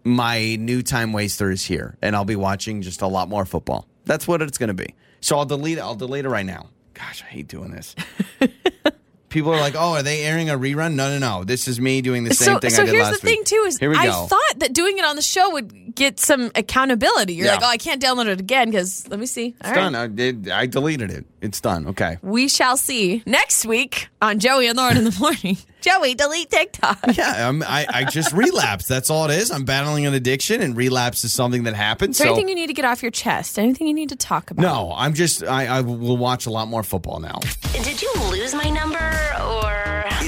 my 0.03 0.55
new 0.55 0.81
time 0.81 1.13
waster 1.13 1.51
is 1.51 1.63
here, 1.63 1.97
and 2.01 2.15
I'll 2.15 2.25
be 2.25 2.35
watching 2.35 2.81
just 2.81 3.01
a 3.01 3.07
lot 3.07 3.29
more 3.29 3.45
football. 3.45 3.88
That's 4.05 4.27
what 4.27 4.41
it's 4.41 4.57
going 4.57 4.67
to 4.67 4.73
be. 4.73 4.93
So 5.21 5.38
I'll 5.38 5.45
delete 5.45 5.77
it. 5.77 5.81
I'll 5.81 5.95
delete 5.95 6.25
it 6.25 6.29
right 6.29 6.45
now. 6.45 6.69
Gosh, 6.93 7.23
I 7.23 7.25
hate 7.25 7.47
doing 7.47 7.71
this. 7.71 7.95
People 9.29 9.51
are 9.51 9.59
like, 9.59 9.75
"Oh, 9.75 9.93
are 9.93 10.03
they 10.03 10.23
airing 10.23 10.49
a 10.49 10.57
rerun?" 10.57 10.93
No, 10.93 11.09
no, 11.09 11.19
no. 11.19 11.43
This 11.43 11.67
is 11.67 11.81
me 11.81 12.01
doing 12.01 12.23
the 12.23 12.33
same 12.33 12.53
so, 12.53 12.59
thing 12.59 12.69
so 12.69 12.83
I 12.83 12.85
did 12.85 12.93
here's 12.93 13.03
last 13.03 13.21
the 13.21 13.27
thing 13.27 13.39
week. 13.39 13.47
too 13.47 13.63
is 13.67 13.77
here 13.79 13.89
we 13.89 13.97
I 13.97 14.05
go. 14.05 14.27
thought 14.27 14.59
that 14.59 14.71
doing 14.71 14.97
it 14.97 15.03
on 15.03 15.17
the 15.17 15.21
show 15.21 15.49
would 15.51 15.84
get 15.95 16.19
some 16.19 16.51
accountability. 16.55 17.34
You're 17.34 17.45
Yeah. 17.47 17.53
like, 17.55 17.63
oh, 17.63 17.67
I 17.67 17.77
can't 17.77 18.01
download 18.01 18.27
it 18.27 18.39
again 18.39 18.69
because 18.69 19.08
let 19.10 19.19
me 19.19 19.25
see. 19.25 19.55
All 19.63 19.69
it's 19.71 19.77
right. 19.77 19.91
done. 19.91 19.95
I, 19.95 20.08
did, 20.08 20.49
I 20.49 20.65
deleted 20.65 21.12
it. 21.12 21.25
It's 21.41 21.62
done. 21.62 21.88
Okay. 21.88 22.17
We 22.21 22.47
shall 22.47 22.75
see 22.77 23.23
next 23.25 23.65
week 23.65 24.10
on 24.21 24.39
Joey 24.39 24.67
and 24.67 24.77
Lauren 24.77 24.97
in 24.97 25.03
the 25.03 25.15
morning. 25.19 25.58
Joey, 25.81 26.15
delete 26.15 26.49
TikTok. 26.49 26.97
Yeah, 27.15 27.47
I'm, 27.47 27.62
I, 27.62 27.86
I 27.88 28.03
just 28.05 28.34
relapsed. 28.34 28.88
That's 28.89 29.12
all 29.12 29.29
it 29.29 29.36
is. 29.38 29.51
I'm 29.51 29.65
battling 29.65 30.08
an 30.08 30.15
addiction, 30.15 30.60
and 30.62 30.75
relapse 30.75 31.23
is 31.23 31.31
something 31.31 31.63
that 31.65 31.75
happens. 31.75 32.15
Is 32.15 32.17
there 32.17 32.27
so 32.27 32.34
anything 32.34 32.49
you 32.49 32.55
need 32.55 32.67
to 32.67 32.73
get 32.73 32.86
off 32.86 33.03
your 33.03 33.12
chest? 33.12 33.60
Anything 33.60 33.86
you 33.86 33.93
need 33.93 34.10
to 34.10 34.15
talk 34.15 34.49
about? 34.49 34.63
no, 34.63 34.91
I'm 34.95 35.13
just 35.13 35.43
I, 35.43 35.67
I 35.67 35.81
will 35.81 36.17
watch 36.17 36.47
a 36.47 36.49
lot 36.49 36.67
more 36.67 36.81
football 36.81 37.19
now. 37.19 37.38
Did 37.73 38.01
you 38.01 38.12
lose 38.31 38.55
my 38.55 38.67
number 38.69 38.97
or? 38.97 39.34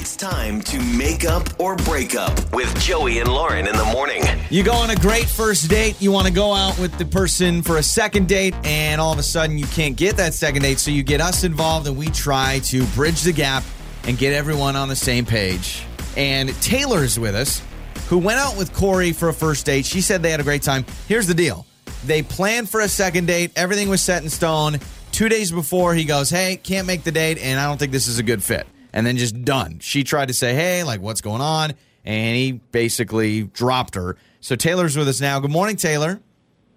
It's 0.07 0.15
time 0.15 0.61
to 0.61 0.81
make 0.81 1.25
up 1.25 1.59
or 1.59 1.75
break 1.75 2.15
up 2.15 2.33
with 2.53 2.73
Joey 2.79 3.19
and 3.19 3.27
Lauren 3.27 3.67
in 3.67 3.75
the 3.75 3.83
morning. 3.83 4.23
You 4.49 4.63
go 4.63 4.71
on 4.71 4.89
a 4.89 4.95
great 4.95 5.25
first 5.25 5.69
date. 5.69 6.01
You 6.01 6.13
want 6.13 6.27
to 6.27 6.31
go 6.31 6.53
out 6.53 6.79
with 6.79 6.97
the 6.97 7.03
person 7.03 7.61
for 7.61 7.75
a 7.75 7.83
second 7.83 8.29
date, 8.29 8.53
and 8.63 9.01
all 9.01 9.11
of 9.11 9.19
a 9.19 9.23
sudden 9.23 9.57
you 9.57 9.65
can't 9.65 9.97
get 9.97 10.15
that 10.15 10.33
second 10.33 10.61
date. 10.61 10.79
So 10.79 10.91
you 10.91 11.03
get 11.03 11.19
us 11.19 11.43
involved, 11.43 11.87
and 11.87 11.97
we 11.97 12.07
try 12.07 12.59
to 12.59 12.85
bridge 12.95 13.21
the 13.23 13.33
gap 13.33 13.65
and 14.05 14.17
get 14.17 14.31
everyone 14.31 14.77
on 14.77 14.87
the 14.87 14.95
same 14.95 15.25
page. 15.25 15.83
And 16.15 16.53
Taylor's 16.61 17.19
with 17.19 17.35
us. 17.35 17.61
who 18.07 18.17
went 18.17 18.39
out 18.39 18.55
with 18.55 18.73
Corey 18.73 19.11
for 19.11 19.27
a 19.27 19.33
first 19.33 19.65
date. 19.65 19.85
She 19.85 19.99
said 19.99 20.23
they 20.23 20.31
had 20.31 20.39
a 20.39 20.43
great 20.43 20.61
time. 20.61 20.85
Here's 21.09 21.27
the 21.27 21.33
deal 21.33 21.65
they 22.05 22.23
planned 22.23 22.69
for 22.69 22.79
a 22.79 22.87
second 22.87 23.25
date, 23.25 23.51
everything 23.57 23.89
was 23.89 24.01
set 24.01 24.23
in 24.23 24.29
stone. 24.29 24.79
Two 25.11 25.27
days 25.27 25.51
before, 25.51 25.93
he 25.93 26.05
goes, 26.05 26.29
Hey, 26.29 26.55
can't 26.55 26.87
make 26.87 27.03
the 27.03 27.11
date, 27.11 27.39
and 27.39 27.59
I 27.59 27.65
don't 27.65 27.77
think 27.77 27.91
this 27.91 28.07
is 28.07 28.19
a 28.19 28.23
good 28.23 28.41
fit. 28.41 28.67
And 28.97 29.05
then 29.05 29.15
just 29.17 29.45
done. 29.45 29.77
She 29.77 30.03
tried 30.03 30.29
to 30.29 30.33
say, 30.33 30.55
Hey, 30.55 30.83
like, 30.83 31.01
what's 31.01 31.21
going 31.21 31.39
on? 31.39 31.75
And 32.03 32.36
he 32.36 32.53
basically 32.53 33.43
dropped 33.43 33.93
her. 33.93 34.17
So 34.39 34.55
Taylor's 34.55 34.97
with 34.97 35.07
us 35.07 35.21
now. 35.21 35.39
Good 35.39 35.51
morning, 35.51 35.75
Taylor. 35.75 36.19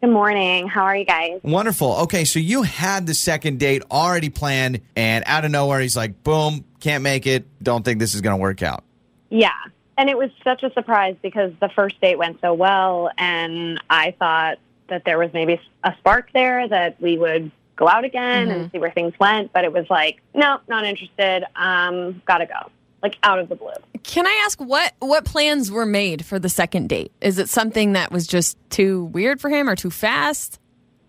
Good 0.03 0.11
morning. 0.11 0.69
How 0.69 0.83
are 0.83 0.95
you 0.95 1.07
guys? 1.07 1.41
Wonderful. 1.43 1.95
Okay, 2.03 2.27
so 2.27 2.39
you 2.39 2.61
had 2.61 3.07
the 3.07 3.15
second 3.15 3.59
date 3.59 3.83
already 3.91 4.29
planned, 4.29 4.83
and 4.95 5.25
out 5.27 5.47
of 5.47 5.51
nowhere, 5.51 5.81
he's 5.81 5.97
like, 5.97 6.23
boom, 6.23 6.67
can't 6.79 7.03
make 7.03 7.27
it. 7.27 7.47
Don't 7.63 7.87
think 7.87 8.01
this 8.01 8.15
is 8.15 8.21
going 8.21 8.37
to 8.37 8.41
work 8.41 8.63
out. 8.63 8.85
Yeah. 9.31 9.49
And 9.97 10.11
it 10.11 10.19
was 10.19 10.31
such 10.45 10.63
a 10.63 10.71
surprise 10.75 11.17
because 11.23 11.53
the 11.59 11.71
first 11.71 11.99
date 12.03 12.19
went 12.19 12.39
so 12.43 12.53
well, 12.53 13.11
and 13.17 13.83
I 13.89 14.11
thought 14.19 14.59
that 14.89 15.07
there 15.07 15.17
was 15.19 15.33
maybe 15.33 15.59
a 15.85 15.95
spark 15.99 16.31
there 16.35 16.69
that 16.69 17.01
we 17.01 17.17
would 17.17 17.51
go 17.81 17.89
out 17.89 18.05
again 18.05 18.49
and 18.51 18.71
see 18.71 18.79
where 18.79 18.93
things 18.93 19.15
went. 19.19 19.53
But 19.53 19.65
it 19.65 19.73
was 19.73 19.87
like, 19.91 20.21
no, 20.35 20.61
not 20.69 20.85
interested. 20.85 21.45
Um, 21.57 22.23
gotta 22.27 22.47
go. 22.47 22.71
Like 23.03 23.17
out 23.23 23.39
of 23.39 23.49
the 23.49 23.57
blue. 23.57 23.73
Can 24.03 24.27
I 24.27 24.43
ask 24.45 24.61
what 24.61 24.93
what 25.01 25.25
plans 25.25 25.71
were 25.73 25.87
made 25.87 26.25
for 26.25 26.39
the 26.39 26.51
second 26.51 26.91
date? 26.91 27.11
Is 27.23 27.39
it 27.39 27.49
something 27.49 27.95
that 27.95 28.13
was 28.13 28.27
just 28.27 28.59
too 28.69 29.05
weird 29.07 29.41
for 29.41 29.49
him 29.49 29.69
or 29.69 29.75
too 29.75 29.91
fast? 29.91 30.61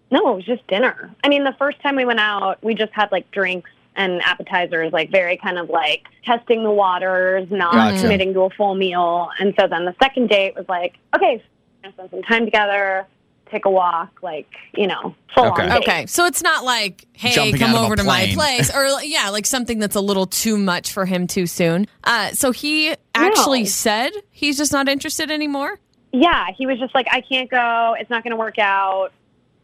No, 0.09 0.31
it 0.31 0.35
was 0.37 0.45
just 0.45 0.65
dinner. 0.67 1.13
I 1.23 1.27
mean, 1.29 1.43
the 1.43 1.55
first 1.59 1.81
time 1.81 1.97
we 1.97 2.05
went 2.05 2.19
out, 2.21 2.63
we 2.63 2.75
just 2.75 2.93
had 2.93 3.11
like 3.11 3.29
drinks 3.31 3.69
and 3.97 4.21
appetizers, 4.21 4.93
like 4.93 5.11
very 5.11 5.35
kind 5.35 5.57
of 5.57 5.69
like 5.69 6.05
testing 6.25 6.63
the 6.63 6.71
waters, 6.71 7.47
not 7.51 7.73
Gotcha. 7.73 8.01
committing 8.03 8.33
to 8.35 8.41
a 8.41 8.49
full 8.51 8.73
meal. 8.75 9.27
And 9.39 9.53
so 9.59 9.67
then 9.67 9.83
the 9.83 9.95
second 10.01 10.29
date 10.29 10.55
was 10.55 10.65
like, 10.69 10.95
okay, 11.13 11.43
we're 11.83 11.91
gonna 11.91 11.93
spend 11.95 12.09
some 12.11 12.21
time 12.23 12.45
together, 12.45 13.05
take 13.51 13.65
a 13.65 13.69
walk, 13.69 14.09
like 14.21 14.47
you 14.73 14.87
know, 14.87 15.13
full 15.35 15.45
Okay. 15.47 15.63
on 15.63 15.69
date. 15.69 15.77
Okay, 15.79 16.05
so 16.07 16.25
it's 16.25 16.41
not 16.41 16.63
like, 16.63 17.05
hey, 17.13 17.31
Jumping 17.31 17.57
come 17.59 17.71
out 17.71 17.75
of 17.77 17.81
a 17.83 17.85
over 17.85 17.95
to 17.97 18.03
my 18.03 18.23
plane. 18.25 18.35
place, 18.35 18.71
or 18.75 18.87
yeah, 19.03 19.29
like 19.29 19.45
something 19.45 19.77
that's 19.79 19.95
a 19.95 20.01
little 20.01 20.25
too 20.25 20.57
much 20.57 20.91
for 20.91 21.05
him 21.05 21.27
too 21.27 21.45
soon. 21.45 21.87
Uh, 22.03 22.31
so 22.31 22.51
he 22.51 22.95
actually 23.13 23.59
No. 23.63 23.65
said 23.65 24.11
he's 24.31 24.57
just 24.57 24.71
not 24.71 24.87
interested 24.87 25.29
anymore. 25.29 25.79
Yeah, 26.13 26.47
he 26.57 26.65
was 26.65 26.79
just 26.79 26.93
like, 26.95 27.07
I 27.11 27.21
can't 27.21 27.49
go. 27.49 27.95
It's 27.99 28.09
not 28.09 28.23
going 28.23 28.31
to 28.31 28.37
work 28.37 28.57
out. 28.59 29.11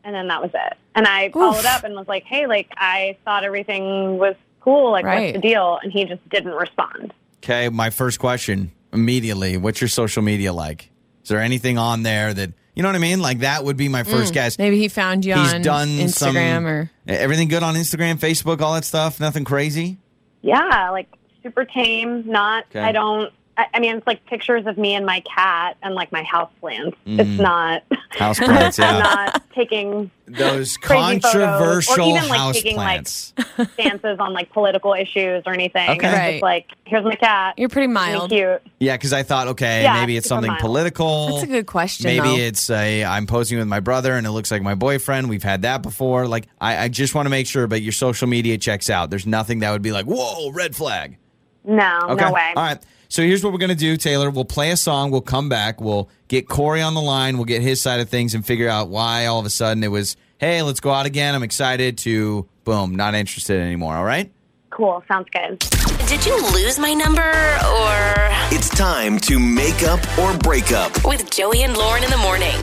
And 0.04 0.16
then 0.16 0.28
that 0.30 0.42
was 0.42 0.52
it. 0.54 0.78
And 0.96 1.06
I 1.06 1.30
followed 1.32 1.66
up 1.66 1.84
and 1.84 1.94
was 1.94 2.08
like, 2.08 2.24
hey, 2.24 2.48
like, 2.48 2.70
I 2.78 3.18
thought 3.26 3.44
everything 3.44 4.18
was 4.18 4.36
cool. 4.62 4.92
Like, 4.92 5.04
Right. 5.04 5.34
what's 5.34 5.34
the 5.34 5.42
deal? 5.42 5.78
And 5.84 5.92
he 5.92 6.06
just 6.06 6.28
didn't 6.30 6.54
respond. 6.54 7.14
Okay, 7.44 7.68
my 7.68 7.90
first 7.90 8.20
question 8.20 8.72
immediately 8.94 9.58
what's 9.58 9.82
your 9.82 9.88
social 9.90 10.22
media 10.24 10.54
like? 10.54 10.90
Is 11.24 11.30
there 11.30 11.42
anything 11.42 11.78
on 11.78 12.04
there 12.04 12.34
that, 12.34 12.52
you 12.78 12.84
know 12.84 12.90
what 12.90 12.96
I 12.96 13.00
mean? 13.00 13.20
Like, 13.22 13.40
that 13.40 13.64
would 13.64 13.76
be 13.76 13.90
my 13.90 14.04
mm, 14.04 14.08
first 14.12 14.36
guess. 14.36 14.60
Maybe 14.60 14.78
he 14.78 14.88
found 14.88 15.26
you 15.26 15.34
He's 15.34 15.52
on 15.56 15.62
done 15.64 15.88
Instagram 15.88 16.56
some, 16.58 16.66
or 16.68 16.92
everything 17.08 17.48
good 17.48 17.64
on 17.64 17.74
Instagram, 17.74 18.20
Facebook, 18.20 18.62
all 18.62 18.76
that 18.76 18.86
stuff. 18.86 19.20
Nothing 19.20 19.46
crazy. 19.46 19.98
Yeah, 20.44 20.92
like, 20.92 21.08
super 21.42 21.66
tame. 21.66 22.30
Not, 22.30 22.66
Okay. 22.70 22.80
I 22.80 22.92
don't, 22.92 23.34
I, 23.58 23.66
I 23.74 23.80
mean, 23.80 23.96
it's 23.98 24.06
like 24.06 24.24
pictures 24.28 24.68
of 24.68 24.78
me 24.78 24.94
and 24.94 25.04
my 25.06 25.22
cat 25.22 25.78
and 25.82 25.96
like 25.96 26.12
my 26.12 26.22
house 26.24 26.52
plants. 26.60 26.96
Mm. 27.08 27.20
It's 27.20 27.40
not, 27.42 27.84
House 28.12 28.38
plants, 28.40 28.78
I'm 28.80 28.96
yeah. 28.96 29.02
not 29.02 29.44
taking 29.54 30.12
Those 30.28 30.78
Crazy 30.78 31.20
photos, 31.20 31.36
or 31.36 31.40
controversial 31.46 32.08
even, 32.10 32.30
like, 32.30 32.40
house 32.40 32.56
taking, 32.56 32.78
like, 32.78 33.08
stances 33.74 34.18
on 34.20 34.34
like 34.34 34.52
political 34.52 34.94
issues 34.94 35.42
or 35.48 35.54
anything. 35.54 35.90
Okay. 35.90 36.12
Right. 36.14 36.32
just 36.34 36.44
like, 36.44 36.68
here's 36.86 37.04
my 37.04 37.16
cat. 37.16 37.56
you're 37.58 37.68
pretty 37.70 37.88
Really 37.88 37.94
mild. 37.94 38.30
cute. 38.30 38.62
yeah, 38.80 38.96
because 38.96 39.12
I 39.12 39.24
thought, 39.24 39.48
okay, 39.50 39.82
Yeah, 39.84 39.94
maybe 40.02 40.18
it's 40.18 40.28
something 40.28 40.50
mild. 40.52 40.62
political. 40.62 41.28
That's 41.30 41.44
a 41.44 41.48
good 41.48 41.66
question. 41.66 42.06
Maybe 42.06 42.28
though. 42.28 42.36
it's 42.38 42.70
a 42.70 43.04
I'm 43.06 43.26
posing 43.26 43.58
with 43.58 43.68
my 43.68 43.80
brother 43.80 44.14
and 44.14 44.28
it 44.28 44.32
looks 44.32 44.52
like 44.52 44.62
my 44.62 44.76
boyfriend. 44.76 45.30
We've 45.30 45.42
had 45.44 45.64
that 45.64 45.82
before. 45.82 46.28
Like 46.28 46.48
I, 46.62 46.78
I 46.84 46.88
just 46.90 47.16
want 47.16 47.26
to 47.26 47.32
make 47.32 47.48
sure, 47.48 47.66
but 47.66 47.82
your 47.82 47.92
social 47.94 48.28
media 48.28 48.58
checks 48.60 48.90
out. 48.92 49.10
There's 49.10 49.26
nothing 49.26 49.60
that 49.60 49.72
would 49.72 49.82
be 49.82 49.92
like, 49.92 50.06
whoa, 50.06 50.52
red 50.52 50.76
flag. 50.76 51.18
No, 51.64 52.00
Okay. 52.12 52.24
no 52.24 52.32
way. 52.32 52.54
All 52.56 52.64
right. 52.64 52.80
So 53.10 53.22
here's 53.24 53.44
what 53.44 53.54
we're 53.54 53.60
gonna 53.60 53.76
do, 53.76 53.98
Taylor. 53.98 54.30
We'll 54.30 54.46
play 54.46 54.72
a 54.72 54.78
song. 54.78 55.12
We'll 55.12 55.22
come 55.22 55.50
back. 55.50 55.80
We'll 55.80 56.10
get 56.28 56.48
Corey 56.48 56.82
on 56.82 56.94
the 56.94 57.02
line. 57.02 57.38
We'll 57.38 57.46
get 57.46 57.62
his 57.62 57.82
side 57.82 58.00
of 58.00 58.10
things 58.10 58.34
and 58.36 58.46
figure 58.46 58.70
out 58.70 58.90
why 58.90 59.26
all 59.28 59.40
of 59.40 59.46
a 59.46 59.50
sudden 59.50 59.84
it 59.84 59.88
was, 59.92 60.18
hey, 60.40 60.62
let's 60.62 60.80
go 60.80 60.92
out 60.92 61.06
again. 61.06 61.34
I'm 61.36 61.44
excited. 61.44 61.98
To 62.00 62.48
boom, 62.66 62.96
not 62.96 63.16
interested 63.16 63.60
anymore. 63.62 63.96
All 63.96 64.04
right. 64.04 64.32
Cool. 64.70 65.02
Sounds 65.08 65.28
good. 65.32 65.60
Did 66.08 66.26
you 66.26 66.36
lose 66.54 66.78
my 66.78 66.94
number 66.94 67.22
or 67.22 68.14
It's 68.54 68.70
time 68.70 69.18
to 69.22 69.40
make 69.40 69.84
up 69.84 70.00
or 70.20 70.38
break 70.38 70.72
up. 70.72 70.92
with 71.06 71.30
Joey 71.32 71.64
and 71.64 71.76
Lauren 71.76 72.04
in 72.04 72.10
the 72.10 72.18
morning? 72.18 72.56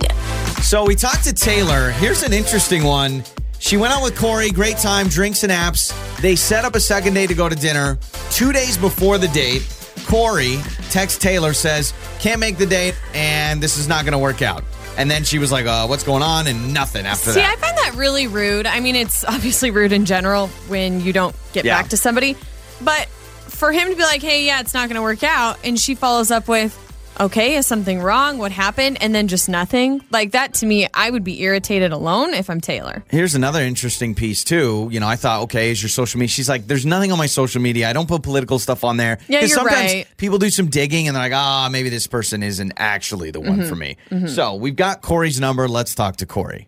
So 0.63 0.85
we 0.85 0.95
talked 0.95 1.25
to 1.25 1.33
Taylor. 1.33 1.91
Here's 1.93 2.23
an 2.23 2.33
interesting 2.33 2.85
one. 2.85 3.25
She 3.59 3.77
went 3.79 3.93
out 3.95 4.03
with 4.03 4.17
Corey, 4.17 4.51
great 4.51 4.77
time, 4.77 5.09
drinks 5.09 5.43
and 5.43 5.51
apps. 5.53 5.93
They 6.21 6.37
set 6.37 6.65
up 6.65 6.75
a 6.75 6.81
second 6.81 7.15
date 7.15 7.29
to 7.29 7.35
go 7.35 7.49
to 7.49 7.57
dinner. 7.57 7.99
Two 8.31 8.53
days 8.53 8.77
before 8.77 9.17
the 9.19 9.29
date, 9.29 9.63
Corey 10.07 10.59
texts 10.91 11.19
Taylor, 11.19 11.53
says, 11.53 11.93
Can't 12.21 12.41
make 12.41 12.59
the 12.59 12.67
date, 12.67 12.95
and 13.15 13.63
this 13.63 13.77
is 13.77 13.89
not 13.89 14.05
going 14.05 14.13
to 14.13 14.19
work 14.19 14.43
out. 14.43 14.63
And 14.97 15.11
then 15.11 15.25
she 15.25 15.39
was 15.39 15.51
like, 15.51 15.67
uh, 15.67 15.87
What's 15.87 16.05
going 16.05 16.23
on? 16.23 16.47
And 16.47 16.73
nothing 16.73 17.07
after 17.07 17.27
that. 17.27 17.35
See, 17.35 17.41
that. 17.41 17.53
I 17.53 17.61
find 17.61 17.77
that 17.79 17.95
really 17.97 18.27
rude. 18.27 18.67
I 18.67 18.81
mean, 18.81 18.95
it's 18.97 19.25
obviously 19.25 19.71
rude 19.71 19.93
in 19.93 20.05
general 20.05 20.49
when 20.69 21.01
you 21.01 21.13
don't 21.13 21.35
get 21.53 21.65
Yeah. 21.65 21.81
back 21.81 21.91
to 21.91 21.97
somebody. 21.97 22.37
But 22.81 23.09
for 23.09 23.73
him 23.73 23.89
to 23.89 23.97
be 23.97 24.03
like, 24.03 24.23
hey, 24.23 24.45
yeah, 24.47 24.61
it's 24.61 24.75
not 24.75 24.89
going 24.89 24.97
to 24.97 25.03
work 25.03 25.23
out. 25.23 25.59
And 25.65 25.79
she 25.79 25.95
follows 25.95 26.31
up 26.31 26.49
with, 26.49 26.77
okay, 27.21 27.57
is 27.57 27.67
something 27.67 28.01
wrong? 28.01 28.39
What 28.39 28.53
happened? 28.53 28.99
And 29.01 29.15
then 29.15 29.29
just 29.29 29.49
nothing. 29.49 30.01
Like 30.11 30.33
that 30.33 30.55
to 30.55 30.67
me, 30.67 30.87
I 30.93 31.11
would 31.11 31.25
be 31.25 31.43
irritated 31.43 31.93
alone 31.93 32.35
if 32.35 32.51
I'm 32.51 32.61
Taylor. 32.61 33.05
Here's 33.09 33.35
another 33.35 33.61
interesting 33.61 34.15
piece, 34.15 34.45
too. 34.45 34.89
You 34.91 35.01
know, 35.01 35.07
I 35.09 35.17
thought, 35.17 35.43
okay, 35.45 35.71
is 35.71 35.83
your 35.83 35.89
social 35.91 36.19
media? 36.19 36.29
She's 36.29 36.49
like, 36.49 36.67
There's 36.67 36.85
nothing 36.87 37.13
on 37.13 37.19
my 37.19 37.27
social 37.27 37.63
media. 37.63 37.89
I 37.89 37.93
don't 37.93 38.09
put 38.09 38.23
political 38.23 38.59
stuff 38.59 38.85
on 38.85 38.97
there. 38.97 39.19
Yeah, 39.29 39.41
you're 39.41 39.49
sometimes 39.49 39.93
right. 39.93 40.07
people 40.17 40.39
do 40.39 40.51
some 40.51 40.67
digging 40.69 41.07
and 41.09 41.15
they're 41.17 41.23
like, 41.23 41.33
Ah, 41.33 41.69
maybe 41.71 41.89
this 41.89 42.07
person 42.07 42.43
isn't 42.43 42.73
actually 42.77 43.31
the 43.31 43.41
Mm-hmm. 43.45 43.59
one 43.59 43.69
for 43.69 43.77
me. 43.77 43.97
So 44.27 44.55
we've 44.55 44.75
got 44.77 45.03
Corey's 45.03 45.39
number. 45.39 45.69
Let's 45.69 45.95
talk 45.95 46.17
to 46.17 46.27
Corey. 46.27 46.67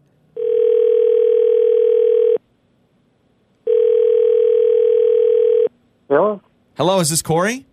Hello? 6.09 6.41
Hello, 6.77 7.01
is 7.01 7.11
this 7.11 7.23
Corey? 7.23 7.67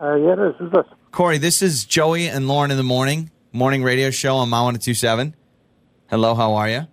Uh, 0.00 0.14
yeah, 0.16 0.34
this 0.36 0.54
is 0.60 0.72
this. 0.72 0.84
Corey, 1.18 1.38
this 1.38 1.62
is 1.62 1.84
Joey 1.84 2.28
and 2.28 2.46
Lauren 2.46 2.70
in 2.70 2.76
the 2.76 2.84
morning, 2.84 3.32
morning 3.52 3.82
radio 3.82 4.08
show 4.08 4.36
on 4.36 4.48
My 4.50 4.58
1027. 4.58 5.34
Hello, 6.06 6.36
how 6.36 6.54
are 6.54 6.70
you? 6.70 6.86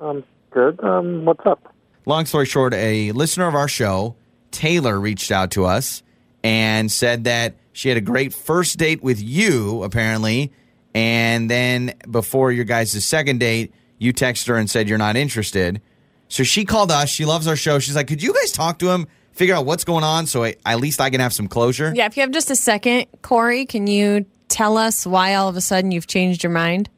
Um, 0.00 0.22
good. 0.52 0.78
Um, 0.78 1.24
what's 1.24 1.44
up? 1.44 1.74
Long 2.06 2.24
story 2.24 2.46
short, 2.46 2.72
a 2.72 3.10
listener 3.10 3.48
of 3.48 3.56
our 3.56 3.66
show, 3.66 4.14
Taylor, 4.52 5.00
reached 5.00 5.32
out 5.32 5.50
to 5.50 5.64
us 5.64 6.04
and 6.44 6.92
said 6.92 7.24
that 7.24 7.56
she 7.72 7.88
had 7.88 7.98
a 7.98 8.00
great 8.00 8.32
first 8.32 8.78
date 8.78 9.02
with 9.02 9.20
you, 9.20 9.82
apparently. 9.82 10.52
And 10.94 11.50
then 11.50 11.94
before 12.08 12.52
your 12.52 12.64
guys' 12.64 13.04
second 13.04 13.40
date, 13.40 13.74
you 13.98 14.12
texted 14.12 14.46
her 14.46 14.56
and 14.56 14.70
said 14.70 14.88
you're 14.88 14.98
not 14.98 15.16
interested. 15.16 15.82
So 16.28 16.44
she 16.44 16.64
called 16.64 16.92
us. 16.92 17.08
She 17.10 17.24
loves 17.24 17.48
our 17.48 17.56
show. 17.56 17.80
She's 17.80 17.96
like, 17.96 18.06
could 18.06 18.22
you 18.22 18.34
guys 18.34 18.52
talk 18.52 18.78
to 18.78 18.90
him, 18.90 19.08
figure 19.38 19.54
out 19.54 19.64
what's 19.64 19.84
going 19.84 20.04
on 20.04 20.26
so 20.26 20.44
I, 20.44 20.56
at 20.66 20.80
least 20.80 21.00
I 21.00 21.10
can 21.10 21.20
have 21.20 21.32
some 21.32 21.48
closure? 21.48 21.92
Yeah, 21.94 22.06
if 22.06 22.16
you 22.16 22.22
have 22.22 22.32
just 22.32 22.50
a 22.50 22.56
second, 22.56 23.06
Corey, 23.22 23.64
can 23.64 23.86
you 23.86 24.26
tell 24.48 24.76
us 24.76 25.06
why 25.06 25.34
all 25.34 25.48
of 25.48 25.56
a 25.56 25.60
sudden 25.60 25.92
you've 25.92 26.08
changed 26.08 26.42
your 26.42 26.52
mind? 26.52 26.90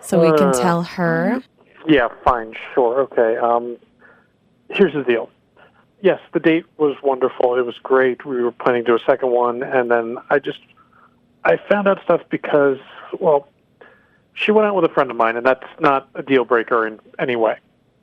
So 0.00 0.20
we 0.20 0.36
can 0.38 0.52
tell 0.54 0.82
her. 0.82 1.42
Yeah, 1.86 2.08
fine, 2.24 2.54
sure, 2.74 3.02
okay. 3.02 3.36
Um, 3.36 3.76
here's 4.70 4.94
the 4.94 5.04
deal. 5.04 5.28
Yes, 6.00 6.20
the 6.32 6.40
date 6.40 6.64
was 6.78 6.96
wonderful. 7.02 7.58
It 7.58 7.66
was 7.66 7.76
great. 7.82 8.24
We 8.24 8.40
were 8.42 8.52
planning 8.52 8.84
to 8.84 8.92
do 8.92 8.96
a 8.96 9.04
second 9.04 9.30
one, 9.30 9.62
and 9.62 9.90
then 9.90 10.16
I 10.30 10.38
just 10.38 10.60
I 11.44 11.58
found 11.68 11.88
out 11.88 12.00
stuff 12.04 12.22
because 12.30 12.78
well, 13.18 13.48
she 14.32 14.52
went 14.52 14.66
out 14.66 14.76
with 14.76 14.84
a 14.84 14.94
friend 14.94 15.10
of 15.10 15.16
mine, 15.16 15.36
and 15.36 15.44
that's 15.44 15.66
not 15.80 16.08
a 16.14 16.22
deal 16.22 16.44
breaker 16.44 16.86
in 16.86 17.00
any 17.18 17.36
way. 17.36 17.58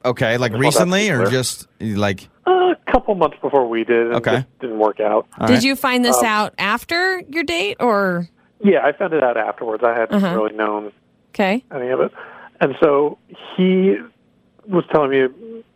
Okay, 0.05 0.37
like 0.37 0.53
recently 0.53 1.09
or 1.09 1.25
just 1.29 1.67
like 1.79 2.29
Uh, 2.45 2.73
a 2.87 2.91
couple 2.91 3.15
months 3.15 3.37
before 3.41 3.67
we 3.67 3.83
did, 3.83 4.07
and 4.07 4.15
Okay. 4.17 4.37
it 4.37 4.45
didn't 4.59 4.77
work 4.79 4.99
out. 4.99 5.27
all 5.39 5.47
Did 5.47 5.53
right. 5.55 5.63
you 5.63 5.75
find 5.75 6.05
this 6.05 6.21
out 6.21 6.53
after 6.59 7.21
your 7.29 7.43
date 7.43 7.77
or? 7.79 8.27
Yeah, 8.63 8.85
I 8.85 8.91
found 8.91 9.13
it 9.13 9.23
out 9.23 9.35
afterwards. 9.35 9.83
I 9.83 9.93
hadn't 9.97 10.23
Uh-huh. 10.23 10.35
really 10.35 10.55
known 10.55 10.91
Okay. 11.33 11.63
any 11.73 11.89
of 11.89 11.99
it. 12.01 12.11
And 12.61 12.75
so 12.79 13.17
he 13.57 13.97
was 14.67 14.85
telling 14.91 15.09
me 15.09 15.27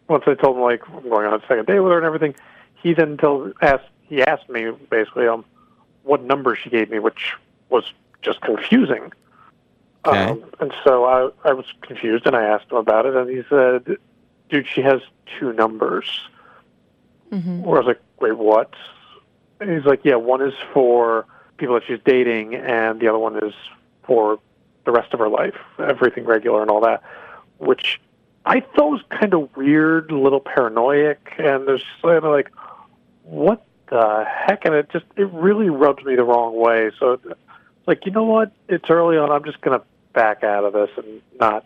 once 0.07 0.23
I 0.27 0.35
told 0.35 0.55
him 0.57 0.61
like 0.63 0.81
I'm 0.87 1.09
going 1.09 1.25
on 1.27 1.33
a 1.33 1.41
second 1.47 1.65
date 1.67 1.79
with 1.79 1.91
her 1.91 1.97
and 1.97 2.05
everything. 2.05 2.35
He 2.81 2.93
then 2.93 3.17
told 3.17 3.53
asked 3.61 3.83
he 4.07 4.21
asked 4.23 4.47
me 4.49 4.71
basically 4.89 5.27
um 5.27 5.43
what 6.03 6.23
number 6.23 6.55
she 6.55 6.69
gave 6.69 6.89
me, 6.89 6.99
which 6.99 7.33
was 7.69 7.83
just 8.21 8.41
confusing. 8.41 9.11
Okay. 10.05 10.17
Um, 10.23 10.43
and 10.61 10.71
so 10.83 11.03
I 11.05 11.29
I 11.49 11.53
was 11.53 11.65
confused 11.81 12.25
and 12.25 12.35
I 12.35 12.43
asked 12.43 12.71
him 12.71 12.77
about 12.77 13.05
it 13.05 13.15
and 13.15 13.29
he 13.29 13.43
said, 13.49 13.97
"Dude, 14.49 14.67
she 14.67 14.81
has 14.81 15.01
two 15.39 15.53
numbers." 15.53 16.05
Mm-hmm. 17.31 17.61
Where 17.61 17.77
I 17.77 17.85
was 17.85 17.87
like, 17.87 18.01
"Wait, 18.19 18.37
what?" 18.37 18.73
And 19.59 19.69
he's 19.69 19.85
like, 19.85 20.01
"Yeah, 20.03 20.15
one 20.15 20.41
is 20.41 20.53
for 20.73 21.25
people 21.57 21.75
that 21.75 21.83
she's 21.85 21.99
dating, 22.05 22.55
and 22.55 22.99
the 22.99 23.07
other 23.07 23.19
one 23.19 23.37
is 23.43 23.53
for 24.03 24.39
the 24.85 24.91
rest 24.91 25.13
of 25.13 25.19
her 25.19 25.29
life, 25.29 25.55
everything 25.77 26.25
regular 26.25 26.61
and 26.61 26.71
all 26.71 26.81
that, 26.81 27.03
which 27.57 27.99
I 28.45 28.61
thought 28.61 28.89
was 28.89 29.01
kind 29.09 29.33
of 29.33 29.55
weird, 29.55 30.11
a 30.11 30.17
little 30.17 30.39
paranoid, 30.39 31.17
and 31.37 31.67
there's 31.67 31.83
sort 32.01 32.17
of 32.17 32.23
like, 32.23 32.49
what 33.23 33.63
the 33.89 34.25
heck? 34.25 34.65
And 34.65 34.73
it 34.73 34.89
just 34.89 35.05
it 35.15 35.29
really 35.31 35.69
rubs 35.69 36.03
me 36.03 36.15
the 36.15 36.23
wrong 36.23 36.57
way. 36.57 36.91
So 36.99 37.13
it's 37.13 37.25
like, 37.85 38.05
you 38.05 38.11
know 38.11 38.23
what? 38.23 38.51
It's 38.67 38.89
early 38.89 39.17
on. 39.17 39.29
I'm 39.31 39.43
just 39.43 39.61
gonna 39.61 39.81
back 40.13 40.43
out 40.43 40.63
of 40.63 40.73
this 40.73 40.89
and 40.97 41.21
not 41.39 41.65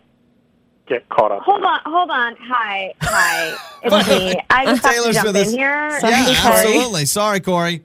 get 0.86 1.08
caught 1.08 1.32
up. 1.32 1.42
Hold 1.42 1.62
on, 1.64 1.80
hold 1.84 2.10
on. 2.10 2.36
Hi, 2.40 2.94
hi. 3.00 3.56
It's 3.86 4.08
me. 4.08 4.40
I 4.48 4.64
just 4.64 4.82
have 4.82 4.94
to 4.94 4.98
Taylor's 4.98 5.14
jump 5.16 5.26
with 5.26 5.36
in 5.36 5.42
us. 5.42 5.52
here. 5.52 5.90
Yeah, 6.02 6.24
because, 6.26 6.46
absolutely. 6.46 7.04
Sorry, 7.04 7.40
Corey. 7.40 7.82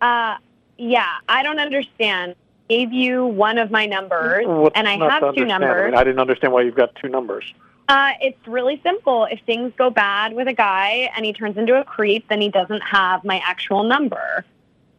Uh, 0.00 0.36
yeah, 0.78 1.08
I 1.28 1.42
don't 1.42 1.58
understand. 1.58 2.36
Gave 2.68 2.92
you 2.92 3.26
one 3.26 3.58
of 3.58 3.70
my 3.72 3.84
numbers, 3.86 4.46
What's 4.46 4.76
and 4.76 4.86
I 4.88 4.92
have 4.96 5.20
two 5.20 5.26
understand? 5.26 5.52
I, 5.52 5.58
numbers. 5.58 5.90
mean, 5.90 6.00
I 6.00 6.04
didn't 6.04 6.20
understand 6.20 6.52
why 6.52 6.62
you've 6.62 6.76
got 6.76 6.94
two 6.94 7.08
numbers. 7.08 7.44
Uh, 7.88 8.12
it's 8.20 8.46
really 8.46 8.80
simple. 8.84 9.24
If 9.24 9.40
things 9.46 9.72
go 9.76 9.90
bad 9.90 10.32
with 10.32 10.46
a 10.46 10.52
guy 10.54 11.10
and 11.16 11.26
he 11.26 11.32
turns 11.32 11.56
into 11.58 11.78
a 11.78 11.84
creep, 11.84 12.28
then 12.28 12.40
he 12.40 12.48
doesn't 12.48 12.80
have 12.82 13.24
my 13.24 13.42
actual 13.44 13.82
number. 13.82 14.44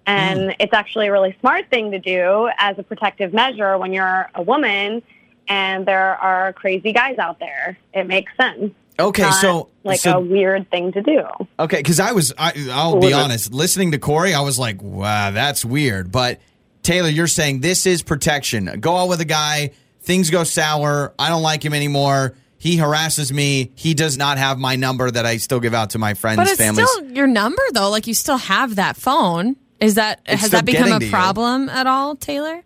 And 0.06 0.42
Hmm. 0.42 0.50
it's 0.60 0.74
actually 0.74 1.08
a 1.08 1.12
really 1.14 1.36
smart 1.40 1.70
thing 1.70 1.92
to 1.92 2.00
do 2.00 2.50
as 2.58 2.78
a 2.78 2.84
protective 2.84 3.34
measure 3.34 3.78
when 3.78 3.94
you're 3.94 4.30
a 4.36 4.42
woman 4.42 5.02
and 5.48 5.86
there 5.86 6.16
are 6.16 6.54
crazy 6.54 6.94
guys 6.94 7.18
out 7.18 7.40
there. 7.40 7.78
It 7.94 8.08
makes 8.08 8.32
sense. 8.38 8.74
Okay, 9.00 9.24
Not 9.24 9.42
so 9.42 9.70
like 9.84 10.00
so 10.00 10.18
a 10.18 10.20
weird 10.20 10.70
thing 10.70 10.92
to 10.92 11.02
do. 11.02 11.24
Okay, 11.60 11.78
because 11.78 12.00
I 12.00 12.12
was, 12.12 12.32
I, 12.38 12.54
I'll 12.72 12.94
Well, 13.00 13.02
be 13.10 13.14
honest, 13.14 13.52
listening 13.52 13.92
to 13.94 13.98
Corey, 13.98 14.34
I 14.36 14.42
was 14.42 14.60
like, 14.60 14.82
wow, 14.84 15.32
that's 15.32 15.66
weird. 15.66 16.12
But 16.12 16.40
Taylor, 16.84 17.10
you're 17.10 17.26
saying 17.28 17.62
this 17.62 17.86
is 17.88 18.04
protection. 18.04 18.80
Go 18.80 18.96
out 18.96 19.10
with 19.10 19.20
a 19.20 19.26
guy, 19.26 19.72
things 20.02 20.30
go 20.30 20.44
sour, 20.44 21.14
I 21.18 21.30
don't 21.30 21.42
like 21.42 21.66
him 21.66 21.74
anymore. 21.74 22.36
He 22.60 22.78
harasses 22.78 23.34
me. 23.34 23.72
He 23.76 23.94
does 23.96 24.16
not 24.18 24.38
have 24.38 24.58
my 24.60 24.76
number 24.78 25.10
that 25.10 25.26
I 25.26 25.36
still 25.38 25.60
give 25.60 25.74
out 25.74 25.90
to 25.92 25.98
my 26.00 26.14
friends, 26.14 26.38
But 26.38 26.48
it's 26.50 26.58
families. 26.58 26.90
still 26.92 27.12
your 27.12 27.28
number 27.28 27.62
though. 27.74 27.90
Like 27.90 28.06
you 28.08 28.14
still 28.14 28.38
have 28.38 28.76
that 28.76 28.96
phone. 28.96 29.56
Is 29.80 29.96
that 29.96 30.22
It's 30.26 30.44
has 30.44 30.52
that 30.52 30.64
become 30.66 30.92
a 30.94 31.00
to 31.00 31.06
you. 31.06 31.12
problem 31.12 31.68
at 31.68 31.88
all, 31.88 32.16
Taylor? 32.16 32.64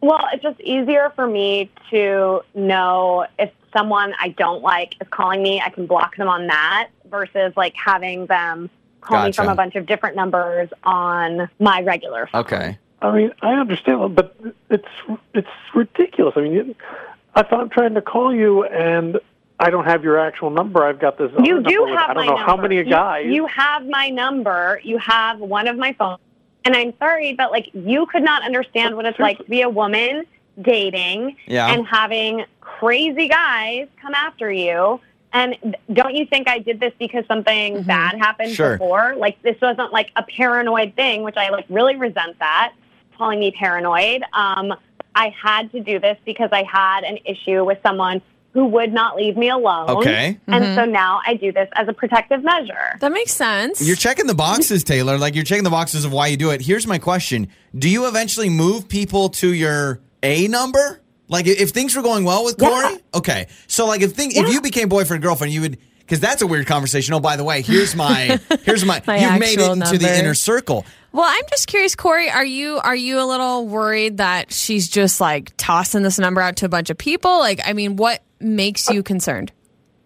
Well, 0.00 0.26
it's 0.32 0.42
just 0.42 0.60
easier 0.60 1.12
for 1.16 1.26
me 1.26 1.70
to 1.90 2.40
know 2.54 3.26
if 3.38 3.50
someone 3.76 4.14
I 4.18 4.28
don't 4.30 4.62
like 4.62 4.94
is 5.00 5.08
calling 5.10 5.42
me, 5.42 5.60
I 5.60 5.70
can 5.70 5.86
block 5.86 6.16
them 6.16 6.28
on 6.28 6.46
that 6.46 6.88
versus 7.10 7.52
like 7.56 7.74
having 7.74 8.26
them 8.26 8.70
call 9.00 9.24
me 9.26 9.32
from 9.32 9.48
a 9.48 9.54
bunch 9.54 9.74
of 9.76 9.86
different 9.86 10.16
numbers 10.16 10.68
on 10.84 11.48
my 11.58 11.82
regular 11.82 12.26
phone. 12.26 12.40
okay. 12.42 12.78
I 13.00 13.12
mean, 13.14 13.32
I 13.42 13.52
understand, 13.54 14.16
but 14.16 14.36
it's 14.70 14.88
it's 15.32 15.48
ridiculous. 15.74 16.34
I 16.36 16.40
mean, 16.40 16.52
you- 16.52 16.74
if 17.36 17.52
I'm 17.52 17.68
trying 17.68 17.94
to 17.94 18.02
call 18.02 18.34
you 18.34 18.64
and 18.64 19.20
I 19.60 19.70
don't 19.70 19.84
have 19.84 20.02
your 20.02 20.18
actual 20.18 20.50
number, 20.50 20.82
I've 20.84 20.98
got 20.98 21.16
this. 21.18 21.30
You 21.44 21.58
other 21.58 21.62
do 21.68 21.74
number 21.76 21.90
with, 21.92 21.98
have 22.00 22.10
I 22.10 22.14
don't 22.14 22.16
my 22.16 22.26
know 22.26 22.36
number. 22.38 22.50
how 22.50 22.56
many 22.56 22.76
You- 22.76 22.84
guys. 22.84 23.26
You, 23.26 23.46
have 23.46 23.86
my 23.86 24.08
number. 24.08 24.80
You 24.82 24.98
have 24.98 25.38
one 25.38 25.68
of 25.68 25.76
my 25.76 25.92
phones. 25.92 26.18
And 26.68 26.76
I'm 26.76 26.92
sorry, 26.98 27.32
but 27.32 27.50
like 27.50 27.70
you 27.72 28.04
could 28.04 28.22
not 28.22 28.42
understand 28.42 28.94
what 28.94 29.06
it's 29.06 29.18
like 29.18 29.38
to 29.38 29.44
be 29.44 29.62
a 29.62 29.70
woman 29.70 30.26
dating 30.60 31.34
Yeah. 31.46 31.72
and 31.72 31.86
having 31.86 32.44
crazy 32.60 33.26
guys 33.26 33.88
come 34.02 34.12
after 34.12 34.52
you. 34.52 35.00
And 35.32 35.56
don't 35.90 36.14
you 36.14 36.26
think 36.26 36.46
I 36.46 36.58
did 36.58 36.78
this 36.78 36.92
because 36.98 37.24
something 37.26 37.84
bad 37.84 38.18
happened 38.18 38.50
Sure. 38.50 38.76
before? 38.76 39.14
Like 39.16 39.40
this 39.40 39.56
wasn't 39.62 39.94
like 39.94 40.10
a 40.14 40.22
paranoid 40.22 40.94
thing, 40.94 41.22
which 41.22 41.38
I 41.38 41.48
like 41.48 41.64
really 41.70 41.96
resent 41.96 42.38
that 42.40 42.74
calling 43.16 43.40
me 43.40 43.50
paranoid. 43.50 44.22
Um, 44.34 44.74
I 45.14 45.34
had 45.42 45.72
to 45.72 45.80
do 45.80 45.98
this 45.98 46.18
because 46.26 46.50
I 46.52 46.64
had 46.64 47.02
an 47.02 47.16
issue 47.24 47.64
with 47.64 47.78
someone 47.82 48.20
who 48.52 48.66
would 48.66 48.92
not 48.92 49.16
leave 49.16 49.36
me 49.36 49.50
alone. 49.50 49.90
Okay. 49.90 50.38
And 50.46 50.64
mm-hmm. 50.64 50.74
so 50.74 50.84
now 50.84 51.20
I 51.26 51.34
do 51.34 51.52
this 51.52 51.68
as 51.74 51.86
a 51.88 51.92
protective 51.92 52.42
measure. 52.42 52.96
That 53.00 53.12
makes 53.12 53.32
sense. 53.32 53.86
You're 53.86 53.96
checking 53.96 54.26
the 54.26 54.34
boxes, 54.34 54.84
Taylor. 54.84 55.18
Like 55.18 55.34
you're 55.34 55.44
checking 55.44 55.64
the 55.64 55.70
boxes 55.70 56.04
of 56.04 56.12
why 56.12 56.28
you 56.28 56.36
do 56.36 56.50
it. 56.50 56.60
Here's 56.60 56.86
my 56.86 56.98
question 56.98 57.48
Do 57.76 57.88
you 57.88 58.06
eventually 58.08 58.48
move 58.48 58.88
people 58.88 59.28
to 59.30 59.52
your 59.52 60.00
A 60.22 60.48
number? 60.48 61.00
Like 61.28 61.46
if 61.46 61.60
if 61.60 61.70
things 61.70 61.94
were 61.94 62.02
going 62.02 62.24
well 62.24 62.44
with 62.44 62.56
Yeah. 62.58 62.68
Corey? 62.68 63.02
Okay. 63.14 63.46
So 63.66 63.86
like 63.86 64.00
if 64.00 64.12
thing 64.12 64.32
if 64.32 64.52
you 64.52 64.60
became 64.60 64.88
boyfriend 64.88 65.22
girlfriend, 65.22 65.52
you 65.52 65.60
would 65.60 65.78
because 66.00 66.20
that's 66.20 66.40
a 66.40 66.46
weird 66.46 66.66
conversation. 66.66 67.12
Oh, 67.12 67.20
by 67.20 67.36
the 67.36 67.44
way, 67.44 67.60
here's 67.60 67.94
my 67.94 68.40
here's 68.62 68.84
my, 68.84 69.02
My 69.06 69.18
you've 69.18 69.38
made 69.38 69.58
it 69.58 69.60
actual 69.60 69.72
into 69.72 69.98
the 69.98 70.18
inner 70.18 70.34
circle. 70.34 70.86
Well, 71.12 71.26
I'm 71.26 71.44
just 71.50 71.68
curious, 71.68 71.94
Corey. 71.94 72.30
Are 72.30 72.44
you 72.44 72.78
are 72.78 72.96
you 72.96 73.20
a 73.20 73.26
little 73.26 73.66
worried 73.66 74.18
that 74.18 74.52
she's 74.52 74.88
just 74.88 75.20
like 75.20 75.52
tossing 75.56 76.02
this 76.02 76.18
number 76.18 76.40
out 76.40 76.56
to 76.56 76.66
a 76.66 76.68
bunch 76.68 76.90
of 76.90 76.98
people? 76.98 77.38
Like, 77.38 77.60
I 77.64 77.72
mean, 77.74 77.96
what 77.96 78.22
makes 78.40 78.88
you 78.88 79.02
concerned? 79.02 79.52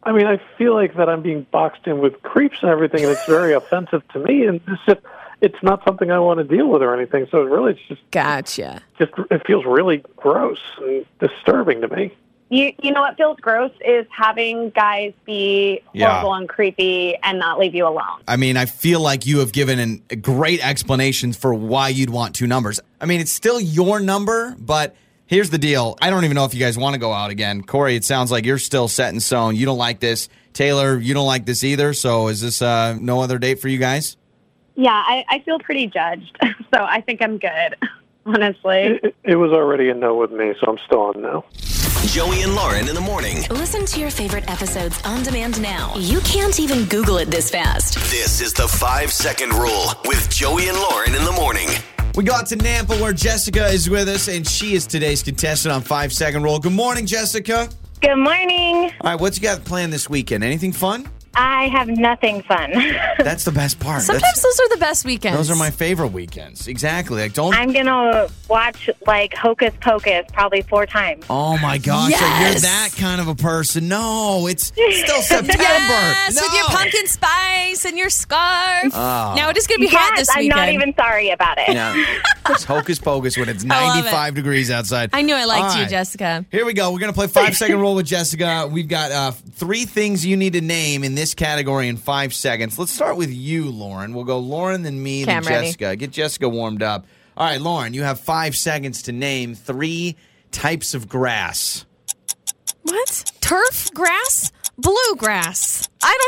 I 0.05 0.13
mean, 0.13 0.27
I 0.27 0.41
feel 0.59 0.75
like 0.75 0.97
that 0.97 1.09
I'm 1.09 1.23
being 1.23 1.47
boxed 1.53 1.87
in 1.87 1.99
with 2.01 2.21
creeps 2.23 2.59
and 2.63 2.71
everything, 2.71 3.05
and 3.05 3.13
it's 3.13 3.27
very 3.27 3.55
offensive 3.61 4.03
to 4.09 4.19
me. 4.19 4.47
And 4.47 4.61
it's 4.67 4.83
just, 4.87 5.01
it's 5.41 5.63
not 5.63 5.85
something 5.85 6.11
I 6.11 6.19
want 6.19 6.39
to 6.39 6.45
deal 6.45 6.69
with 6.69 6.83
or 6.83 6.95
anything. 6.97 7.27
So 7.31 7.43
really, 7.43 7.73
it's 7.73 7.81
just, 7.89 8.01
Gotcha. 8.11 8.83
just 8.99 9.13
it 9.31 9.47
feels 9.47 9.65
really 9.65 10.05
gross 10.17 10.59
and 10.81 11.07
disturbing 11.21 11.81
to 11.83 11.89
me. 11.89 12.13
You 12.49 12.71
you 12.83 12.93
know 12.93 13.01
what 13.01 13.17
feels 13.17 13.39
gross 13.41 13.71
is 13.83 14.07
having 14.15 14.71
guys 14.71 15.15
be 15.25 15.81
Yeah. 15.95 16.11
horrible 16.11 16.35
and 16.35 16.47
creepy 16.49 17.17
and 17.23 17.39
not 17.39 17.59
leave 17.59 17.75
you 17.75 17.87
alone. 17.87 18.21
I 18.29 18.37
mean, 18.37 18.59
I 18.59 18.67
feel 18.67 19.01
like 19.01 19.25
you 19.25 19.39
have 19.39 19.53
given 19.53 19.79
an, 19.79 20.03
great 20.21 20.63
explanations 20.63 21.35
for 21.37 21.55
why 21.55 21.89
you'd 21.89 22.11
want 22.11 22.35
two 22.35 22.47
numbers. 22.47 22.79
I 23.01 23.07
mean, 23.07 23.21
it's 23.21 23.33
still 23.33 23.59
your 23.59 24.01
number, 24.01 24.55
but 24.59 24.95
here's 25.33 25.49
the 25.49 25.59
deal. 25.59 25.97
I 26.03 26.11
don't 26.11 26.25
even 26.25 26.35
know 26.35 26.45
if 26.45 26.53
you 26.53 26.61
guys 26.61 26.77
want 26.77 26.93
to 26.93 27.01
go 27.01 27.11
out 27.11 27.31
again. 27.31 27.63
Corey, 27.63 27.97
it 27.97 28.05
sounds 28.05 28.31
like 28.31 28.45
you're 28.45 28.59
still 28.59 28.87
set 28.87 29.15
in 29.15 29.21
stone. 29.21 29.57
You 29.57 29.65
don't 29.65 29.79
like 29.79 29.99
this. 29.99 30.29
Taylor, 30.53 30.99
you 30.99 31.15
don't 31.15 31.27
like 31.27 31.47
this 31.47 31.65
either. 31.65 31.95
So 31.95 32.29
is 32.29 32.43
this 32.43 32.61
uh, 32.61 32.99
no 33.01 33.23
other 33.23 33.39
date 33.39 33.59
for 33.59 33.69
you 33.69 33.79
guys? 33.79 34.19
Yeah, 34.75 34.93
I, 34.93 35.25
I 35.29 35.39
feel 35.41 35.59
pretty 35.59 35.87
judged, 35.87 36.39
so 36.43 36.83
I 36.83 37.01
think 37.01 37.23
I'm 37.23 37.39
good. 37.39 37.77
Honestly, 38.27 39.01
It, 39.03 39.17
it 39.25 39.37
was 39.37 39.51
already 39.51 39.89
a 39.89 39.95
no 39.95 40.15
with 40.15 40.31
me, 40.31 40.55
so 40.61 40.71
I'm 40.71 40.79
still 40.87 41.01
on 41.01 41.21
no. 41.21 41.45
Joey 42.07 42.43
and 42.43 42.55
Lauren 42.55 42.89
in 42.89 42.95
the 42.95 43.01
morning. 43.01 43.39
Listen 43.51 43.85
to 43.87 44.01
your 44.01 44.11
favorite 44.11 44.49
episodes 44.51 45.01
on 45.03 45.23
demand 45.23 45.61
now. 45.61 45.93
You 45.97 46.21
can't 46.21 46.61
even 46.61 46.85
Google 46.85 47.19
it 47.19 47.31
this 47.31 47.51
fast. 47.51 47.95
This 48.11 48.41
is 48.41 48.53
the 48.53 48.69
five 48.69 49.13
second 49.13 49.55
rule 49.55 49.93
with 50.05 50.31
Joey 50.31 50.69
and 50.69 50.79
Lauren 50.79 51.15
in 51.15 51.25
the 51.25 51.33
morning. 51.33 51.69
We 52.15 52.25
got 52.25 52.47
to 52.49 52.57
Nampa 52.57 53.01
where 53.01 53.15
Jessica 53.15 53.67
is 53.69 53.89
with 53.89 54.07
us, 54.07 54.29
and 54.29 54.47
she 54.47 54.75
is 54.75 54.87
today's 54.87 55.23
contestant 55.23 55.73
on 55.75 55.81
Five 55.81 56.13
Second 56.13 56.43
Rule. 56.43 56.59
Good 56.59 56.73
morning, 56.73 57.07
Jessica. 57.07 57.71
Good 58.03 58.17
morning. 58.17 58.93
All 59.01 59.13
right, 59.13 59.19
what's 59.19 59.39
you 59.39 59.43
got 59.43 59.65
planned 59.65 59.95
this 59.95 60.11
weekend? 60.11 60.45
Anything 60.45 60.73
fun? 60.73 61.09
I 61.35 61.69
have 61.69 61.89
nothing 61.89 62.43
fun. 62.43 62.73
That's 63.19 63.45
the 63.45 63.53
best 63.53 63.81
part. 63.81 64.03
Sometimes 64.03 64.23
That's- 64.23 64.43
those 64.43 64.61
are 64.61 64.69
the 64.71 64.77
best 64.81 65.05
weekends. 65.05 65.39
those 65.39 65.51
are 65.51 65.57
my 65.57 65.71
favorite 65.71 66.09
weekends. 66.09 66.69
Exactly. 66.69 67.23
Like 67.23 67.33
don't 67.33 67.55
I'm 67.55 67.73
gonna 67.73 68.29
watch 68.49 68.91
like 69.07 69.35
Hocus 69.35 69.73
Pocus 69.81 70.27
probably 70.33 70.63
four 70.63 70.85
times. 70.87 71.25
Oh 71.31 71.57
my 71.59 71.79
gosh, 71.79 72.13
so 72.13 72.27
you're 72.27 72.55
that 72.61 72.91
kind 72.99 73.21
of 73.21 73.29
a 73.29 73.35
person. 73.35 73.89
No, 73.89 74.47
it's 74.47 74.67
still 74.67 74.83
September. 75.23 75.55
Yes, 75.63 76.35
no. 76.37 76.43
with 76.43 76.53
your 76.55 76.65
pumpkin 76.67 77.07
spice 77.07 77.85
and 77.87 77.97
your 77.97 78.11
scarf. 78.11 78.93
Oh. 78.95 79.33
Now 79.37 79.49
it 79.51 79.57
is 79.57 79.67
going 79.67 79.81
to 79.81 79.87
be 79.87 79.95
hot 79.95 80.13
yes, 80.17 80.29
this 80.29 80.37
I'm 80.37 80.49
not 80.49 80.69
even 80.69 80.95
sorry 80.95 81.31
about 81.31 81.59
it. 81.59 81.69
Yeah. 81.69 82.05
It's 82.51 82.65
hocus 82.65 82.99
pocus 82.99 83.39
when 83.39 83.49
it's 83.49 83.65
I 83.65 83.69
love 83.87 83.99
it. 83.99 84.11
95 84.11 84.35
degrees 84.35 84.71
outside. 84.71 85.11
I 85.13 85.23
knew 85.23 85.35
I 85.35 85.45
liked 85.45 85.63
All 85.65 85.75
you, 85.77 85.83
right. 85.83 85.91
Jessica. 85.91 86.45
Here 86.51 86.67
we 86.67 86.73
go. 86.75 86.91
We're 86.93 86.99
going 86.99 87.13
to 87.13 87.17
play 87.17 87.29
five 87.29 87.57
second 87.57 87.79
roll 87.81 87.95
with 87.95 88.05
Jessica. 88.07 88.69
We've 88.71 88.89
got 88.89 89.13
uh, 89.13 89.31
three 89.31 89.85
things 89.85 90.27
you 90.27 90.37
need 90.37 90.55
to 90.55 90.61
name 90.61 91.05
in 91.05 91.15
this 91.15 91.22
category 91.35 91.89
in 91.89 91.97
five 91.97 92.35
seconds. 92.35 92.79
Let's 92.79 92.91
start 92.93 93.17
with 93.17 93.31
you, 93.31 93.71
Lauren. 93.71 94.13
We'll 94.15 94.25
go 94.25 94.39
Lauren, 94.39 94.83
then 94.83 95.03
me, 95.03 95.25
then 95.25 95.43
ready. 95.43 95.67
Jessica. 95.67 95.97
Get 95.97 96.11
Jessica 96.11 96.49
warmed 96.49 96.83
up. 96.83 97.07
All 97.37 97.47
right, 97.47 97.61
Lauren, 97.61 97.95
you 97.95 98.03
have 98.03 98.21
five 98.21 98.57
seconds 98.57 99.03
to 99.03 99.13
name 99.13 99.55
three 99.55 100.17
types 100.51 100.93
of 100.95 101.09
grass. 101.09 101.87
What? 102.83 103.33
Turf 103.41 103.91
grass? 103.95 104.53
Bluegrass? 104.77 105.89
I 106.03 106.19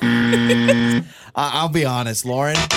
don't 0.00 0.02
know. 0.02 1.02
Uh, 1.34 1.50
I'll 1.54 1.70
be 1.70 1.86
honest, 1.86 2.26
Lauren. 2.26 2.56
what 2.56 2.70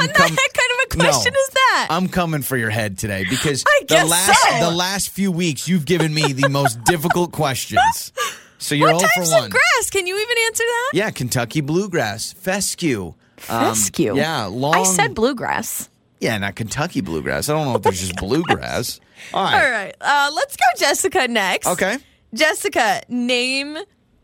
I'm 0.00 0.06
the 0.06 0.12
com- 0.14 0.30
heck 0.30 0.52
kind 0.54 0.70
of 0.72 0.78
a 0.86 0.96
question 0.96 1.30
No. 1.34 1.40
is 1.40 1.48
that? 1.50 1.88
I'm 1.90 2.08
coming 2.08 2.40
for 2.40 2.56
your 2.56 2.70
head 2.70 2.96
today 2.96 3.26
because 3.28 3.64
I 3.68 3.82
the 3.86 4.04
last 4.06 4.48
so. 4.48 4.70
the 4.70 4.74
last 4.74 5.10
few 5.10 5.30
weeks 5.30 5.68
you've 5.68 5.84
given 5.84 6.14
me 6.14 6.32
the 6.32 6.48
most 6.48 6.82
difficult 6.84 7.32
questions. 7.32 8.12
So 8.58 8.74
you're 8.74 8.92
what 8.92 9.00
0 9.00 9.08
types 9.14 9.30
for 9.30 9.36
1. 9.36 9.44
of 9.46 9.50
grass? 9.50 9.90
Can 9.90 10.06
you 10.06 10.16
even 10.16 10.36
answer 10.46 10.64
that? 10.64 10.90
Yeah, 10.94 11.10
Kentucky 11.10 11.60
bluegrass, 11.60 12.32
fescue. 12.32 13.14
Um, 13.48 13.74
Fescue. 13.74 14.16
yeah, 14.16 14.46
long. 14.46 14.74
I 14.74 14.82
said 14.82 15.14
bluegrass. 15.14 15.88
Yeah, 16.20 16.36
not 16.38 16.56
Kentucky 16.56 17.00
bluegrass. 17.00 17.48
I 17.48 17.52
don't 17.54 17.66
know 17.66 17.76
if 17.76 17.82
there's 17.82 18.00
just 18.00 18.16
bluegrass. 18.20 18.98
All 19.32 19.44
right. 19.44 19.64
All 19.64 19.70
right. 19.70 19.94
Uh, 20.00 20.30
let's 20.34 20.56
go, 20.56 20.64
Jessica, 20.76 21.28
next. 21.28 21.66
Okay. 21.68 21.98
Jessica, 22.34 23.00
name 23.08 23.78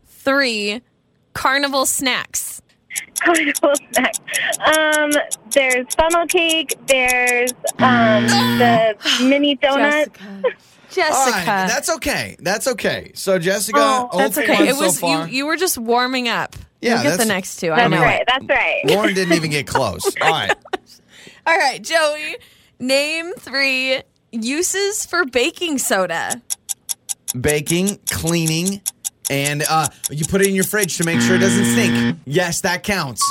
three 0.05 0.81
carnival 1.33 1.85
snacks. 1.85 2.61
Colorful 3.21 3.73
snacks. 3.93 4.19
Um, 4.65 5.11
there's 5.51 5.85
funnel 5.95 6.27
cake. 6.27 6.75
There's 6.87 7.51
um 7.79 8.25
the 8.57 8.95
mini 9.21 9.55
donut. 9.57 10.13
Jessica. 10.13 10.43
All 10.97 11.03
Jessica. 11.25 11.37
right, 11.37 11.67
that's 11.67 11.89
okay. 11.95 12.35
That's 12.39 12.67
okay. 12.67 13.11
So 13.15 13.39
Jessica, 13.39 13.77
Oh, 13.81 14.17
That's 14.17 14.37
okay. 14.37 14.67
It 14.69 14.75
was 14.77 14.95
so 14.97 15.01
far. 15.07 15.27
you. 15.27 15.33
You 15.37 15.45
were 15.47 15.57
just 15.57 15.77
warming 15.77 16.27
up. 16.27 16.55
Yeah, 16.81 17.01
You'll 17.01 17.11
get 17.11 17.19
the 17.19 17.25
next 17.25 17.57
two. 17.57 17.71
I 17.71 17.77
That's 17.77 17.91
know. 17.91 18.01
right. 18.01 18.23
That's 18.27 18.45
right. 18.47 18.81
Lauren 18.85 19.13
didn't 19.13 19.33
even 19.35 19.49
get 19.51 19.65
close. 19.75 20.05
All 20.21 20.29
right. 20.31 20.53
All 21.47 21.57
right, 21.57 21.81
Joey. 21.81 22.37
Name 22.79 23.33
three 23.39 24.01
uses 24.31 25.05
for 25.05 25.25
baking 25.25 25.77
soda. 25.79 26.41
Baking, 27.39 27.99
cleaning, 28.11 28.81
and 29.29 29.63
uh, 29.69 29.87
you 30.09 30.25
put 30.25 30.41
it 30.41 30.47
in 30.47 30.55
your 30.55 30.63
fridge 30.63 30.97
to 30.97 31.03
make 31.03 31.19
sure 31.21 31.35
it 31.35 31.39
doesn't 31.39 31.65
stink. 31.65 32.19
Yes, 32.25 32.61
that 32.61 32.83
counts. 32.83 33.21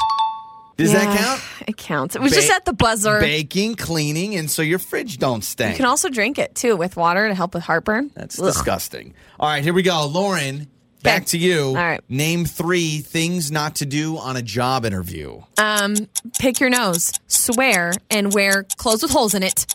Does 0.77 0.93
that 0.93 1.17
count? 1.19 1.41
It 1.69 1.77
counts. 1.77 2.17
It 2.17 2.23
was 2.23 2.33
Ba- 2.33 2.37
just 2.37 2.51
at 2.53 2.65
the 2.65 2.73
buzzer. 2.73 3.21
Baking, 3.21 3.77
cleaning, 3.77 4.35
and 4.35 4.51
so 4.51 4.61
your 4.63 4.79
fridge 4.81 5.19
don't 5.19 5.43
stink. 5.45 5.71
you 5.73 5.77
can 5.77 5.87
also 5.87 6.09
drink 6.09 6.39
it 6.39 6.55
too 6.55 6.77
with 6.77 6.97
water 6.97 7.29
to 7.29 7.35
help 7.35 7.55
with 7.55 7.63
heartburn. 7.63 8.11
That's 8.15 8.39
Ugh. 8.39 8.47
disgusting. 8.47 9.15
All 9.39 9.49
right, 9.49 9.63
here 9.63 9.73
we 9.73 9.83
go. 9.83 10.07
Lauren, 10.07 10.67
back 11.03 11.23
Okay. 11.23 11.25
to 11.27 11.39
you. 11.39 11.61
All 11.69 11.75
right. 11.75 12.01
Name 12.09 12.45
three 12.45 12.99
things 12.99 13.53
not 13.53 13.77
to 13.77 13.87
do 13.87 14.17
on 14.19 14.37
a 14.37 14.43
job 14.43 14.85
interview. 14.85 15.43
Um, 15.59 15.95
pick 16.39 16.59
your 16.61 16.71
nose, 16.71 17.13
swear, 17.29 17.93
and 18.11 18.33
wear 18.35 18.65
clothes 18.77 19.03
with 19.03 19.13
holes 19.13 19.35
in 19.35 19.43
it. 19.45 19.67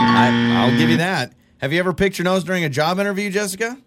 I, 0.00 0.56
I'll 0.64 0.76
give 0.76 0.90
you 0.90 0.96
that. 0.98 1.32
Have 1.58 1.72
you 1.72 1.78
ever 1.78 1.92
picked 1.94 2.18
your 2.18 2.24
nose 2.24 2.44
during 2.44 2.64
a 2.64 2.68
job 2.68 2.98
interview, 2.98 3.30
Jessica? 3.30 3.78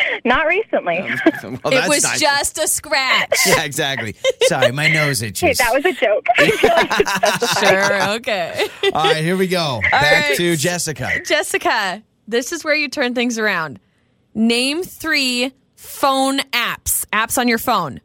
Not 0.24 0.46
recently. 0.46 1.04
Well, 1.42 1.72
it 1.72 1.88
was 1.88 2.02
nice. 2.02 2.20
just 2.20 2.58
a 2.58 2.66
scratch. 2.66 3.34
Yeah, 3.46 3.62
exactly. 3.62 4.16
Sorry, 4.42 4.72
my 4.72 4.88
nose 4.88 5.22
itches. 5.22 5.40
Hey, 5.40 5.52
that 5.64 5.72
was 5.72 5.84
a 5.84 5.92
joke. 5.92 6.26
I 6.36 6.50
feel 6.50 6.70
like 6.70 7.00
it's 7.00 7.20
justified. 7.20 7.68
sure. 7.68 8.14
Okay. 8.16 8.68
All 8.92 9.04
right, 9.04 9.24
here 9.24 9.36
we 9.36 9.46
go. 9.46 9.80
Back 9.90 10.28
right. 10.28 10.36
to 10.36 10.56
Jessica. 10.56 11.20
Jessica, 11.24 12.02
this 12.26 12.52
is 12.52 12.64
where 12.64 12.74
you 12.74 12.88
turn 12.88 13.14
things 13.14 13.38
around. 13.38 13.78
Name 14.34 14.82
three 14.82 15.52
phone 15.76 16.38
apps. 16.50 17.06
Apps 17.12 17.38
on 17.38 17.48
your 17.48 17.58
phone. 17.58 18.00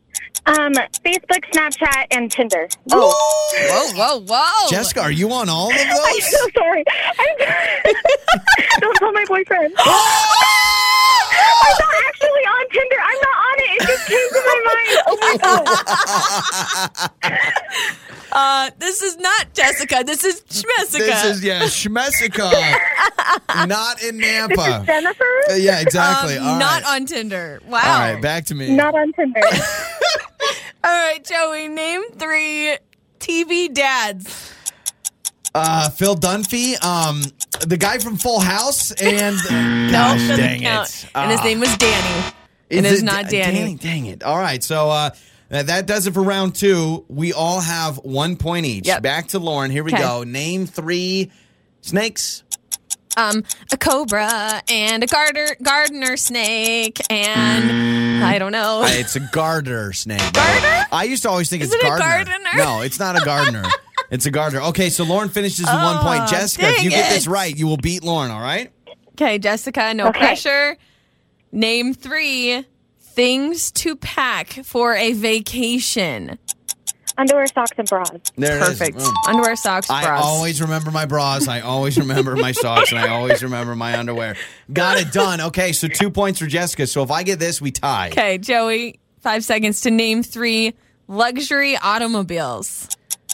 Um, 0.45 0.73
Facebook, 0.73 1.43
Snapchat, 1.51 2.07
and 2.11 2.31
Tinder. 2.31 2.67
Oh. 2.91 3.93
Whoa, 3.95 4.19
whoa, 4.19 4.25
whoa. 4.27 4.69
Jessica, 4.69 5.01
are 5.01 5.11
you 5.11 5.31
on 5.31 5.49
all 5.49 5.71
of 5.71 5.77
those? 5.77 5.87
I'm 5.87 6.21
so 6.21 6.47
sorry. 6.55 6.83
I'm 7.19 7.95
Don't 8.79 8.95
tell 8.97 9.11
my 9.11 9.25
boyfriend. 9.27 9.73
I'm 11.61 11.75
not 11.79 11.95
actually 12.07 12.45
on 12.45 12.65
Tinder. 12.69 12.99
I'm 13.01 13.19
not 13.21 13.37
on 13.47 13.55
it. 13.59 13.71
It 13.71 13.87
just 13.87 14.05
came 14.07 14.29
to 14.29 14.41
my 14.45 14.57
mind. 14.69 14.95
Oh 15.07 15.17
my 15.21 15.35
god. 17.21 17.91
Uh, 18.33 18.71
this 18.79 19.01
is 19.01 19.17
not 19.17 19.53
Jessica. 19.53 20.03
This 20.05 20.23
is 20.23 20.39
Schmessica. 20.43 20.99
This 20.99 21.25
is 21.25 21.43
yeah, 21.43 21.63
Schmessica, 21.63 22.49
not 23.67 24.01
in 24.01 24.19
Nampa. 24.19 24.55
This 24.55 24.79
is 24.79 24.85
Jennifer? 24.85 25.23
Uh, 25.49 25.55
yeah, 25.55 25.81
exactly. 25.81 26.37
Um, 26.37 26.47
All 26.47 26.57
not 26.59 26.83
right. 26.83 26.95
on 27.01 27.05
Tinder. 27.07 27.59
Wow. 27.67 27.81
All 27.83 27.99
right, 27.99 28.21
back 28.21 28.45
to 28.45 28.55
me. 28.55 28.73
Not 28.73 28.95
on 28.95 29.11
Tinder. 29.11 29.41
All 30.83 30.89
right, 31.07 31.21
Joey, 31.25 31.67
name 31.67 32.03
three 32.13 32.77
TV 33.19 33.73
dads. 33.73 34.53
Uh, 35.53 35.89
Phil 35.89 36.15
Dunphy, 36.15 36.81
um, 36.85 37.23
the 37.67 37.77
guy 37.77 37.97
from 37.99 38.17
Full 38.17 38.39
House, 38.39 38.91
and 38.91 39.35
No, 39.87 39.91
gosh, 39.91 40.27
dang 40.27 40.61
count. 40.61 40.87
it. 40.89 41.05
And 41.15 41.31
his 41.31 41.39
Ah. 41.39 41.43
name 41.43 41.59
was 41.59 41.75
Danny. 41.77 42.25
And 42.71 42.85
it's 42.85 43.01
it- 43.01 43.05
not 43.05 43.29
Danny. 43.29 43.59
Dang, 43.59 43.75
dang 43.77 44.05
it. 44.05 44.23
All 44.23 44.37
right, 44.39 44.63
so 44.63 44.89
uh, 44.89 45.09
that 45.49 45.67
that 45.67 45.85
does 45.85 46.07
it 46.07 46.13
for 46.13 46.23
round 46.23 46.55
two. 46.55 47.03
We 47.09 47.33
all 47.33 47.59
have 47.59 47.97
one 47.97 48.37
point 48.37 48.65
each. 48.65 48.87
Yep. 48.87 49.01
Back 49.03 49.27
to 49.29 49.39
Lauren. 49.39 49.69
Here 49.71 49.83
we 49.83 49.91
Okay. 49.93 50.01
go. 50.01 50.23
Name 50.23 50.65
three 50.65 51.29
snakes. 51.81 52.43
Um, 53.17 53.43
a 53.73 53.77
cobra 53.77 54.61
and 54.69 55.03
a 55.03 55.05
garter, 55.07 55.57
gardener 55.61 56.15
snake 56.15 57.01
and 57.11 58.23
I 58.23 58.39
don't 58.39 58.53
know. 58.53 58.83
Uh, 58.83 58.87
it's 58.89 59.17
a 59.17 59.19
garter 59.19 59.91
snake. 59.91 60.19
by 60.19 60.25
the 60.29 60.39
way. 60.39 60.61
Garter? 60.61 60.87
I 60.93 61.03
used 61.03 61.23
to 61.23 61.29
always 61.29 61.49
think 61.49 61.61
Is 61.63 61.73
it's 61.73 61.83
it 61.83 61.87
a 61.87 61.97
gardener. 61.97 62.37
gardener? 62.39 62.63
No, 62.63 62.79
it's 62.81 62.99
not 62.99 63.21
a 63.21 63.25
gardener. 63.25 63.65
it's 64.11 64.25
a 64.27 64.31
gardener. 64.31 64.61
Okay, 64.61 64.89
so 64.89 65.03
Lauren 65.03 65.29
finishes 65.29 65.61
with 65.61 65.69
one 65.69 65.97
point. 65.99 66.29
Jessica, 66.29 66.67
if 66.69 66.75
dang 66.75 66.85
you 66.85 66.91
get 66.91 67.09
this 67.09 67.25
right, 67.27 67.55
you 67.55 67.65
will 67.65 67.77
beat 67.77 68.03
Lauren. 68.03 68.29
All 68.29 68.41
right. 68.41 68.71
Okay, 69.13 69.39
Jessica, 69.39 69.93
no 69.93 70.07
Okay. 70.09 70.19
pressure. 70.19 70.77
Name 71.51 71.93
three 71.93 72.65
things 73.01 73.71
to 73.71 73.95
pack 73.95 74.49
for 74.63 74.95
a 74.95 75.13
vacation. 75.13 76.37
Underwear, 77.17 77.45
socks, 77.47 77.71
and 77.77 77.87
bras. 77.89 78.09
There 78.37 78.57
it 78.57 78.61
is. 78.61 78.67
Perfect. 78.69 78.97
Boom. 78.97 79.13
Underwear, 79.27 79.55
socks, 79.57 79.87
bras. 79.87 80.03
I 80.03 80.07
bras. 80.07 80.23
always 80.23 80.61
remember 80.61 80.91
my 80.91 81.05
bras. 81.05 81.47
I 81.47 81.59
always 81.59 81.97
remember 81.97 82.35
my 82.37 82.53
socks, 82.53 82.91
and 82.91 82.99
I 82.99 83.09
always 83.09 83.43
remember 83.43 83.75
my 83.75 83.97
underwear. 83.99 84.37
Got 84.71 84.97
it 84.97 85.11
done. 85.11 85.41
Okay, 85.41 85.73
so 85.73 85.87
two 85.89 86.09
points 86.09 86.39
for 86.39 86.47
Jessica. 86.47 86.87
So 86.87 87.03
if 87.03 87.11
I 87.11 87.23
get 87.23 87.37
this, 87.37 87.61
we 87.61 87.69
tie. 87.71 88.07
Okay, 88.07 88.37
Joey, 88.37 88.99
five 89.19 89.43
seconds 89.43 89.81
to 89.81 89.91
name 89.91 90.23
three 90.23 90.73
luxury 91.11 91.77
automobiles. 91.77 92.87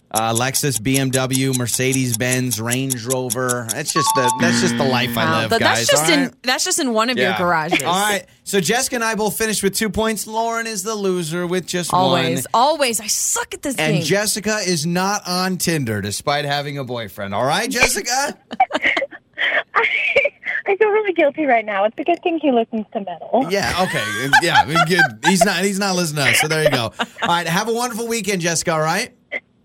Uh, 0.09 0.33
Lexus, 0.33 0.79
BMW, 0.79 1.55
Mercedes 1.57 2.17
Benz, 2.17 2.61
Range 2.61 3.05
Rover. 3.05 3.67
That's 3.69 3.91
just 3.91 4.07
the 4.15 4.33
that's 4.39 4.61
just 4.61 4.77
the 4.77 4.85
life 4.85 5.17
I 5.17 5.41
live, 5.41 5.49
but 5.49 5.59
guys. 5.59 5.79
that's 5.79 5.89
just 5.91 6.05
all 6.05 6.11
in 6.11 6.19
right? 6.27 6.43
that's 6.43 6.63
just 6.63 6.79
in 6.79 6.93
one 6.93 7.09
of 7.09 7.17
your 7.17 7.33
garages. 7.33 7.83
All 7.83 7.93
right. 7.93 8.25
So 8.45 8.61
Jessica 8.61 8.95
and 8.95 9.03
I 9.03 9.15
both 9.15 9.37
finished 9.37 9.63
with 9.63 9.75
two 9.75 9.89
points. 9.89 10.25
Lauren 10.25 10.65
is 10.65 10.81
the 10.83 10.95
loser 10.95 11.45
with 11.45 11.67
just 11.67 11.93
Always, 11.93 12.13
one. 12.13 12.25
Always, 12.25 12.47
always. 12.53 12.99
I 13.01 13.07
suck 13.07 13.53
at 13.53 13.61
this 13.61 13.75
And 13.75 13.95
game. 13.95 14.03
Jessica 14.03 14.59
is 14.65 14.85
not 14.85 15.27
on 15.27 15.57
Tinder 15.57 15.99
despite 15.99 16.45
having 16.45 16.77
a 16.77 16.85
boyfriend. 16.85 17.35
All 17.35 17.45
right, 17.45 17.69
Jessica? 17.69 18.37
I 19.75 20.75
feel 20.75 20.89
really 20.89 21.13
guilty 21.13 21.45
right 21.45 21.65
now. 21.65 21.85
It's 21.85 21.97
a 21.97 22.03
good 22.03 22.21
thing 22.23 22.39
he 22.39 22.51
listens 22.51 22.85
to 22.93 22.99
metal. 23.01 23.47
yeah, 23.49 23.83
okay. 23.83 24.03
Yeah, 24.41 24.65
good. 24.85 25.01
He's 25.25 25.43
not 25.45 25.63
he's 25.63 25.79
not 25.79 25.95
listening 25.95 26.25
to 26.25 26.31
us. 26.31 26.39
So 26.41 26.47
there 26.47 26.63
you 26.63 26.69
go. 26.69 26.93
All 26.99 27.27
right, 27.27 27.47
have 27.47 27.69
a 27.69 27.73
wonderful 27.73 28.07
weekend, 28.07 28.41
Jessica, 28.41 28.73
all 28.73 28.81
right? 28.81 29.13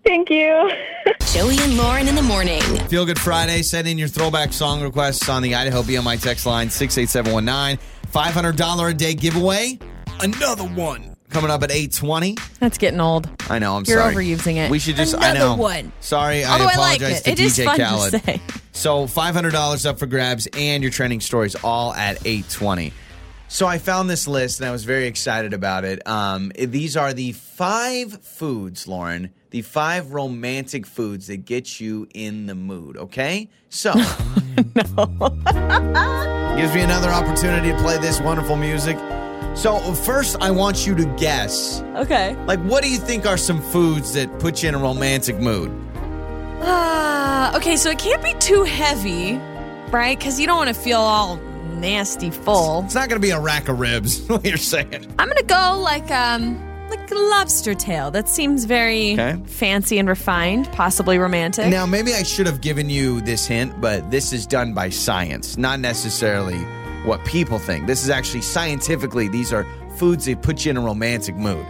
Thank 0.05 0.29
you. 0.29 0.71
Joey 1.33 1.57
and 1.59 1.77
Lauren 1.77 2.07
in 2.07 2.15
the 2.15 2.21
morning. 2.21 2.61
Feel 2.87 3.05
Good 3.05 3.19
Friday. 3.19 3.61
Send 3.61 3.87
in 3.87 3.97
your 3.97 4.09
throwback 4.09 4.51
song 4.53 4.81
requests 4.81 5.29
on 5.29 5.41
the 5.41 5.55
Idaho 5.55 5.81
BMI 5.81 6.21
text 6.21 6.45
line 6.45 6.69
68719. 6.69 7.79
$500 8.11 8.89
a 8.89 8.93
day 8.93 9.13
giveaway. 9.13 9.79
Another 10.19 10.65
one 10.65 11.12
coming 11.33 11.51
up 11.51 11.61
at 11.63 11.71
820. 11.71 12.37
That's 12.59 12.77
getting 12.77 13.01
old. 13.01 13.29
I 13.49 13.59
know, 13.59 13.75
I'm 13.75 13.83
sorry. 13.85 14.25
You're 14.25 14.37
sorry. 14.37 14.53
overusing 14.53 14.65
it. 14.65 14.71
We 14.71 14.79
should 14.79 14.95
just, 14.95 15.15
I 15.17 15.33
know. 15.33 15.55
one. 15.55 15.91
Sorry, 15.99 16.45
Although 16.45 16.65
I 16.65 16.73
I 16.73 16.77
like 16.77 17.01
apologize 17.01 17.21
it. 17.21 17.23
to 17.23 17.31
It 17.31 17.37
DJ 17.49 17.65
fun 17.65 17.77
to 17.79 17.85
Khaled. 17.85 18.21
say. 18.23 18.41
So 18.71 19.05
$500 19.05 19.85
up 19.85 19.99
for 19.99 20.05
grabs 20.05 20.47
and 20.57 20.81
your 20.83 20.91
trending 20.91 21.19
stories 21.19 21.55
all 21.63 21.93
at 21.93 22.17
820. 22.25 22.93
So 23.49 23.67
I 23.67 23.77
found 23.77 24.09
this 24.09 24.27
list 24.27 24.59
and 24.61 24.67
I 24.67 24.71
was 24.71 24.83
very 24.83 25.05
excited 25.05 25.53
about 25.53 25.85
it. 25.85 26.05
Um, 26.07 26.51
these 26.57 26.97
are 26.97 27.13
the 27.13 27.33
five 27.33 28.23
foods, 28.23 28.87
Lauren, 28.87 29.31
the 29.51 29.61
five 29.61 30.11
romantic 30.11 30.87
foods 30.87 31.27
that 31.27 31.45
get 31.45 31.79
you 31.79 32.07
in 32.15 32.47
the 32.47 32.55
mood, 32.55 32.97
okay? 32.97 33.47
So 33.69 33.93
gives 33.93 34.17
me 36.73 36.81
another 36.81 37.09
opportunity 37.09 37.69
to 37.71 37.77
play 37.77 37.99
this 37.99 38.19
wonderful 38.21 38.55
music. 38.55 38.97
So 39.55 39.79
first 39.93 40.35
I 40.41 40.51
want 40.51 40.85
you 40.87 40.95
to 40.95 41.05
guess, 41.17 41.81
Okay. 41.95 42.35
like 42.47 42.59
what 42.61 42.83
do 42.83 42.89
you 42.89 42.97
think 42.97 43.25
are 43.25 43.37
some 43.37 43.61
foods 43.61 44.13
that 44.13 44.39
put 44.39 44.63
you 44.63 44.69
in 44.69 44.75
a 44.75 44.79
romantic 44.79 45.39
mood? 45.39 45.71
Ah, 46.61 47.55
okay, 47.55 47.75
so 47.77 47.89
it 47.91 47.99
can't 47.99 48.23
be 48.23 48.33
too 48.35 48.63
heavy, 48.63 49.33
right? 49.91 50.17
Because 50.17 50.39
you 50.39 50.47
don't 50.47 50.57
want 50.57 50.69
to 50.69 50.73
feel 50.73 50.99
all 50.99 51.37
nasty 51.75 52.29
full. 52.31 52.83
It's 52.85 52.95
not 52.95 53.09
going 53.09 53.21
to 53.21 53.25
be 53.25 53.31
a 53.31 53.39
rack 53.39 53.69
of 53.69 53.79
ribs, 53.79 54.21
what 54.27 54.43
you're 54.43 54.57
saying. 54.57 55.05
I'm 55.19 55.27
gonna 55.27 55.43
go 55.43 55.79
like 55.79 56.09
um 56.11 56.59
like 56.89 57.09
a 57.11 57.15
lobster 57.15 57.73
tail. 57.75 58.11
That 58.11 58.27
seems 58.29 58.65
very 58.65 59.13
Okay. 59.13 59.37
fancy 59.45 59.97
and 59.99 60.07
refined, 60.09 60.71
possibly 60.71 61.17
romantic. 61.17 61.67
Now, 61.67 61.85
maybe 61.85 62.13
I 62.13 62.23
should 62.23 62.45
have 62.47 62.61
given 62.61 62.89
you 62.89 63.21
this 63.21 63.45
hint, 63.45 63.79
but 63.81 64.09
this 64.11 64.31
is 64.33 64.45
done 64.45 64.73
by 64.73 64.89
science, 64.89 65.57
not 65.57 65.79
necessarily 65.79 66.59
what 67.05 67.23
people 67.25 67.59
think. 67.59 67.87
This 67.87 68.03
is 68.03 68.09
actually 68.09 68.41
scientifically, 68.41 69.27
these 69.27 69.53
are 69.53 69.65
foods 69.97 70.25
that 70.25 70.41
put 70.41 70.65
you 70.65 70.71
in 70.71 70.77
a 70.77 70.81
romantic 70.81 71.35
mood. 71.35 71.65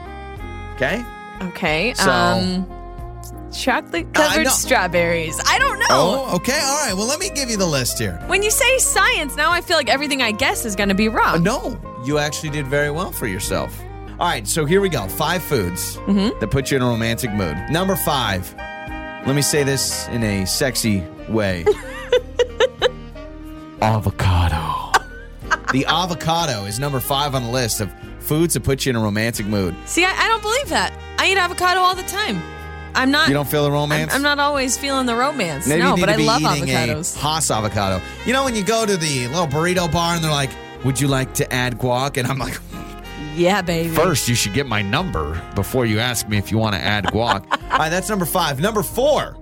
Okay? 0.76 1.04
Okay. 1.42 1.94
So- 1.96 2.12
um 2.12 2.68
chocolate 3.52 4.08
Uh, 4.16 4.28
covered 4.30 4.46
no. 4.46 4.50
strawberries. 4.50 5.40
I 5.46 5.60
don't 5.60 5.78
know. 5.78 5.86
Oh, 5.92 6.36
okay. 6.38 6.60
All 6.64 6.88
right. 6.88 6.94
Well, 6.96 7.06
let 7.06 7.20
me 7.20 7.30
give 7.30 7.52
you 7.52 7.58
the 7.58 7.68
list 7.68 8.00
here. 8.00 8.20
When 8.26 8.42
you 8.42 8.50
say 8.50 8.80
science, 8.80 9.36
now 9.36 9.52
I 9.52 9.62
feel 9.62 9.78
like 9.78 9.90
everything 9.90 10.24
I 10.24 10.32
guess 10.32 10.66
is 10.66 10.76
gonna 10.76 10.96
be 10.96 11.08
Uh, 11.08 11.12
wrong. 11.12 11.44
no, 11.44 11.80
you 12.04 12.18
actually 12.18 12.50
did 12.50 12.66
very 12.66 12.90
well 12.90 13.12
for 13.12 13.28
yourself. 13.28 13.72
All 14.20 14.28
right. 14.28 14.48
So 14.48 14.66
here 14.66 14.82
we 14.82 14.90
go. 14.90 15.08
Five 15.08 15.44
foods 15.44 15.98
that 16.40 16.48
put 16.50 16.72
you 16.72 16.78
in 16.78 16.84
a 16.84 16.88
romantic 16.88 17.32
mood. 17.32 17.56
Number 17.70 17.96
five. 17.96 18.56
Let 19.28 19.36
me 19.36 19.42
say 19.44 19.64
this 19.64 20.08
in 20.10 20.24
a 20.24 20.46
sexy 20.46 21.04
way. 21.30 21.64
avocado. 23.82 24.72
The 25.74 25.86
avocado 25.88 26.65
is 26.65 26.78
number 26.80 26.99
five 26.99 27.34
on 27.34 27.43
the 27.43 27.49
list 27.49 27.82
of 27.82 27.91
foods 28.19 28.53
that 28.53 28.61
put 28.61 28.86
you 28.86 28.91
in 28.91 28.95
a 28.95 28.99
romantic 28.99 29.47
mood. 29.47 29.76
See, 29.86 30.05
I, 30.05 30.11
I 30.11 30.28
don't 30.28 30.41
believe 30.43 30.69
that. 30.69 30.93
I 31.17 31.32
eat 31.32 31.38
avocado 31.38 31.80
all 31.80 31.95
the 31.95 32.03
time. 32.03 32.41
I'm 32.93 33.09
not. 33.09 33.28
You 33.28 33.34
don't 33.34 33.47
feel 33.47 33.63
the 33.63 33.69
I'm, 33.69 33.74
romance? 33.74 34.13
I'm 34.13 34.21
not 34.21 34.38
always 34.38 34.78
feeling 34.78 35.07
the 35.07 35.15
romance. 35.15 35.67
Maybe 35.67 35.82
no, 35.82 35.97
but 35.97 36.09
I 36.09 36.17
love 36.17 36.41
eating 36.41 36.65
avocados. 36.69 37.15
a 37.15 37.19
Hass 37.19 37.49
avocado. 37.49 38.03
You 38.24 38.34
know 38.34 38.43
when 38.43 38.55
you 38.55 38.63
go 38.63 38.86
to 38.86 38.95
the 38.95 39.28
little 39.30 39.47
burrito 39.47 39.91
bar 39.91 40.13
and 40.13 40.24
they're 40.24 40.30
like, 40.30 40.51
"Would 40.86 41.01
you 41.01 41.07
like 41.07 41.34
to 41.36 41.51
add 41.51 41.80
guac?" 41.80 42.17
And 42.17 42.28
I'm 42.28 42.38
like, 42.38 42.59
Yeah, 43.36 43.63
baby. 43.63 43.89
First, 43.89 44.30
you 44.30 44.36
should 44.36 44.53
get 44.53 44.67
my 44.67 44.84
number 44.84 45.41
before 45.55 45.88
you 45.88 45.97
ask 45.97 46.30
me 46.30 46.38
if 46.38 46.51
you 46.51 46.59
want 46.59 46.76
to 46.76 46.82
add 46.82 47.05
guac. 47.05 47.51
All 47.71 47.80
right, 47.80 47.89
that's 47.89 48.09
number 48.09 48.26
five. 48.26 48.59
Number 48.59 48.84
four, 48.84 49.39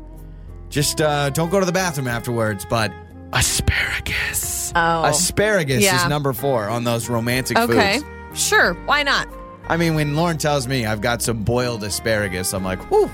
just 0.70 1.02
uh, 1.02 1.30
don't 1.32 1.50
go 1.50 1.60
to 1.60 1.66
the 1.66 1.74
bathroom 1.74 2.08
afterwards, 2.08 2.66
but 2.70 2.94
asparagus. 3.34 4.72
Oh. 4.76 5.04
Asparagus 5.06 5.84
Yeah. 5.84 6.04
is 6.04 6.08
number 6.10 6.34
four 6.34 6.68
on 6.70 6.84
those 6.84 7.10
romantic 7.10 7.58
foods. 7.58 7.72
Okay. 7.74 8.00
foods. 8.00 8.42
Sure. 8.48 8.74
Why 8.86 9.04
not? 9.04 9.28
I 9.70 9.78
mean, 9.78 9.96
when 9.96 10.16
Lauren 10.16 10.38
tells 10.38 10.68
me 10.68 10.86
I've 10.86 11.02
got 11.02 11.22
some 11.22 11.44
boiled 11.44 11.84
asparagus, 11.84 12.54
I'm 12.54 12.64
like, 12.64 12.80
whew, 12.90 13.10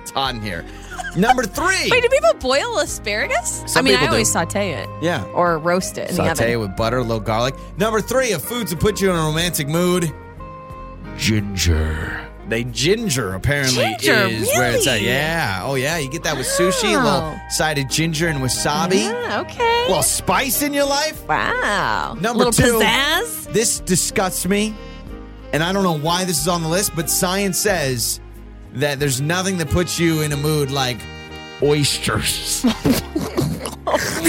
it's 0.00 0.10
hot 0.10 0.34
in 0.34 0.40
here. 0.42 0.64
Number 1.16 1.42
three. 1.42 1.88
Wait, 1.90 2.02
do 2.02 2.08
people 2.08 2.34
boil 2.40 2.78
asparagus? 2.78 3.64
Some 3.66 3.84
I 3.84 3.88
mean, 3.88 3.94
I 3.94 3.98
people 3.98 4.06
do. 4.08 4.12
always 4.14 4.30
saute 4.30 4.70
it. 4.72 4.88
Yeah. 5.02 5.24
Or 5.34 5.58
roast 5.58 5.98
it 5.98 6.10
in 6.10 6.16
the 6.16 6.24
Saute 6.34 6.52
it 6.52 6.54
oven. 6.54 6.68
with 6.68 6.76
butter, 6.76 6.98
a 6.98 7.02
little 7.02 7.18
garlic. 7.20 7.54
Number 7.78 8.00
three 8.00 8.30
of 8.32 8.42
foods 8.42 8.70
that 8.70 8.78
put 8.80 9.00
you 9.00 9.10
in 9.10 9.16
a 9.16 9.20
romantic 9.20 9.66
mood. 9.68 10.12
Ginger. 11.16 12.29
They 12.50 12.64
ginger 12.64 13.32
apparently 13.34 13.94
Ginger, 14.00 14.26
is 14.26 14.48
where 14.58 14.72
it's 14.72 14.86
at. 14.86 15.00
Yeah. 15.02 15.62
Oh 15.64 15.76
yeah. 15.76 15.96
You 15.98 16.10
get 16.10 16.24
that 16.24 16.36
with 16.36 16.46
sushi, 16.46 16.94
a 17.00 17.02
little 17.02 17.40
side 17.50 17.78
of 17.78 17.88
ginger 17.88 18.26
and 18.28 18.40
wasabi. 18.40 19.04
Yeah, 19.04 19.40
okay. 19.42 19.84
A 19.84 19.88
little 19.88 20.02
spice 20.02 20.60
in 20.62 20.74
your 20.74 20.86
life. 20.86 21.26
wow. 21.28 22.14
Number 22.20 22.44
little 22.44 22.52
two. 22.52 22.80
pizzazz. 22.80 23.52
This 23.52 23.80
disgusts 23.80 24.46
me, 24.46 24.74
and 25.52 25.62
I 25.62 25.72
don't 25.72 25.84
know 25.84 25.96
why 25.98 26.24
this 26.24 26.40
is 26.40 26.48
on 26.48 26.62
the 26.62 26.68
list, 26.68 26.92
but 26.96 27.08
science 27.08 27.56
says 27.58 28.20
that 28.74 28.98
there's 29.00 29.20
nothing 29.20 29.58
that 29.58 29.70
puts 29.70 29.98
you 29.98 30.22
in 30.22 30.32
a 30.32 30.36
mood 30.36 30.70
like 30.70 30.98
oysters. 31.62 32.64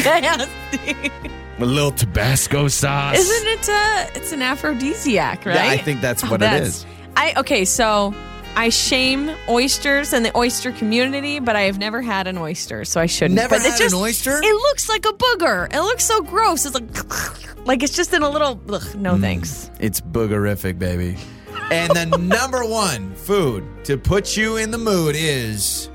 Nasty. 0.04 1.12
a 1.60 1.66
little 1.66 1.92
Tabasco 1.92 2.68
sauce. 2.68 3.18
Isn't 3.20 3.48
it? 3.48 3.70
Uh, 3.70 4.06
it's 4.16 4.32
an 4.32 4.42
aphrodisiac, 4.42 5.46
right? 5.46 5.56
Yeah, 5.56 5.70
I 5.70 5.78
think 5.78 6.02
that's 6.02 6.24
what 6.24 6.36
it 6.36 6.40
That's- 6.42 6.68
is. 6.68 6.86
I 7.16 7.34
okay, 7.38 7.66
so 7.66 8.14
I 8.56 8.70
shame 8.70 9.32
oysters 9.48 10.14
and 10.14 10.26
the 10.26 10.36
oyster 10.38 10.72
community, 10.72 11.40
but 11.40 11.56
I 11.56 11.62
have 11.62 11.78
never 11.78 12.02
had 12.02 12.28
an 12.28 12.38
oyster, 12.38 12.84
so 12.86 13.00
I 13.00 13.06
shouldn't. 13.06 13.36
Never 13.36 13.56
but 13.56 13.62
had 13.62 13.78
just, 13.78 13.94
an 13.94 14.00
oyster? 14.02 14.40
It 14.44 14.54
looks 14.56 14.90
like 14.90 15.06
a 15.06 15.14
booger. 15.14 15.74
It 15.74 15.82
looks 15.82 16.04
so 16.06 16.22
gross. 16.22 16.66
It's 16.66 16.76
like, 16.76 17.56
like 17.66 17.84
it's 17.84 17.96
just 17.96 18.14
in 18.14 18.22
a 18.24 18.30
little. 18.30 18.60
Ugh, 18.70 18.96
no 18.96 19.14
Mm. 19.16 19.22
thanks. 19.22 19.70
It's 19.80 20.02
boogerific, 20.02 20.78
baby. 20.80 21.18
And 21.72 21.92
the 21.96 22.06
number 22.20 22.66
one 22.66 23.14
food 23.16 23.64
to 23.86 23.98
put 23.98 24.36
you 24.36 24.58
in 24.58 24.72
the 24.72 24.78
mood 24.78 25.16
is 25.18 25.90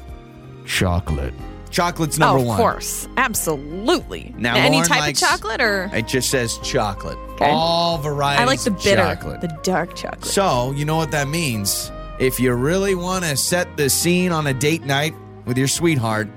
chocolate. 0.64 1.35
Chocolate's 1.77 2.18
number 2.18 2.39
oh, 2.39 2.41
of 2.41 2.47
one. 2.47 2.57
course, 2.57 3.07
absolutely. 3.18 4.35
Now, 4.39 4.57
any 4.57 4.81
type 4.81 5.01
likes- 5.01 5.20
of 5.20 5.29
chocolate, 5.29 5.61
or 5.61 5.91
It 5.93 6.09
just 6.09 6.31
says 6.31 6.57
chocolate. 6.62 7.18
Okay. 7.33 7.51
All 7.51 7.99
varieties. 7.99 8.41
I 8.41 8.45
like 8.47 8.62
the 8.62 8.70
bitter, 8.70 8.97
chocolate. 8.97 9.43
the 9.43 9.55
dark 9.62 9.95
chocolate. 9.95 10.24
So, 10.24 10.70
you 10.70 10.87
know 10.87 10.97
what 10.97 11.11
that 11.11 11.29
means. 11.29 11.93
If 12.18 12.41
you 12.41 12.55
really 12.55 12.95
want 12.95 13.27
to 13.27 13.37
set 13.37 13.77
the 13.77 13.91
scene 13.91 14.33
on 14.33 14.47
a 14.47 14.55
date 14.55 14.85
night 14.87 15.14
with 15.45 15.59
your 15.59 15.68
sweetheart, 15.68 16.29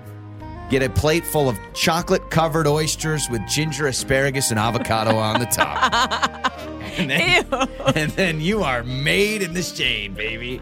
get 0.69 0.83
a 0.83 0.89
plate 0.89 1.23
full 1.25 1.47
of 1.47 1.57
chocolate 1.73 2.29
covered 2.31 2.67
oysters 2.67 3.29
with 3.31 3.39
ginger, 3.47 3.87
asparagus, 3.87 4.51
and 4.51 4.59
avocado 4.59 5.15
on 5.15 5.39
the 5.39 5.45
top. 5.45 6.51
and, 6.97 7.09
then, 7.09 7.47
Ew. 7.49 7.57
and 7.95 8.11
then 8.11 8.41
you 8.41 8.61
are 8.63 8.83
made 8.83 9.41
in 9.41 9.53
the 9.53 9.63
shade, 9.63 10.15
baby. 10.15 10.61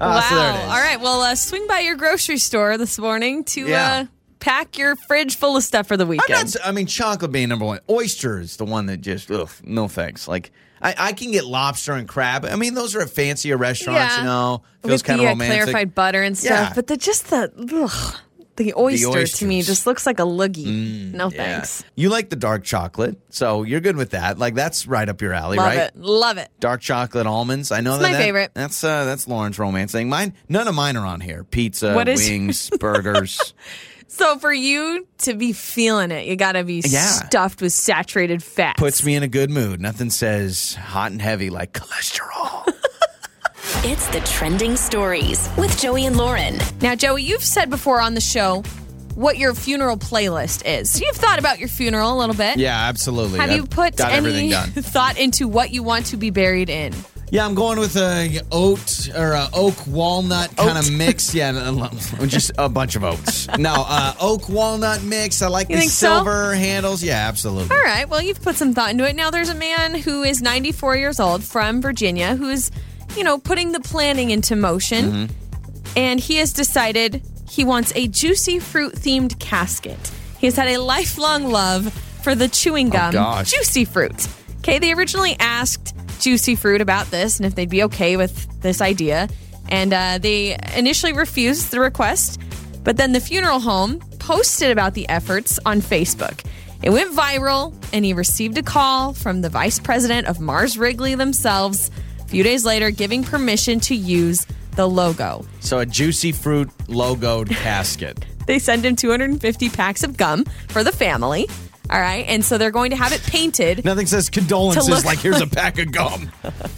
Wow. 0.00 0.08
Ah, 0.20 0.26
so 0.28 0.34
there 0.36 0.50
it 0.50 0.56
is. 0.64 0.70
All 0.70 0.80
right. 0.80 1.00
Well, 1.00 1.20
uh, 1.22 1.34
swing 1.34 1.66
by 1.66 1.80
your 1.80 1.96
grocery 1.96 2.38
store 2.38 2.76
this 2.78 2.98
morning 2.98 3.44
to 3.44 3.66
Yeah. 3.66 3.92
uh, 3.92 4.04
pack 4.40 4.78
your 4.78 4.94
fridge 4.96 5.36
full 5.36 5.56
of 5.56 5.64
stuff 5.64 5.86
for 5.88 5.96
the 5.96 6.04
I'm 6.04 6.08
weekend. 6.08 6.30
not, 6.30 6.44
s- 6.44 6.56
I 6.64 6.72
mean, 6.72 6.86
chocolate 6.86 7.32
being 7.32 7.48
number 7.48 7.64
one. 7.64 7.80
Oyster 7.90 8.38
is 8.40 8.56
the 8.56 8.64
one 8.64 8.86
that 8.86 8.98
just, 9.00 9.30
ugh, 9.30 9.50
no 9.64 9.88
thanks. 9.88 10.28
Like, 10.28 10.52
I, 10.80 10.94
I 10.96 11.12
can 11.12 11.32
get 11.32 11.44
lobster 11.44 11.92
and 11.94 12.06
crab. 12.08 12.44
I 12.44 12.54
mean, 12.54 12.74
those 12.74 12.94
are 12.94 13.00
at 13.00 13.10
fancier 13.10 13.56
restaurants, 13.56 14.14
Yeah. 14.14 14.18
you 14.20 14.24
know. 14.26 14.62
Feels 14.82 14.92
with 14.92 15.04
kind 15.04 15.18
the 15.20 15.24
of 15.24 15.28
uh, 15.28 15.32
romantic. 15.32 15.56
clarified 15.64 15.94
butter 15.94 16.22
and 16.22 16.38
stuff. 16.38 16.68
Yeah. 16.68 16.72
But 16.74 16.86
the 16.86 16.96
just 16.96 17.30
the 17.30 17.50
ugh, 17.74 18.16
the 18.58 18.74
oyster 18.76 19.26
to 19.26 19.46
me. 19.46 19.62
Mm, 19.62 19.64
just 19.66 19.86
looks 19.86 20.04
like 20.04 20.18
a 20.18 20.24
loogie. 20.24 21.12
no 21.14 21.30
Yeah. 21.30 21.36
thanks. 21.60 21.82
You 21.94 22.10
like 22.10 22.28
the 22.28 22.36
dark 22.36 22.62
chocolate, 22.64 23.16
so 23.30 23.62
you're 23.62 23.80
good 23.80 23.96
with 23.96 24.10
that. 24.10 24.38
Like 24.38 24.54
that's 24.54 24.86
right 24.86 25.08
up 25.08 25.22
your 25.22 25.32
alley, 25.32 25.56
Love 25.56 25.66
right? 25.66 25.78
it. 25.78 25.96
Love 25.96 26.36
it. 26.36 26.50
Dark 26.60 26.82
chocolate 26.82 27.26
almonds. 27.26 27.72
I 27.72 27.80
know 27.80 27.94
It's 27.94 28.02
that 28.02 28.08
my 28.08 28.12
that- 28.12 28.22
favorite. 28.22 28.50
That's 28.52 28.84
uh, 28.84 29.04
that's 29.06 29.26
Lauren's 29.26 29.58
romance 29.58 29.92
thing. 29.92 30.10
Mine, 30.10 30.34
none 30.48 30.68
of 30.68 30.74
mine 30.74 30.96
are 30.98 31.06
on 31.06 31.20
here. 31.22 31.42
Pizza, 31.44 31.94
wings, 31.96 32.68
burgers. 32.78 33.54
So 34.10 34.38
for 34.38 34.52
you 34.52 35.06
to 35.18 35.34
be 35.34 35.52
feeling 35.52 36.10
it, 36.10 36.26
you 36.26 36.34
got 36.34 36.52
to 36.52 36.64
be 36.64 36.82
Yeah. 36.84 37.04
stuffed 37.06 37.60
with 37.62 37.72
saturated 37.72 38.42
fat. 38.42 38.76
Puts 38.76 39.04
me 39.04 39.14
in 39.14 39.22
a 39.22 39.28
good 39.28 39.50
mood. 39.50 39.80
Nothing 39.80 40.10
says 40.10 40.74
hot 40.74 41.12
and 41.12 41.22
heavy 41.22 41.50
like 41.50 41.72
cholesterol. 41.78 42.72
It's 43.90 44.06
the 44.08 44.20
trending 44.20 44.76
stories 44.76 45.48
with 45.56 45.78
Joey 45.80 46.04
and 46.04 46.16
Lauren. 46.16 46.58
Now, 46.82 46.94
Joey, 46.94 47.22
you've 47.22 47.42
said 47.42 47.70
before 47.70 48.00
on 48.02 48.12
the 48.14 48.20
show 48.20 48.62
what 49.14 49.38
your 49.38 49.54
funeral 49.54 49.96
playlist 49.96 50.62
is. 50.66 51.00
You've 51.00 51.16
thought 51.16 51.38
about 51.38 51.58
your 51.58 51.68
funeral 51.68 52.14
a 52.14 52.18
little 52.18 52.34
bit. 52.34 52.58
yeah, 52.58 52.86
absolutely. 52.88 53.38
Have 53.38 53.48
I've 53.50 53.56
you 53.56 53.66
put 53.66 53.96
got 53.96 54.12
everything 54.12 54.52
any 54.52 54.72
done? 54.72 54.82
thought 54.82 55.18
into 55.18 55.48
what 55.48 55.70
you 55.70 55.82
want 55.82 56.06
to 56.06 56.16
be 56.18 56.28
buried 56.30 56.68
in? 56.68 56.92
Yeah, 57.30 57.44
I'm 57.46 57.54
going 57.54 57.78
with 57.78 57.96
a 57.96 58.40
oat 58.52 59.08
or 59.14 59.32
a 59.32 59.48
oak 59.54 59.86
walnut 59.86 60.54
kind 60.56 60.78
of 60.78 60.90
mix. 60.92 61.34
Yeah, 61.34 61.50
no, 61.52 61.72
no, 61.72 62.26
just 62.26 62.52
a 62.58 62.68
bunch 62.68 62.94
of 62.96 63.04
oats. 63.04 63.48
No, 63.58 63.74
uh, 63.86 64.14
oak 64.20 64.48
walnut 64.48 65.02
mix. 65.02 65.40
I 65.42 65.48
like 65.48 65.68
You 65.70 65.76
the 65.76 65.80
think 65.80 65.92
so? 65.92 66.08
silver 66.16 66.54
handles. 66.54 67.02
Yeah, 67.02 67.26
absolutely. 67.28 67.74
All 67.76 67.82
right. 67.82 68.08
Well, 68.08 68.22
you've 68.22 68.40
put 68.42 68.56
some 68.56 68.72
thought 68.74 68.90
into 68.90 69.06
it. 69.08 69.14
Now, 69.16 69.30
there's 69.30 69.50
a 69.50 69.54
man 69.54 69.94
who 69.94 70.22
is 70.22 70.40
94 70.42 70.96
years 70.96 71.20
old 71.20 71.42
from 71.42 71.82
Virginia 71.82 72.34
who's, 72.34 72.70
you 73.18 73.24
know, 73.24 73.38
putting 73.38 73.72
the 73.72 73.80
planning 73.80 74.30
into 74.30 74.56
motion. 74.56 75.04
Mm-hmm. 75.12 75.32
And 75.96 76.20
he 76.20 76.36
has 76.36 76.52
decided 76.52 77.22
he 77.50 77.64
wants 77.64 77.92
a 77.96 78.06
juicy 78.06 78.60
fruit 78.60 78.94
themed 78.94 79.38
casket. 79.40 79.98
He 80.38 80.46
has 80.46 80.54
had 80.54 80.68
a 80.68 80.78
lifelong 80.78 81.50
love 81.50 81.92
for 82.22 82.34
the 82.34 82.48
chewing 82.48 82.90
gum 82.90 83.14
Oh. 83.16 83.42
Juicy 83.42 83.84
Fruit. 83.84 84.28
Okay. 84.58 84.78
They 84.78 84.92
originally 84.92 85.36
asked 85.40 85.94
Juicy 86.20 86.54
Fruit 86.54 86.80
about 86.80 87.10
this 87.10 87.38
and 87.38 87.46
if 87.46 87.54
they'd 87.54 87.68
be 87.68 87.82
okay 87.84 88.16
with 88.16 88.60
this 88.60 88.80
idea. 88.80 89.28
And 89.68 89.92
uh, 89.92 90.18
they 90.18 90.56
initially 90.76 91.12
refused 91.12 91.70
the 91.72 91.80
request. 91.80 92.40
But 92.84 92.96
then 92.96 93.12
the 93.12 93.20
funeral 93.20 93.60
home 93.60 93.98
posted 94.18 94.70
about 94.70 94.94
the 94.94 95.08
efforts 95.08 95.58
on 95.66 95.80
Facebook. 95.80 96.44
It 96.82 96.90
went 96.90 97.12
viral, 97.14 97.74
and 97.92 98.04
he 98.04 98.12
received 98.12 98.56
a 98.56 98.62
call 98.62 99.12
from 99.12 99.40
the 99.40 99.48
vice 99.48 99.80
president 99.80 100.28
of 100.28 100.38
Mars 100.38 100.78
Wrigley 100.78 101.16
themselves 101.16 101.90
few 102.28 102.42
days 102.42 102.64
later, 102.64 102.90
giving 102.90 103.24
permission 103.24 103.80
to 103.80 103.94
use 103.94 104.46
the 104.72 104.86
logo. 104.86 105.44
So 105.60 105.78
a 105.80 105.86
juicy 105.86 106.32
fruit 106.32 106.68
logoed 106.86 107.50
casket. 107.50 108.24
They 108.46 108.58
send 108.58 108.84
him 108.84 108.96
250 108.96 109.68
packs 109.70 110.02
of 110.02 110.16
gum 110.16 110.44
for 110.68 110.84
the 110.84 110.92
family. 110.92 111.48
All 111.90 112.00
right. 112.00 112.26
And 112.28 112.44
so 112.44 112.58
they're 112.58 112.70
going 112.70 112.90
to 112.90 112.96
have 112.96 113.12
it 113.12 113.22
painted. 113.22 113.84
Nothing 113.84 114.06
says 114.06 114.28
condolences 114.28 114.86
To 114.86 114.94
look 114.94 115.04
like 115.04 115.18
here's 115.18 115.40
a 115.40 115.46
pack 115.46 115.78
of 115.78 115.90
gum. 115.90 116.30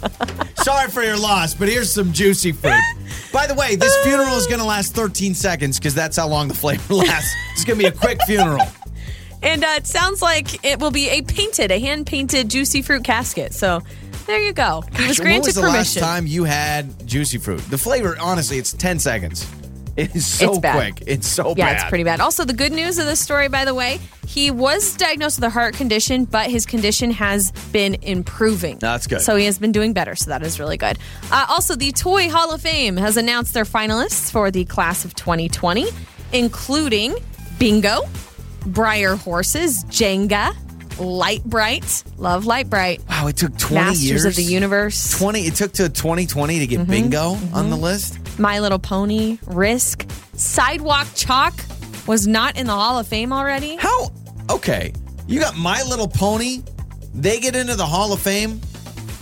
Sorry 0.55 0.89
for 0.89 1.03
your 1.03 1.17
loss, 1.17 1.53
but 1.53 1.67
here's 1.67 1.91
some 1.91 2.13
juicy 2.13 2.53
fruit. 2.53 2.79
By 3.33 3.45
the 3.45 3.55
way, 3.55 3.75
this 3.75 3.95
funeral 4.03 4.35
is 4.35 4.47
going 4.47 4.59
to 4.59 4.65
last 4.65 4.93
13 4.95 5.33
seconds 5.33 5.79
because 5.79 5.93
that's 5.93 6.15
how 6.15 6.27
long 6.27 6.47
the 6.47 6.53
flavor 6.53 6.93
lasts. 6.93 7.33
It's 7.53 7.65
going 7.65 7.77
to 7.77 7.83
be 7.83 7.89
a 7.89 7.91
quick 7.91 8.19
funeral. 8.25 8.65
And 9.43 9.63
uh, 9.63 9.73
it 9.77 9.87
sounds 9.87 10.21
like 10.21 10.63
it 10.63 10.79
will 10.79 10.91
be 10.91 11.09
a 11.09 11.21
painted, 11.23 11.71
a 11.71 11.79
hand 11.79 12.05
painted 12.05 12.49
juicy 12.49 12.81
fruit 12.81 13.03
casket. 13.03 13.53
So 13.53 13.81
there 14.31 14.39
you 14.41 14.53
go. 14.53 14.83
He 14.95 15.07
was 15.07 15.19
when 15.19 15.41
was 15.41 15.55
the 15.55 15.61
last 15.61 15.97
time 15.97 16.25
you 16.25 16.43
had 16.45 17.05
juicy 17.07 17.37
fruit? 17.37 17.59
The 17.69 17.77
flavor, 17.77 18.15
honestly, 18.19 18.57
it's 18.57 18.71
10 18.73 18.97
seconds. 18.99 19.45
It 19.97 20.15
is 20.15 20.25
so 20.25 20.51
It's 20.51 20.59
bad. 20.59 20.75
quick. 20.95 21.03
It's 21.05 21.27
so 21.27 21.49
Yeah, 21.57 21.65
bad. 21.65 21.73
it's 21.81 21.89
pretty 21.89 22.05
bad. 22.05 22.21
Also, 22.21 22.45
the 22.45 22.53
good 22.53 22.71
news 22.71 22.97
of 22.97 23.05
this 23.05 23.19
story, 23.19 23.49
by 23.49 23.65
the 23.65 23.73
way, 23.75 23.99
he 24.25 24.49
was 24.49 24.95
diagnosed 24.95 25.37
with 25.37 25.43
a 25.43 25.49
heart 25.49 25.75
condition, 25.75 26.23
but 26.23 26.49
his 26.49 26.65
condition 26.65 27.11
has 27.11 27.51
been 27.73 27.97
improving. 28.01 28.77
That's 28.79 29.05
good. 29.05 29.19
So 29.21 29.35
he 29.35 29.43
has 29.45 29.59
been 29.59 29.73
doing 29.73 29.91
better. 29.91 30.15
So 30.15 30.29
that 30.29 30.43
is 30.43 30.61
really 30.61 30.77
good. 30.77 30.97
Uh, 31.29 31.45
also, 31.49 31.75
the 31.75 31.91
Toy 31.91 32.29
Hall 32.29 32.53
of 32.53 32.61
Fame 32.61 32.95
has 32.95 33.17
announced 33.17 33.53
their 33.53 33.65
finalists 33.65 34.31
for 34.31 34.49
the 34.49 34.63
class 34.63 35.03
of 35.03 35.13
2020, 35.15 35.87
including 36.31 37.13
Bingo, 37.59 38.03
Breyer 38.61 39.17
Horses, 39.19 39.83
Jenga, 39.89 40.55
Lite-Brite, 40.99 42.03
love 42.17 42.45
Lite-Brite, 42.45 43.01
Wow, 43.09 43.27
it 43.27 43.37
took 43.37 43.57
20 43.57 43.75
Masters 43.85 44.03
years. 44.03 44.25
of 44.25 44.35
the 44.35 44.43
Universe, 44.43 45.17
20 45.17 45.41
it 45.47 45.55
took 45.55 45.71
to 45.73 45.89
2020 45.89 46.59
to 46.59 46.67
get 46.67 46.79
Mm-hmm. 46.81 46.89
bingo 46.91 47.37
on 47.53 47.69
the 47.69 47.75
list. 47.77 48.17
My 48.39 48.59
Little 48.59 48.79
Pony, 48.79 49.37
Risk, 49.47 50.09
Sidewalk 50.35 51.07
Chalk 51.15 51.53
was 52.07 52.27
not 52.27 52.57
in 52.57 52.65
the 52.67 52.73
Hall 52.73 52.97
of 52.99 53.07
Fame 53.07 53.31
already. 53.33 53.75
How? 53.75 54.11
Okay. 54.49 54.93
You 55.27 55.39
got 55.39 55.55
My 55.55 55.81
Little 55.83 56.07
Pony. 56.07 56.61
They 57.13 57.39
get 57.39 57.55
into 57.55 57.75
the 57.75 57.85
Hall 57.85 58.11
of 58.13 58.19
Fame. 58.19 58.59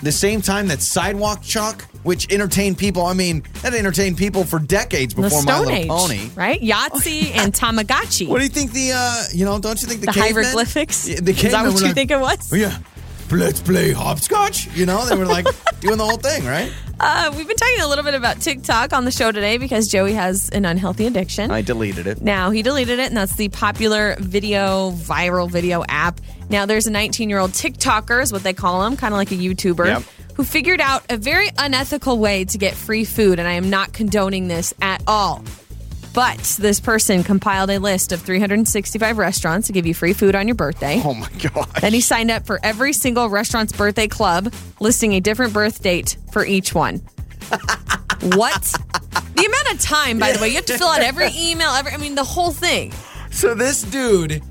The 0.01 0.11
same 0.11 0.41
time 0.41 0.67
that 0.67 0.81
Sidewalk 0.81 1.41
Chalk, 1.43 1.81
which 2.03 2.31
entertained 2.31 2.77
people, 2.77 3.05
I 3.05 3.13
mean, 3.13 3.43
that 3.61 3.73
entertained 3.73 4.17
people 4.17 4.43
for 4.43 4.59
decades 4.59 5.13
before 5.13 5.43
My 5.43 5.59
Little 5.59 5.73
Age, 5.75 5.87
Pony. 5.89 6.29
right? 6.35 6.61
Yahtzee 6.61 7.31
and 7.35 7.53
Tamagotchi. 7.53 8.27
What 8.27 8.37
do 8.37 8.43
you 8.43 8.49
think 8.49 8.71
the, 8.71 8.91
uh, 8.95 9.23
you 9.33 9.43
know, 9.45 9.59
don't 9.59 9.81
you 9.81 9.87
think 9.87 9.99
the, 10.01 10.07
the 10.07 10.13
cavemen- 10.13 10.43
hieroglyphics? 10.45 11.03
The 11.05 11.31
Is 11.31 11.51
that 11.51 11.65
what 11.65 11.79
you 11.79 11.85
like, 11.87 11.95
think 11.95 12.11
it 12.11 12.19
was? 12.19 12.51
"Oh, 12.53 12.55
yeah, 12.55 12.77
let's 13.31 13.61
play 13.61 13.91
hopscotch. 13.91 14.67
You 14.75 14.85
know, 14.85 15.05
they 15.05 15.15
were 15.15 15.25
like 15.25 15.45
doing 15.79 15.97
the 15.97 16.05
whole 16.05 16.17
thing, 16.17 16.45
right? 16.45 16.71
Uh, 16.99 17.31
we've 17.37 17.47
been 17.47 17.55
talking 17.55 17.81
a 17.81 17.87
little 17.87 18.03
bit 18.03 18.13
about 18.13 18.41
TikTok 18.41 18.91
on 18.91 19.05
the 19.05 19.11
show 19.11 19.31
today 19.31 19.57
because 19.57 19.87
Joey 19.87 20.13
has 20.13 20.49
an 20.49 20.65
unhealthy 20.65 21.07
addiction. 21.07 21.49
I 21.49 21.61
deleted 21.61 22.07
it. 22.07 22.21
Now, 22.21 22.49
he 22.49 22.61
deleted 22.61 22.99
it, 22.99 23.07
and 23.07 23.15
that's 23.15 23.35
the 23.37 23.47
popular 23.49 24.17
video, 24.19 24.91
viral 24.91 25.49
video 25.49 25.83
app. 25.87 26.19
Now, 26.49 26.65
there's 26.65 26.87
a 26.87 26.91
19 26.91 27.29
year 27.29 27.39
old 27.39 27.51
TikToker, 27.51 28.21
is 28.21 28.33
what 28.33 28.43
they 28.43 28.53
call 28.53 28.85
him, 28.85 28.97
kind 28.97 29.13
of 29.13 29.17
like 29.17 29.31
a 29.31 29.35
YouTuber, 29.35 29.85
Yep. 29.85 30.03
who 30.35 30.43
figured 30.43 30.81
out 30.81 31.03
a 31.09 31.15
very 31.15 31.49
unethical 31.57 32.17
way 32.17 32.43
to 32.45 32.57
get 32.57 32.73
free 32.73 33.05
food. 33.05 33.39
And 33.39 33.47
I 33.47 33.53
am 33.53 33.69
not 33.69 33.93
condoning 33.93 34.47
this 34.49 34.73
at 34.81 35.01
all. 35.07 35.43
But 36.13 36.39
this 36.59 36.79
person 36.79 37.23
compiled 37.23 37.69
a 37.69 37.77
list 37.77 38.11
of 38.11 38.21
365 38.21 39.17
restaurants 39.17 39.67
to 39.67 39.73
give 39.73 39.85
you 39.85 39.93
free 39.93 40.13
food 40.13 40.35
on 40.35 40.47
your 40.47 40.55
birthday. 40.55 41.01
Oh 41.03 41.13
my 41.13 41.29
god. 41.41 41.67
Then 41.81 41.93
he 41.93 42.01
signed 42.01 42.31
up 42.31 42.45
for 42.45 42.59
every 42.63 42.93
single 42.93 43.29
restaurant's 43.29 43.73
birthday 43.73 44.07
club, 44.07 44.53
listing 44.79 45.13
a 45.13 45.19
different 45.19 45.53
birth 45.53 45.81
date 45.81 46.17
for 46.31 46.45
each 46.45 46.73
one. 46.73 46.97
what? 48.21 48.63
The 49.35 49.45
amount 49.45 49.71
of 49.73 49.79
time, 49.81 50.19
by 50.19 50.31
the 50.33 50.39
way, 50.41 50.49
you 50.49 50.55
have 50.55 50.65
to 50.65 50.77
fill 50.77 50.87
out 50.89 51.01
every 51.01 51.29
email, 51.37 51.69
every 51.69 51.91
I 51.91 51.97
mean 51.97 52.15
the 52.15 52.23
whole 52.23 52.51
thing. 52.51 52.91
So 53.31 53.53
this 53.53 53.83
dude 53.83 54.41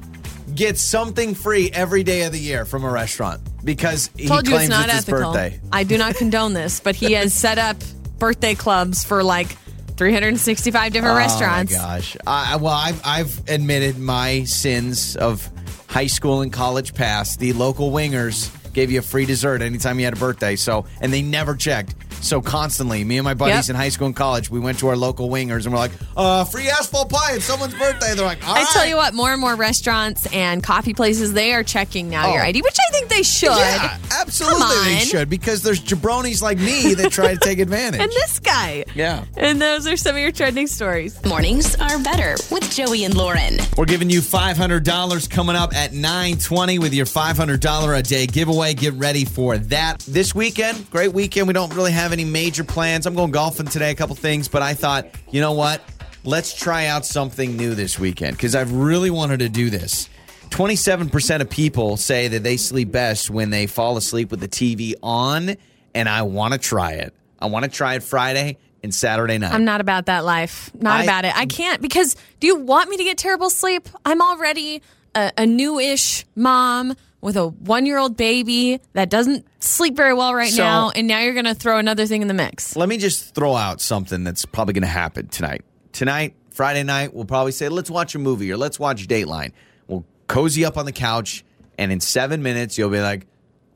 gets 0.55 0.81
something 0.81 1.35
free 1.35 1.71
every 1.73 2.03
day 2.03 2.23
of 2.23 2.33
the 2.33 2.39
year 2.39 2.65
from 2.65 2.85
a 2.85 2.91
restaurant 2.91 3.41
because 3.65 4.11
he 4.17 4.27
Told 4.27 4.47
you 4.47 4.55
claims 4.55 4.71
it's 4.71 4.79
not 4.79 4.91
his 4.91 5.01
ethical. 5.09 5.33
birthday. 5.33 5.61
I 5.73 5.85
do 5.85 5.99
not 5.99 6.15
condone 6.15 6.53
this, 6.55 6.81
but 6.81 6.95
he 6.97 7.13
has 7.13 7.35
set 7.35 7.59
up 7.59 7.77
birthday 8.19 8.55
clubs 8.55 9.05
for 9.05 9.23
like 9.23 9.57
365 9.99 10.93
different 10.93 11.17
restaurants. 11.17 11.75
Oh 11.75 11.79
my 11.79 11.83
gosh! 11.83 12.17
I, 12.27 12.55
I- 12.55 12.57
well, 12.57 12.73
I've, 12.75 13.01
I've 13.05 13.49
admitted 13.49 13.99
my 13.99 14.45
sins 14.45 15.17
of 15.17 15.51
high 15.89 16.07
school 16.07 16.41
and 16.43 16.53
college 16.53 16.95
past. 16.95 17.39
The 17.41 17.53
local 17.53 17.91
Wingers 17.91 18.49
gave 18.79 18.93
you 18.93 19.01
a 19.01 19.03
free 19.03 19.27
dessert 19.27 19.61
anytime 19.61 19.99
you 19.99 20.05
had 20.05 20.15
a 20.15 20.21
birthday. 20.21 20.55
So, 20.55 20.85
and 21.01 21.13
they 21.13 21.21
never 21.21 21.57
checked. 21.57 21.97
So 22.21 22.41
constantly, 22.41 23.03
me 23.03 23.19
and 23.19 23.25
my 23.25 23.35
buddies 23.35 23.67
Yep. 23.69 23.71
in 23.71 23.77
high 23.77 23.89
school 23.89 24.07
and 24.07 24.15
college, 24.15 24.51
we 24.51 24.61
went 24.61 24.79
to 24.81 24.87
our 24.89 24.97
local 24.97 25.29
Wingers 25.31 25.65
and 25.65 25.73
we're 25.73 25.79
like, 25.81 25.91
uh, 26.17 26.45
free 26.45 26.69
asphalt 26.69 27.11
pie. 27.11 27.33
It's 27.35 27.45
someone's 27.45 27.75
birthday. 27.75 28.15
They're 28.15 28.25
like, 28.25 28.47
all 28.47 28.55
I 28.55 28.63
right. 28.63 28.69
tell 28.73 28.87
you 28.87 28.97
what, 28.97 29.15
more 29.15 29.33
and 29.33 29.41
more 29.41 29.57
restaurants 29.57 30.27
and 30.33 30.63
coffee 30.63 30.95
places, 30.95 31.33
they 31.33 31.53
are 31.55 31.63
checking 31.65 32.09
now 32.09 32.33
your 32.33 32.43
Oh. 32.43 32.47
ID, 32.47 32.63
which 32.63 32.77
I 32.89 32.93
think 32.93 33.09
they 33.09 33.23
should. 33.25 33.51
Yeah, 33.51 33.99
absolutely 34.21 34.61
Come 34.61 34.85
they 34.85 34.99
should 35.01 35.29
because 35.29 35.63
there's 35.63 35.81
jabronis 35.81 36.41
like 36.41 36.59
me 36.59 36.95
that 36.95 37.11
try 37.11 37.35
to 37.35 37.41
take 37.41 37.59
advantage. 37.59 38.01
And 38.09 38.11
this 38.13 38.39
guy. 38.39 38.85
yeah. 38.95 39.25
And 39.37 39.61
those 39.61 39.87
are 39.89 39.97
some 39.97 40.15
of 40.17 40.23
your 40.23 40.31
trending 40.33 40.67
stories. 40.69 41.19
Mornings 41.25 41.75
are 41.77 41.99
better 41.99 42.37
with 42.53 42.69
Joey 42.71 43.05
and 43.05 43.15
Lauren. 43.17 43.59
We're 43.77 43.85
giving 43.87 44.09
you 44.11 44.21
$500 44.21 45.31
coming 45.31 45.57
up 45.57 45.75
at 45.75 45.93
920 45.93 46.79
with 46.79 46.95
your 46.95 47.07
$500 47.07 47.99
a 47.99 48.03
day 48.03 48.27
giveaway. 48.27 48.68
Get 48.75 48.95
ready 48.95 49.25
for 49.25 49.59
that. 49.59 50.01
This 50.01 50.35
weekend, 50.35 50.91
great 50.91 51.13
weekend. 51.13 51.47
We 51.47 51.55
don't 51.55 51.75
really 51.75 51.93
have 51.93 52.13
any 52.13 52.25
major 52.25 52.65
plans. 52.65 53.07
I'm 53.07 53.15
going 53.15 53.31
golfing 53.31 53.67
today, 53.67 53.91
a 53.91 53.95
couple 53.95 54.15
things, 54.15 54.49
but 54.49 54.63
I 54.63 54.75
thought, 54.75 55.07
you 55.31 55.41
know 55.41 55.53
what? 55.53 55.83
Let's 56.25 56.55
try 56.55 56.87
out 56.87 57.07
something 57.07 57.57
new 57.57 57.75
this 57.75 57.99
weekend 57.99 58.37
because 58.37 58.55
I've 58.55 58.73
really 58.73 59.11
wanted 59.11 59.39
to 59.41 59.49
do 59.49 59.71
this. 59.71 60.09
27% 60.51 61.41
of 61.41 61.51
people 61.51 61.97
say 61.97 62.29
that 62.29 62.43
they 62.43 62.57
sleep 62.57 62.91
best 62.91 63.31
when 63.31 63.51
they 63.51 63.67
fall 63.67 63.97
asleep 63.97 64.31
with 64.31 64.41
the 64.41 64.49
TV 64.49 64.95
on, 65.03 65.57
and 65.95 66.09
I 66.09 66.23
want 66.23 66.55
to 66.55 66.59
try 66.59 66.93
it. 66.93 67.15
I 67.39 67.47
want 67.47 67.65
to 67.65 67.71
try 67.71 67.95
it 67.95 68.03
Friday 68.03 68.59
and 68.83 68.95
Saturday 68.95 69.39
night. 69.39 69.53
I'm 69.53 69.65
not 69.65 69.81
about 69.81 70.07
that 70.07 70.25
life. 70.25 70.71
Not 70.75 71.01
I- 71.01 71.03
about 71.05 71.25
it. 71.25 71.37
I 71.37 71.47
can't 71.47 71.81
because 71.81 72.17
do 72.41 72.47
you 72.47 72.57
want 72.57 72.91
me 72.91 72.97
to 72.97 73.05
get 73.05 73.19
terrible 73.19 73.51
sleep? 73.51 73.89
I'm 74.05 74.21
already 74.21 74.83
a, 75.15 75.33
a 75.37 75.47
new-ish 75.47 76.25
mom 76.35 76.95
with 77.21 77.37
a 77.37 77.49
one-year-old 77.49 78.17
baby 78.17 78.81
that 78.93 79.11
doesn't 79.11 79.45
sleep 79.61 79.97
very 79.97 80.15
well 80.15 80.35
right 80.35 80.53
So- 80.53 80.63
now, 80.63 80.91
and 80.91 81.07
now 81.09 81.21
you're 81.21 81.33
going 81.35 81.45
to 81.47 81.55
throw 81.55 81.79
another 81.79 82.07
thing 82.07 82.23
in 82.23 82.29
the 82.29 82.35
mix. 82.35 82.77
Let 82.77 82.89
me 82.89 82.97
just 82.97 83.35
throw 83.35 83.55
out 83.57 83.81
something 83.81 84.25
that's 84.25 84.45
probably 84.45 84.75
going 84.75 84.83
to 84.83 84.87
happen 84.89 85.29
tonight. 85.29 85.65
Tonight, 85.93 86.35
Friday 86.51 86.83
night, 86.85 87.13
we'll 87.15 87.25
probably 87.25 87.53
say, 87.53 87.69
let's 87.69 87.91
watch 87.91 88.15
a 88.15 88.19
movie 88.19 88.53
or 88.53 88.57
let's 88.57 88.79
watch 88.79 89.07
Dateline. 89.09 89.53
We'll 89.89 90.05
cozy 90.29 90.65
up 90.65 90.77
on 90.77 90.85
the 90.87 90.93
couch, 90.93 91.45
and 91.77 91.91
in 91.91 92.01
seven 92.01 92.43
minutes, 92.43 92.79
you'll 92.79 92.91
be 92.91 93.01
like, 93.01 93.27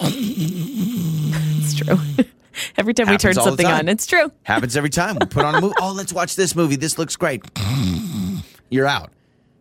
It's 0.00 1.74
true. 1.74 1.98
Every 2.76 2.92
time 2.94 3.08
we 3.08 3.16
turn 3.16 3.34
something 3.34 3.66
on, 3.66 3.88
it's 3.88 4.06
true. 4.06 4.30
happens 4.42 4.76
every 4.76 4.90
time. 4.90 5.16
We 5.18 5.26
put 5.26 5.42
on 5.44 5.54
a 5.54 5.60
movie. 5.60 5.74
Oh, 5.80 5.92
let's 5.92 6.12
watch 6.12 6.36
this 6.36 6.54
movie. 6.54 6.76
This 6.76 6.98
looks 6.98 7.16
great. 7.16 7.42
You're 8.70 8.86
out. 8.86 9.10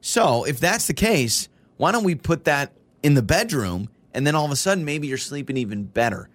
So, 0.01 0.43
if 0.43 0.59
that's 0.59 0.87
the 0.87 0.93
case, 0.93 1.47
why 1.77 1.93
don't 1.93 2.03
we 2.03 2.15
put 2.15 2.43
that 2.45 2.73
in 3.03 3.13
the 3.13 3.21
bedroom, 3.21 3.89
and 4.13 4.25
then 4.25 4.35
all 4.35 4.45
of 4.45 4.51
a 4.51 4.55
sudden, 4.55 4.85
maybe 4.85 5.07
you're 5.07 5.17
sleeping 5.17 5.57
even 5.57 5.83
better. 5.83 6.29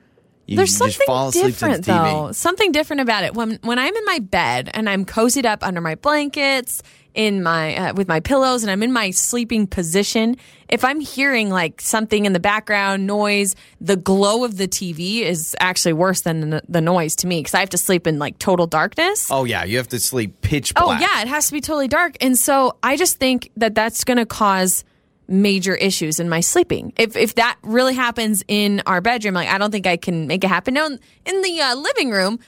You 0.46 0.56
There's 0.56 0.70
just 0.70 0.78
something 0.78 1.06
fall 1.06 1.28
asleep 1.28 1.46
different 1.46 1.84
to 1.84 1.90
the 1.90 1.92
TV. 1.92 2.26
though. 2.26 2.32
Something 2.32 2.70
different 2.70 3.02
about 3.02 3.24
it. 3.24 3.34
When 3.34 3.58
when 3.62 3.78
I'm 3.78 3.94
in 3.94 4.04
my 4.04 4.20
bed 4.20 4.70
and 4.74 4.88
I'm 4.88 5.04
cozied 5.04 5.44
up 5.44 5.64
under 5.64 5.80
my 5.80 5.96
blankets, 5.96 6.82
in 7.16 7.42
my 7.42 7.74
uh, 7.76 7.94
with 7.94 8.06
my 8.06 8.20
pillows, 8.20 8.62
and 8.62 8.70
I'm 8.70 8.82
in 8.82 8.92
my 8.92 9.10
sleeping 9.10 9.66
position. 9.66 10.36
If 10.68 10.84
I'm 10.84 11.00
hearing 11.00 11.50
like 11.50 11.80
something 11.80 12.26
in 12.26 12.32
the 12.32 12.40
background, 12.40 13.06
noise, 13.06 13.56
the 13.80 13.96
glow 13.96 14.44
of 14.44 14.56
the 14.56 14.68
TV 14.68 15.22
is 15.22 15.56
actually 15.58 15.94
worse 15.94 16.20
than 16.20 16.50
the, 16.50 16.62
the 16.68 16.80
noise 16.80 17.16
to 17.16 17.26
me 17.26 17.40
because 17.40 17.54
I 17.54 17.60
have 17.60 17.70
to 17.70 17.78
sleep 17.78 18.06
in 18.06 18.18
like 18.18 18.38
total 18.38 18.66
darkness. 18.66 19.28
Oh, 19.30 19.44
yeah. 19.44 19.64
You 19.64 19.78
have 19.78 19.88
to 19.88 19.98
sleep 19.98 20.42
pitch 20.42 20.74
black. 20.74 20.86
Oh 20.86 20.92
yeah, 21.00 21.22
it 21.22 21.28
has 21.28 21.46
to 21.46 21.52
be 21.52 21.60
totally 21.60 21.88
dark. 21.88 22.16
And 22.20 22.36
so 22.36 22.76
I 22.82 22.96
just 22.96 23.16
think 23.16 23.50
that 23.56 23.74
that's 23.74 24.04
going 24.04 24.18
to 24.18 24.26
cause 24.26 24.84
major 25.28 25.74
issues 25.74 26.20
in 26.20 26.28
my 26.28 26.40
sleeping. 26.40 26.92
If 26.96 27.16
if 27.16 27.34
that 27.36 27.58
really 27.62 27.94
happens 27.94 28.44
in 28.48 28.82
our 28.86 29.00
bedroom, 29.00 29.34
like 29.34 29.48
I 29.48 29.58
don't 29.58 29.70
think 29.70 29.86
I 29.86 29.96
can 29.96 30.26
make 30.26 30.44
it 30.44 30.48
happen. 30.48 30.74
Now 30.74 30.86
in 30.86 31.00
in 31.24 31.42
the 31.42 31.60
uh, 31.60 31.74
living 31.76 32.10
room, 32.10 32.38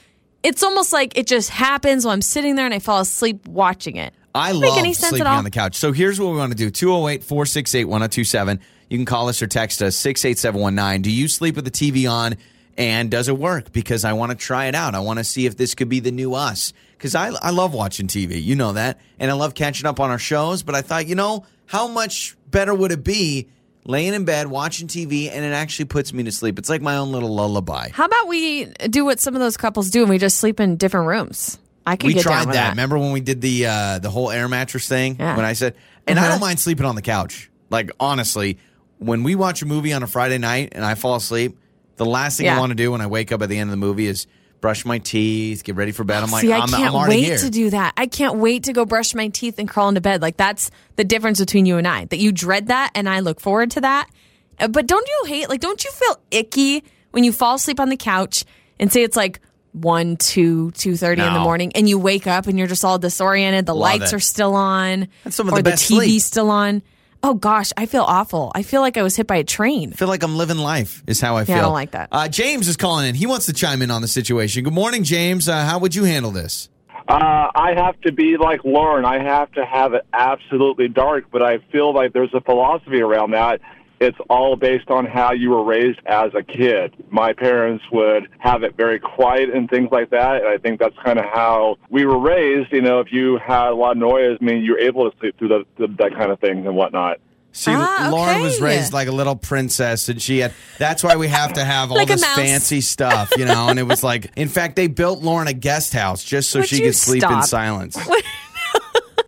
it's 0.43 0.63
almost 0.63 0.93
like 0.93 1.17
it 1.17 1.27
just 1.27 1.49
happens 1.49 2.05
while 2.05 2.13
I'm 2.13 2.21
sitting 2.21 2.55
there 2.55 2.65
and 2.65 2.73
I 2.73 2.79
fall 2.79 2.99
asleep 3.01 3.47
watching 3.47 3.95
it. 3.97 4.13
I 4.33 4.49
Doesn't 4.49 4.61
make 4.61 4.69
love 4.69 4.79
any 4.79 4.93
sense 4.93 5.09
sleeping 5.09 5.27
at 5.27 5.31
all. 5.31 5.37
on 5.39 5.43
the 5.43 5.49
couch. 5.51 5.75
So 5.75 5.91
here's 5.91 6.19
what 6.19 6.31
we 6.31 6.37
want 6.37 6.51
to 6.51 6.57
do 6.57 6.69
208 6.69 7.23
468 7.23 7.85
1027. 7.85 8.59
You 8.89 8.97
can 8.97 9.05
call 9.05 9.27
us 9.29 9.41
or 9.41 9.47
text 9.47 9.81
us 9.81 9.95
68719. 9.95 11.01
Do 11.01 11.11
you 11.11 11.27
sleep 11.27 11.55
with 11.55 11.65
the 11.65 11.71
TV 11.71 12.09
on 12.09 12.35
and 12.77 13.11
does 13.11 13.27
it 13.27 13.37
work? 13.37 13.71
Because 13.71 14.05
I 14.05 14.13
want 14.13 14.31
to 14.31 14.37
try 14.37 14.65
it 14.67 14.75
out. 14.75 14.95
I 14.95 14.99
want 14.99 15.19
to 15.19 15.23
see 15.23 15.45
if 15.45 15.57
this 15.57 15.75
could 15.75 15.89
be 15.89 15.99
the 15.99 16.11
new 16.11 16.33
us. 16.33 16.73
Because 16.97 17.15
I, 17.15 17.29
I 17.41 17.51
love 17.51 17.73
watching 17.73 18.07
TV. 18.07 18.41
You 18.41 18.55
know 18.55 18.73
that. 18.73 18.99
And 19.19 19.29
I 19.31 19.33
love 19.33 19.53
catching 19.53 19.85
up 19.85 19.99
on 19.99 20.09
our 20.11 20.19
shows. 20.19 20.63
But 20.63 20.75
I 20.75 20.81
thought, 20.81 21.07
you 21.07 21.15
know, 21.15 21.45
how 21.69 21.87
much 21.87 22.35
better 22.49 22.73
would 22.73 22.91
it 22.91 23.03
be 23.03 23.47
laying 23.85 24.15
in 24.15 24.25
bed 24.25 24.47
watching 24.47 24.87
TV 24.87 25.29
and 25.31 25.45
it 25.45 25.53
actually 25.53 25.85
puts 25.85 26.11
me 26.13 26.23
to 26.23 26.31
sleep? 26.31 26.57
It's 26.57 26.67
like 26.69 26.81
my 26.81 26.97
own 26.97 27.11
little 27.11 27.29
lullaby. 27.33 27.89
How 27.93 28.05
about 28.05 28.27
we 28.27 28.65
do 28.65 29.05
what 29.05 29.19
some 29.19 29.35
of 29.35 29.39
those 29.39 29.55
couples 29.55 29.91
do 29.91 30.01
and 30.01 30.09
we 30.09 30.17
just 30.17 30.37
sleep 30.37 30.59
in 30.59 30.77
different 30.77 31.07
rooms? 31.07 31.59
I 31.85 31.95
could 31.95 32.07
we 32.07 32.13
get 32.15 32.23
tried 32.23 32.39
down 32.39 32.47
with 32.47 32.55
that. 32.55 32.63
that. 32.63 32.69
Remember 32.71 32.97
when 32.97 33.11
we 33.11 33.21
did 33.21 33.39
the 33.41 33.67
uh, 33.67 33.99
the 33.99 34.09
whole 34.09 34.31
air 34.31 34.47
mattress 34.49 34.87
thing? 34.87 35.17
Yeah. 35.19 35.35
When 35.35 35.45
I 35.45 35.53
said, 35.53 35.75
and 36.07 36.17
I 36.17 36.23
Uh-huh. 36.23 36.31
don't 36.31 36.41
mind 36.41 36.59
sleeping 36.59 36.85
on 36.87 36.95
the 36.95 37.01
couch. 37.03 37.51
Like 37.69 37.91
honestly, 37.99 38.57
when 38.97 39.21
we 39.21 39.35
watch 39.35 39.61
a 39.61 39.65
movie 39.67 39.93
on 39.93 40.01
a 40.01 40.07
Friday 40.07 40.39
night 40.39 40.69
and 40.73 40.83
I 40.83 40.95
fall 40.95 41.15
asleep, 41.15 41.55
the 41.97 42.05
last 42.05 42.37
thing 42.37 42.49
I 42.49 42.57
want 42.59 42.71
to 42.71 42.75
do 42.75 42.91
when 42.91 43.01
I 43.01 43.07
wake 43.07 43.31
up 43.31 43.41
at 43.43 43.49
the 43.49 43.57
end 43.59 43.69
of 43.69 43.71
the 43.71 43.77
movie 43.77 44.07
is 44.07 44.25
brush 44.61 44.85
my 44.85 44.97
teeth, 44.97 45.63
get 45.63 45.75
ready 45.75 45.91
for 45.91 46.03
bed. 46.03 46.23
I'm 46.23 46.31
like, 46.31 46.41
See, 46.41 46.51
I 46.53 46.59
I'm, 46.59 46.67
can't 46.69 46.93
I'm 46.93 47.07
wait 47.07 47.23
here. 47.23 47.37
to 47.37 47.49
do 47.49 47.69
that. 47.69 47.93
I 47.97 48.07
can't 48.07 48.35
wait 48.37 48.63
to 48.63 48.73
go 48.73 48.85
brush 48.85 49.15
my 49.15 49.29
teeth 49.29 49.57
and 49.57 49.67
crawl 49.69 49.89
into 49.89 50.01
bed. 50.01 50.21
Like 50.21 50.37
that's 50.37 50.69
the 50.97 51.03
difference 51.03 51.39
between 51.39 51.65
you 51.65 51.77
and 51.77 51.87
I. 51.87 52.05
That 52.05 52.19
you 52.19 52.31
dread 52.31 52.67
that, 52.67 52.91
and 52.95 53.07
I 53.09 53.21
look 53.21 53.39
forward 53.39 53.71
to 53.71 53.81
that. 53.81 54.07
Uh, 54.59 54.67
But 54.67 54.87
don't 54.87 55.07
you 55.07 55.23
hate? 55.27 55.49
Like, 55.49 55.61
don't 55.61 55.83
you 55.83 55.91
feel 55.91 56.19
icky 56.31 56.83
when 57.11 57.23
you 57.23 57.31
fall 57.31 57.55
asleep 57.55 57.79
on 57.79 57.89
the 57.89 57.97
couch 57.97 58.43
and 58.79 58.91
say 58.91 59.03
it's 59.03 59.15
like 59.15 59.39
one, 59.71 60.17
two, 60.17 60.71
two 60.71 60.95
thirty 60.97 61.21
in 61.21 61.31
the 61.33 61.39
morning, 61.39 61.71
and 61.75 61.87
you 61.87 61.99
wake 61.99 62.27
up 62.27 62.47
and 62.47 62.57
you're 62.57 62.67
just 62.67 62.83
all 62.83 62.97
disoriented. 62.99 63.65
The 63.65 63.73
Love 63.75 63.99
lights 63.99 64.13
it. 64.13 64.15
are 64.15 64.19
still 64.19 64.55
on, 64.55 65.07
That's 65.23 65.35
some 65.35 65.47
of 65.47 65.53
or 65.53 65.57
the 65.57 65.69
the, 65.71 65.75
TV's 65.75 65.85
sleep. 65.85 66.21
still 66.21 66.49
on. 66.49 66.81
Oh 67.21 67.33
gosh, 67.33 67.71
I 67.75 67.85
feel 67.85 68.03
awful. 68.03 68.51
I 68.55 68.63
feel 68.63 68.81
like 68.81 68.97
I 68.97 69.03
was 69.03 69.15
hit 69.15 69.27
by 69.27 69.35
a 69.35 69.43
train. 69.43 69.91
I 69.91 69.95
feel 69.95 70.07
like 70.07 70.23
I'm 70.23 70.37
living 70.37 70.57
life 70.57 71.03
is 71.05 71.19
how 71.19 71.35
I 71.35 71.45
feel. 71.45 71.55
Yeah, 71.55 71.61
I 71.61 71.65
don't 71.65 71.73
like 71.73 71.91
that. 71.91 72.09
Uh, 72.11 72.27
James 72.29 72.67
is 72.67 72.77
calling 72.77 73.07
in. 73.07 73.15
He 73.15 73.27
wants 73.27 73.45
to 73.47 73.53
chime 73.53 73.81
in 73.81 73.91
on 73.91 74.01
the 74.01 74.07
situation. 74.07 74.63
Good 74.63 74.73
morning, 74.73 75.03
James. 75.03 75.49
Uh, 75.49 75.65
how 75.65 75.79
would 75.79 75.93
you 75.95 76.05
handle 76.05 76.31
this? 76.31 76.69
Uh, 77.09 77.49
I 77.55 77.73
have 77.75 77.99
to 78.01 78.11
be 78.11 78.37
like 78.37 78.63
Lauren. 78.63 79.03
I 79.03 79.21
have 79.21 79.51
to 79.53 79.65
have 79.65 79.93
it 79.93 80.05
absolutely 80.13 80.87
dark, 80.87 81.25
but 81.31 81.41
I 81.41 81.57
feel 81.71 81.93
like 81.93 82.13
there's 82.13 82.33
a 82.33 82.41
philosophy 82.41 83.01
around 83.01 83.31
that. 83.31 83.61
It's 84.01 84.17
all 84.29 84.55
based 84.55 84.89
on 84.89 85.05
how 85.05 85.33
you 85.33 85.49
were 85.49 85.63
raised 85.63 85.99
as 86.05 86.31
a 86.33 86.41
kid. 86.41 86.93
My 87.09 87.33
parents 87.33 87.83
would 87.91 88.29
have 88.39 88.63
it 88.63 88.77
very 88.77 88.97
quiet 88.99 89.49
and 89.53 89.69
things 89.69 89.89
like 89.91 90.09
that, 90.11 90.37
and 90.37 90.47
I 90.47 90.57
think 90.57 90.79
that's 90.79 90.95
kind 91.03 91.19
of 91.19 91.25
how 91.25 91.77
we 91.89 92.05
were 92.05 92.17
raised. 92.19 92.71
You 92.71 92.81
know, 92.81 93.01
if 93.01 93.11
you 93.11 93.37
had 93.45 93.67
a 93.67 93.75
lot 93.75 93.91
of 93.91 93.97
noise, 93.97 94.37
I 94.41 94.43
mean, 94.45 94.63
you're 94.63 94.79
able 94.79 95.09
to 95.11 95.17
sleep 95.19 95.37
through 95.37 95.49
the, 95.49 95.65
the, 95.77 95.87
that 95.99 96.13
kind 96.17 96.31
of 96.31 96.39
things 96.39 96.65
and 96.65 96.75
whatnot. 96.75 97.17
See, 97.51 97.71
Ah, 97.73 98.09
Lauren 98.11 98.41
was 98.41 98.61
raised 98.61 98.93
like 98.93 99.07
a 99.07 99.11
little 99.11 99.35
princess, 99.35 100.07
and 100.07 100.21
she 100.21 100.37
had. 100.37 100.53
That's 100.77 101.03
why 101.03 101.15
we 101.17 101.27
have 101.27 101.53
to 101.53 101.65
have 101.65 101.91
all 101.91 101.97
Like 101.97 102.07
this 102.07 102.23
fancy 102.23 102.79
stuff, 102.79 103.31
you 103.37 103.43
know. 103.45 103.67
And 103.69 103.79
it 103.79 103.83
was 103.83 104.03
like, 104.03 104.31
in 104.37 104.47
fact, 104.47 104.75
they 104.75 104.87
built 104.87 105.21
Lauren 105.23 105.47
a 105.47 105.53
guest 105.53 105.91
house 105.93 106.23
just 106.23 106.51
so 106.51 106.59
Would 106.59 106.69
she 106.69 106.77
you 106.77 106.83
could 106.83 106.95
sleep 106.95 107.23
in 107.23 107.29
stop? 107.29 107.45
silence. 107.45 107.97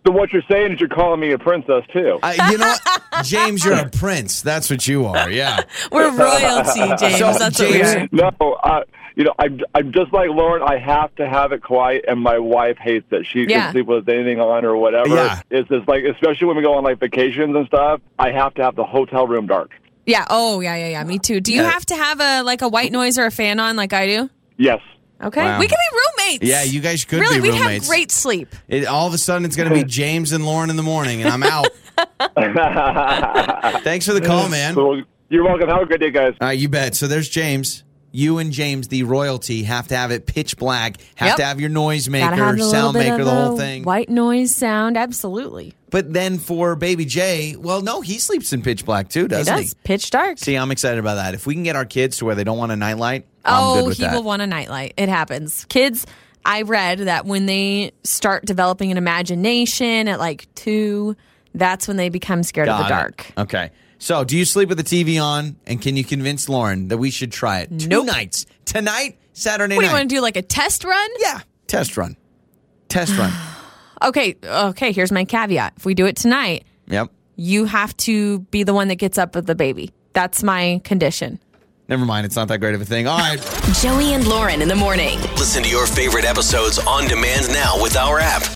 So 0.04 0.10
what 0.10 0.32
you're 0.32 0.42
saying 0.50 0.72
is 0.72 0.80
you're 0.80 0.88
calling 0.88 1.20
me 1.20 1.30
a 1.30 1.38
princess 1.38 1.84
too. 1.92 2.18
Uh, 2.24 2.34
you 2.50 2.58
know 2.58 2.66
what, 2.66 3.01
James, 3.22 3.64
you're 3.64 3.74
a 3.74 3.88
prince. 3.88 4.42
That's 4.42 4.70
what 4.70 4.86
you 4.86 5.06
are. 5.06 5.30
Yeah. 5.30 5.60
We're 5.92 6.10
royalty, 6.16 6.80
James. 6.98 7.18
So, 7.18 7.32
That's 7.32 7.58
what 7.60 7.68
we 7.70 7.78
James- 7.78 7.94
are. 7.94 8.08
No, 8.12 8.52
uh, 8.62 8.82
you 9.16 9.24
know, 9.24 9.34
I'm, 9.38 9.60
I'm 9.74 9.92
just 9.92 10.12
like 10.12 10.30
Lauren. 10.30 10.62
I 10.62 10.78
have 10.78 11.14
to 11.16 11.28
have 11.28 11.52
it 11.52 11.62
quiet, 11.62 12.04
and 12.08 12.20
my 12.20 12.38
wife 12.38 12.78
hates 12.78 13.06
it. 13.10 13.26
She 13.26 13.44
Yeah. 13.48 13.64
can 13.64 13.72
sleep 13.72 13.86
with 13.86 14.08
anything 14.08 14.40
on 14.40 14.64
or 14.64 14.76
whatever. 14.76 15.08
Yeah. 15.14 15.40
It's 15.50 15.68
just 15.68 15.86
like, 15.86 16.04
especially 16.04 16.46
when 16.46 16.56
we 16.56 16.62
go 16.62 16.74
on 16.74 16.84
like 16.84 16.98
vacations 16.98 17.54
and 17.54 17.66
stuff. 17.66 18.00
I 18.18 18.30
have 18.30 18.54
to 18.54 18.62
have 18.62 18.74
the 18.76 18.84
hotel 18.84 19.26
room 19.26 19.46
dark. 19.46 19.70
Yeah. 20.06 20.24
Oh, 20.30 20.60
yeah, 20.60 20.76
yeah, 20.76 20.88
yeah. 20.88 21.04
Me 21.04 21.18
too. 21.18 21.40
Do 21.40 21.52
you 21.52 21.62
Yeah. 21.62 21.70
have 21.70 21.84
to 21.86 21.94
have 21.94 22.20
a 22.20 22.42
like 22.42 22.62
a 22.62 22.68
white 22.68 22.90
noise 22.90 23.18
or 23.18 23.26
a 23.26 23.30
fan 23.30 23.60
on 23.60 23.76
like 23.76 23.92
I 23.92 24.06
do? 24.06 24.30
Yes. 24.56 24.80
Okay. 25.22 25.40
Wow. 25.44 25.58
We 25.58 25.66
can 25.68 25.76
be 25.90 25.96
roommates. 25.96 26.44
Yeah, 26.44 26.62
you 26.64 26.80
guys 26.80 27.04
could 27.04 27.20
really, 27.20 27.36
be 27.40 27.50
we'd 27.50 27.60
roommates. 27.60 27.86
have 27.86 27.90
great 27.90 28.10
sleep. 28.10 28.48
It, 28.68 28.86
all 28.86 29.06
of 29.06 29.14
a 29.14 29.18
sudden, 29.18 29.44
it's 29.44 29.56
going 29.56 29.68
to 29.68 29.74
be 29.74 29.84
James 29.86 30.32
and 30.32 30.44
Lauren 30.44 30.70
in 30.70 30.76
the 30.76 30.82
morning, 30.82 31.22
and 31.22 31.30
I'm 31.30 31.42
out. 31.42 31.68
Thanks 33.84 34.06
for 34.06 34.12
the 34.12 34.20
call, 34.20 34.48
man. 34.48 34.76
All 34.76 35.02
you're 35.28 35.44
welcome. 35.44 35.68
Have 35.68 35.82
a 35.82 35.86
good 35.86 36.00
day, 36.00 36.10
guys. 36.10 36.34
right, 36.40 36.58
you 36.58 36.68
bet. 36.68 36.94
So 36.94 37.06
there's 37.06 37.28
James. 37.28 37.84
You 38.14 38.36
and 38.36 38.52
James, 38.52 38.88
the 38.88 39.04
royalty, 39.04 39.62
have 39.62 39.88
to 39.88 39.96
have 39.96 40.10
it 40.10 40.26
pitch 40.26 40.58
black. 40.58 40.98
Have 41.14 41.28
Yep. 41.28 41.36
to 41.36 41.44
have 41.44 41.60
your 41.60 41.70
Gotta 41.70 41.80
noisemaker, 41.80 42.20
have 42.36 42.48
a 42.48 42.52
little 42.52 42.70
sound 42.70 42.98
maker, 42.98 43.24
the 43.24 43.30
whole 43.30 43.56
thing. 43.56 43.84
White 43.84 44.10
noise 44.10 44.54
sound, 44.54 44.98
absolutely. 44.98 45.72
But 45.92 46.12
then 46.12 46.38
for 46.38 46.74
baby 46.74 47.04
Jay, 47.04 47.54
well, 47.56 47.82
no, 47.82 48.00
he 48.00 48.18
sleeps 48.18 48.52
in 48.52 48.62
pitch 48.62 48.84
black 48.84 49.08
too, 49.10 49.28
doesn't 49.28 49.54
he? 49.56 49.62
does. 49.64 49.74
Pitch 49.84 50.10
dark. 50.10 50.38
See, 50.38 50.56
I'm 50.56 50.70
excited 50.72 50.98
about 50.98 51.14
that. 51.16 51.34
If 51.34 51.46
we 51.46 51.54
can 51.54 51.62
get 51.62 51.76
our 51.76 51.84
kids 51.84 52.16
to 52.16 52.24
where 52.24 52.34
they 52.34 52.44
don't 52.44 52.58
want 52.58 52.72
a 52.72 52.76
nightlight, 52.76 53.26
I'm 53.44 53.62
oh, 53.68 53.74
good 53.74 53.86
with 53.88 53.96
he 53.98 54.04
that. 54.04 54.14
will 54.14 54.22
want 54.24 54.40
a 54.42 54.46
nightlight. 54.46 54.94
It 54.96 55.08
happens. 55.10 55.66
Kids, 55.68 56.06
I 56.46 56.62
read 56.62 57.00
that 57.00 57.26
when 57.26 57.44
they 57.46 57.92
start 58.04 58.46
developing 58.46 58.90
an 58.90 58.96
imagination 58.96 60.08
at 60.08 60.18
like 60.18 60.52
two, 60.54 61.14
that's 61.54 61.86
when 61.86 61.98
they 61.98 62.08
become 62.08 62.42
scared 62.42 62.68
of 62.68 62.78
Got 62.78 62.88
the 62.88 62.94
it. 62.94 62.98
dark. 62.98 63.32
Okay. 63.38 63.70
So, 63.98 64.24
do 64.24 64.36
you 64.36 64.44
sleep 64.46 64.68
with 64.70 64.78
the 64.78 64.84
TV 64.84 65.22
on? 65.22 65.56
And 65.66 65.80
can 65.80 65.96
you 65.96 66.04
convince 66.04 66.48
Lauren 66.48 66.88
that 66.88 66.96
we 66.98 67.10
should 67.10 67.30
try 67.30 67.60
it? 67.60 67.78
Two 67.78 67.88
Nope. 67.88 68.06
nights. 68.06 68.46
Tonight, 68.64 69.18
Saturday 69.34 69.76
What 69.76 69.82
do 69.82 69.86
you 69.86 69.92
night. 69.92 69.98
want 69.98 70.08
to 70.08 70.14
do? 70.16 70.20
Like 70.22 70.36
a 70.36 70.42
test 70.42 70.84
run? 70.84 71.10
yeah. 71.20 71.40
Test 71.66 71.96
run. 71.98 72.16
Test 72.88 73.16
run. 73.18 73.30
Okay. 74.04 74.36
Okay. 74.44 74.92
Here's 74.92 75.12
my 75.12 75.24
caveat. 75.24 75.74
If 75.76 75.84
we 75.84 75.94
do 75.94 76.06
it 76.06 76.16
tonight, 76.16 76.64
Yep. 76.88 77.10
you 77.36 77.64
have 77.66 77.96
to 77.98 78.40
be 78.50 78.62
the 78.62 78.74
one 78.74 78.88
that 78.88 78.96
gets 78.96 79.18
up 79.18 79.34
with 79.34 79.46
the 79.46 79.54
baby. 79.54 79.92
That's 80.12 80.42
my 80.42 80.80
condition. 80.84 81.38
Never 81.88 82.04
mind. 82.04 82.24
It's 82.26 82.36
not 82.36 82.48
that 82.48 82.58
great 82.58 82.74
of 82.74 82.80
a 82.80 82.84
thing. 82.84 83.06
All 83.06 83.18
right. 83.18 83.40
Joey 83.80 84.14
and 84.14 84.26
Lauren 84.26 84.62
in 84.62 84.68
the 84.68 84.74
morning. 84.76 85.18
Listen 85.36 85.62
to 85.62 85.68
your 85.68 85.86
favorite 85.86 86.24
episodes 86.24 86.78
on 86.78 87.06
demand 87.08 87.48
now 87.52 87.80
with 87.82 87.96
our 87.96 88.18
app. 88.20 88.42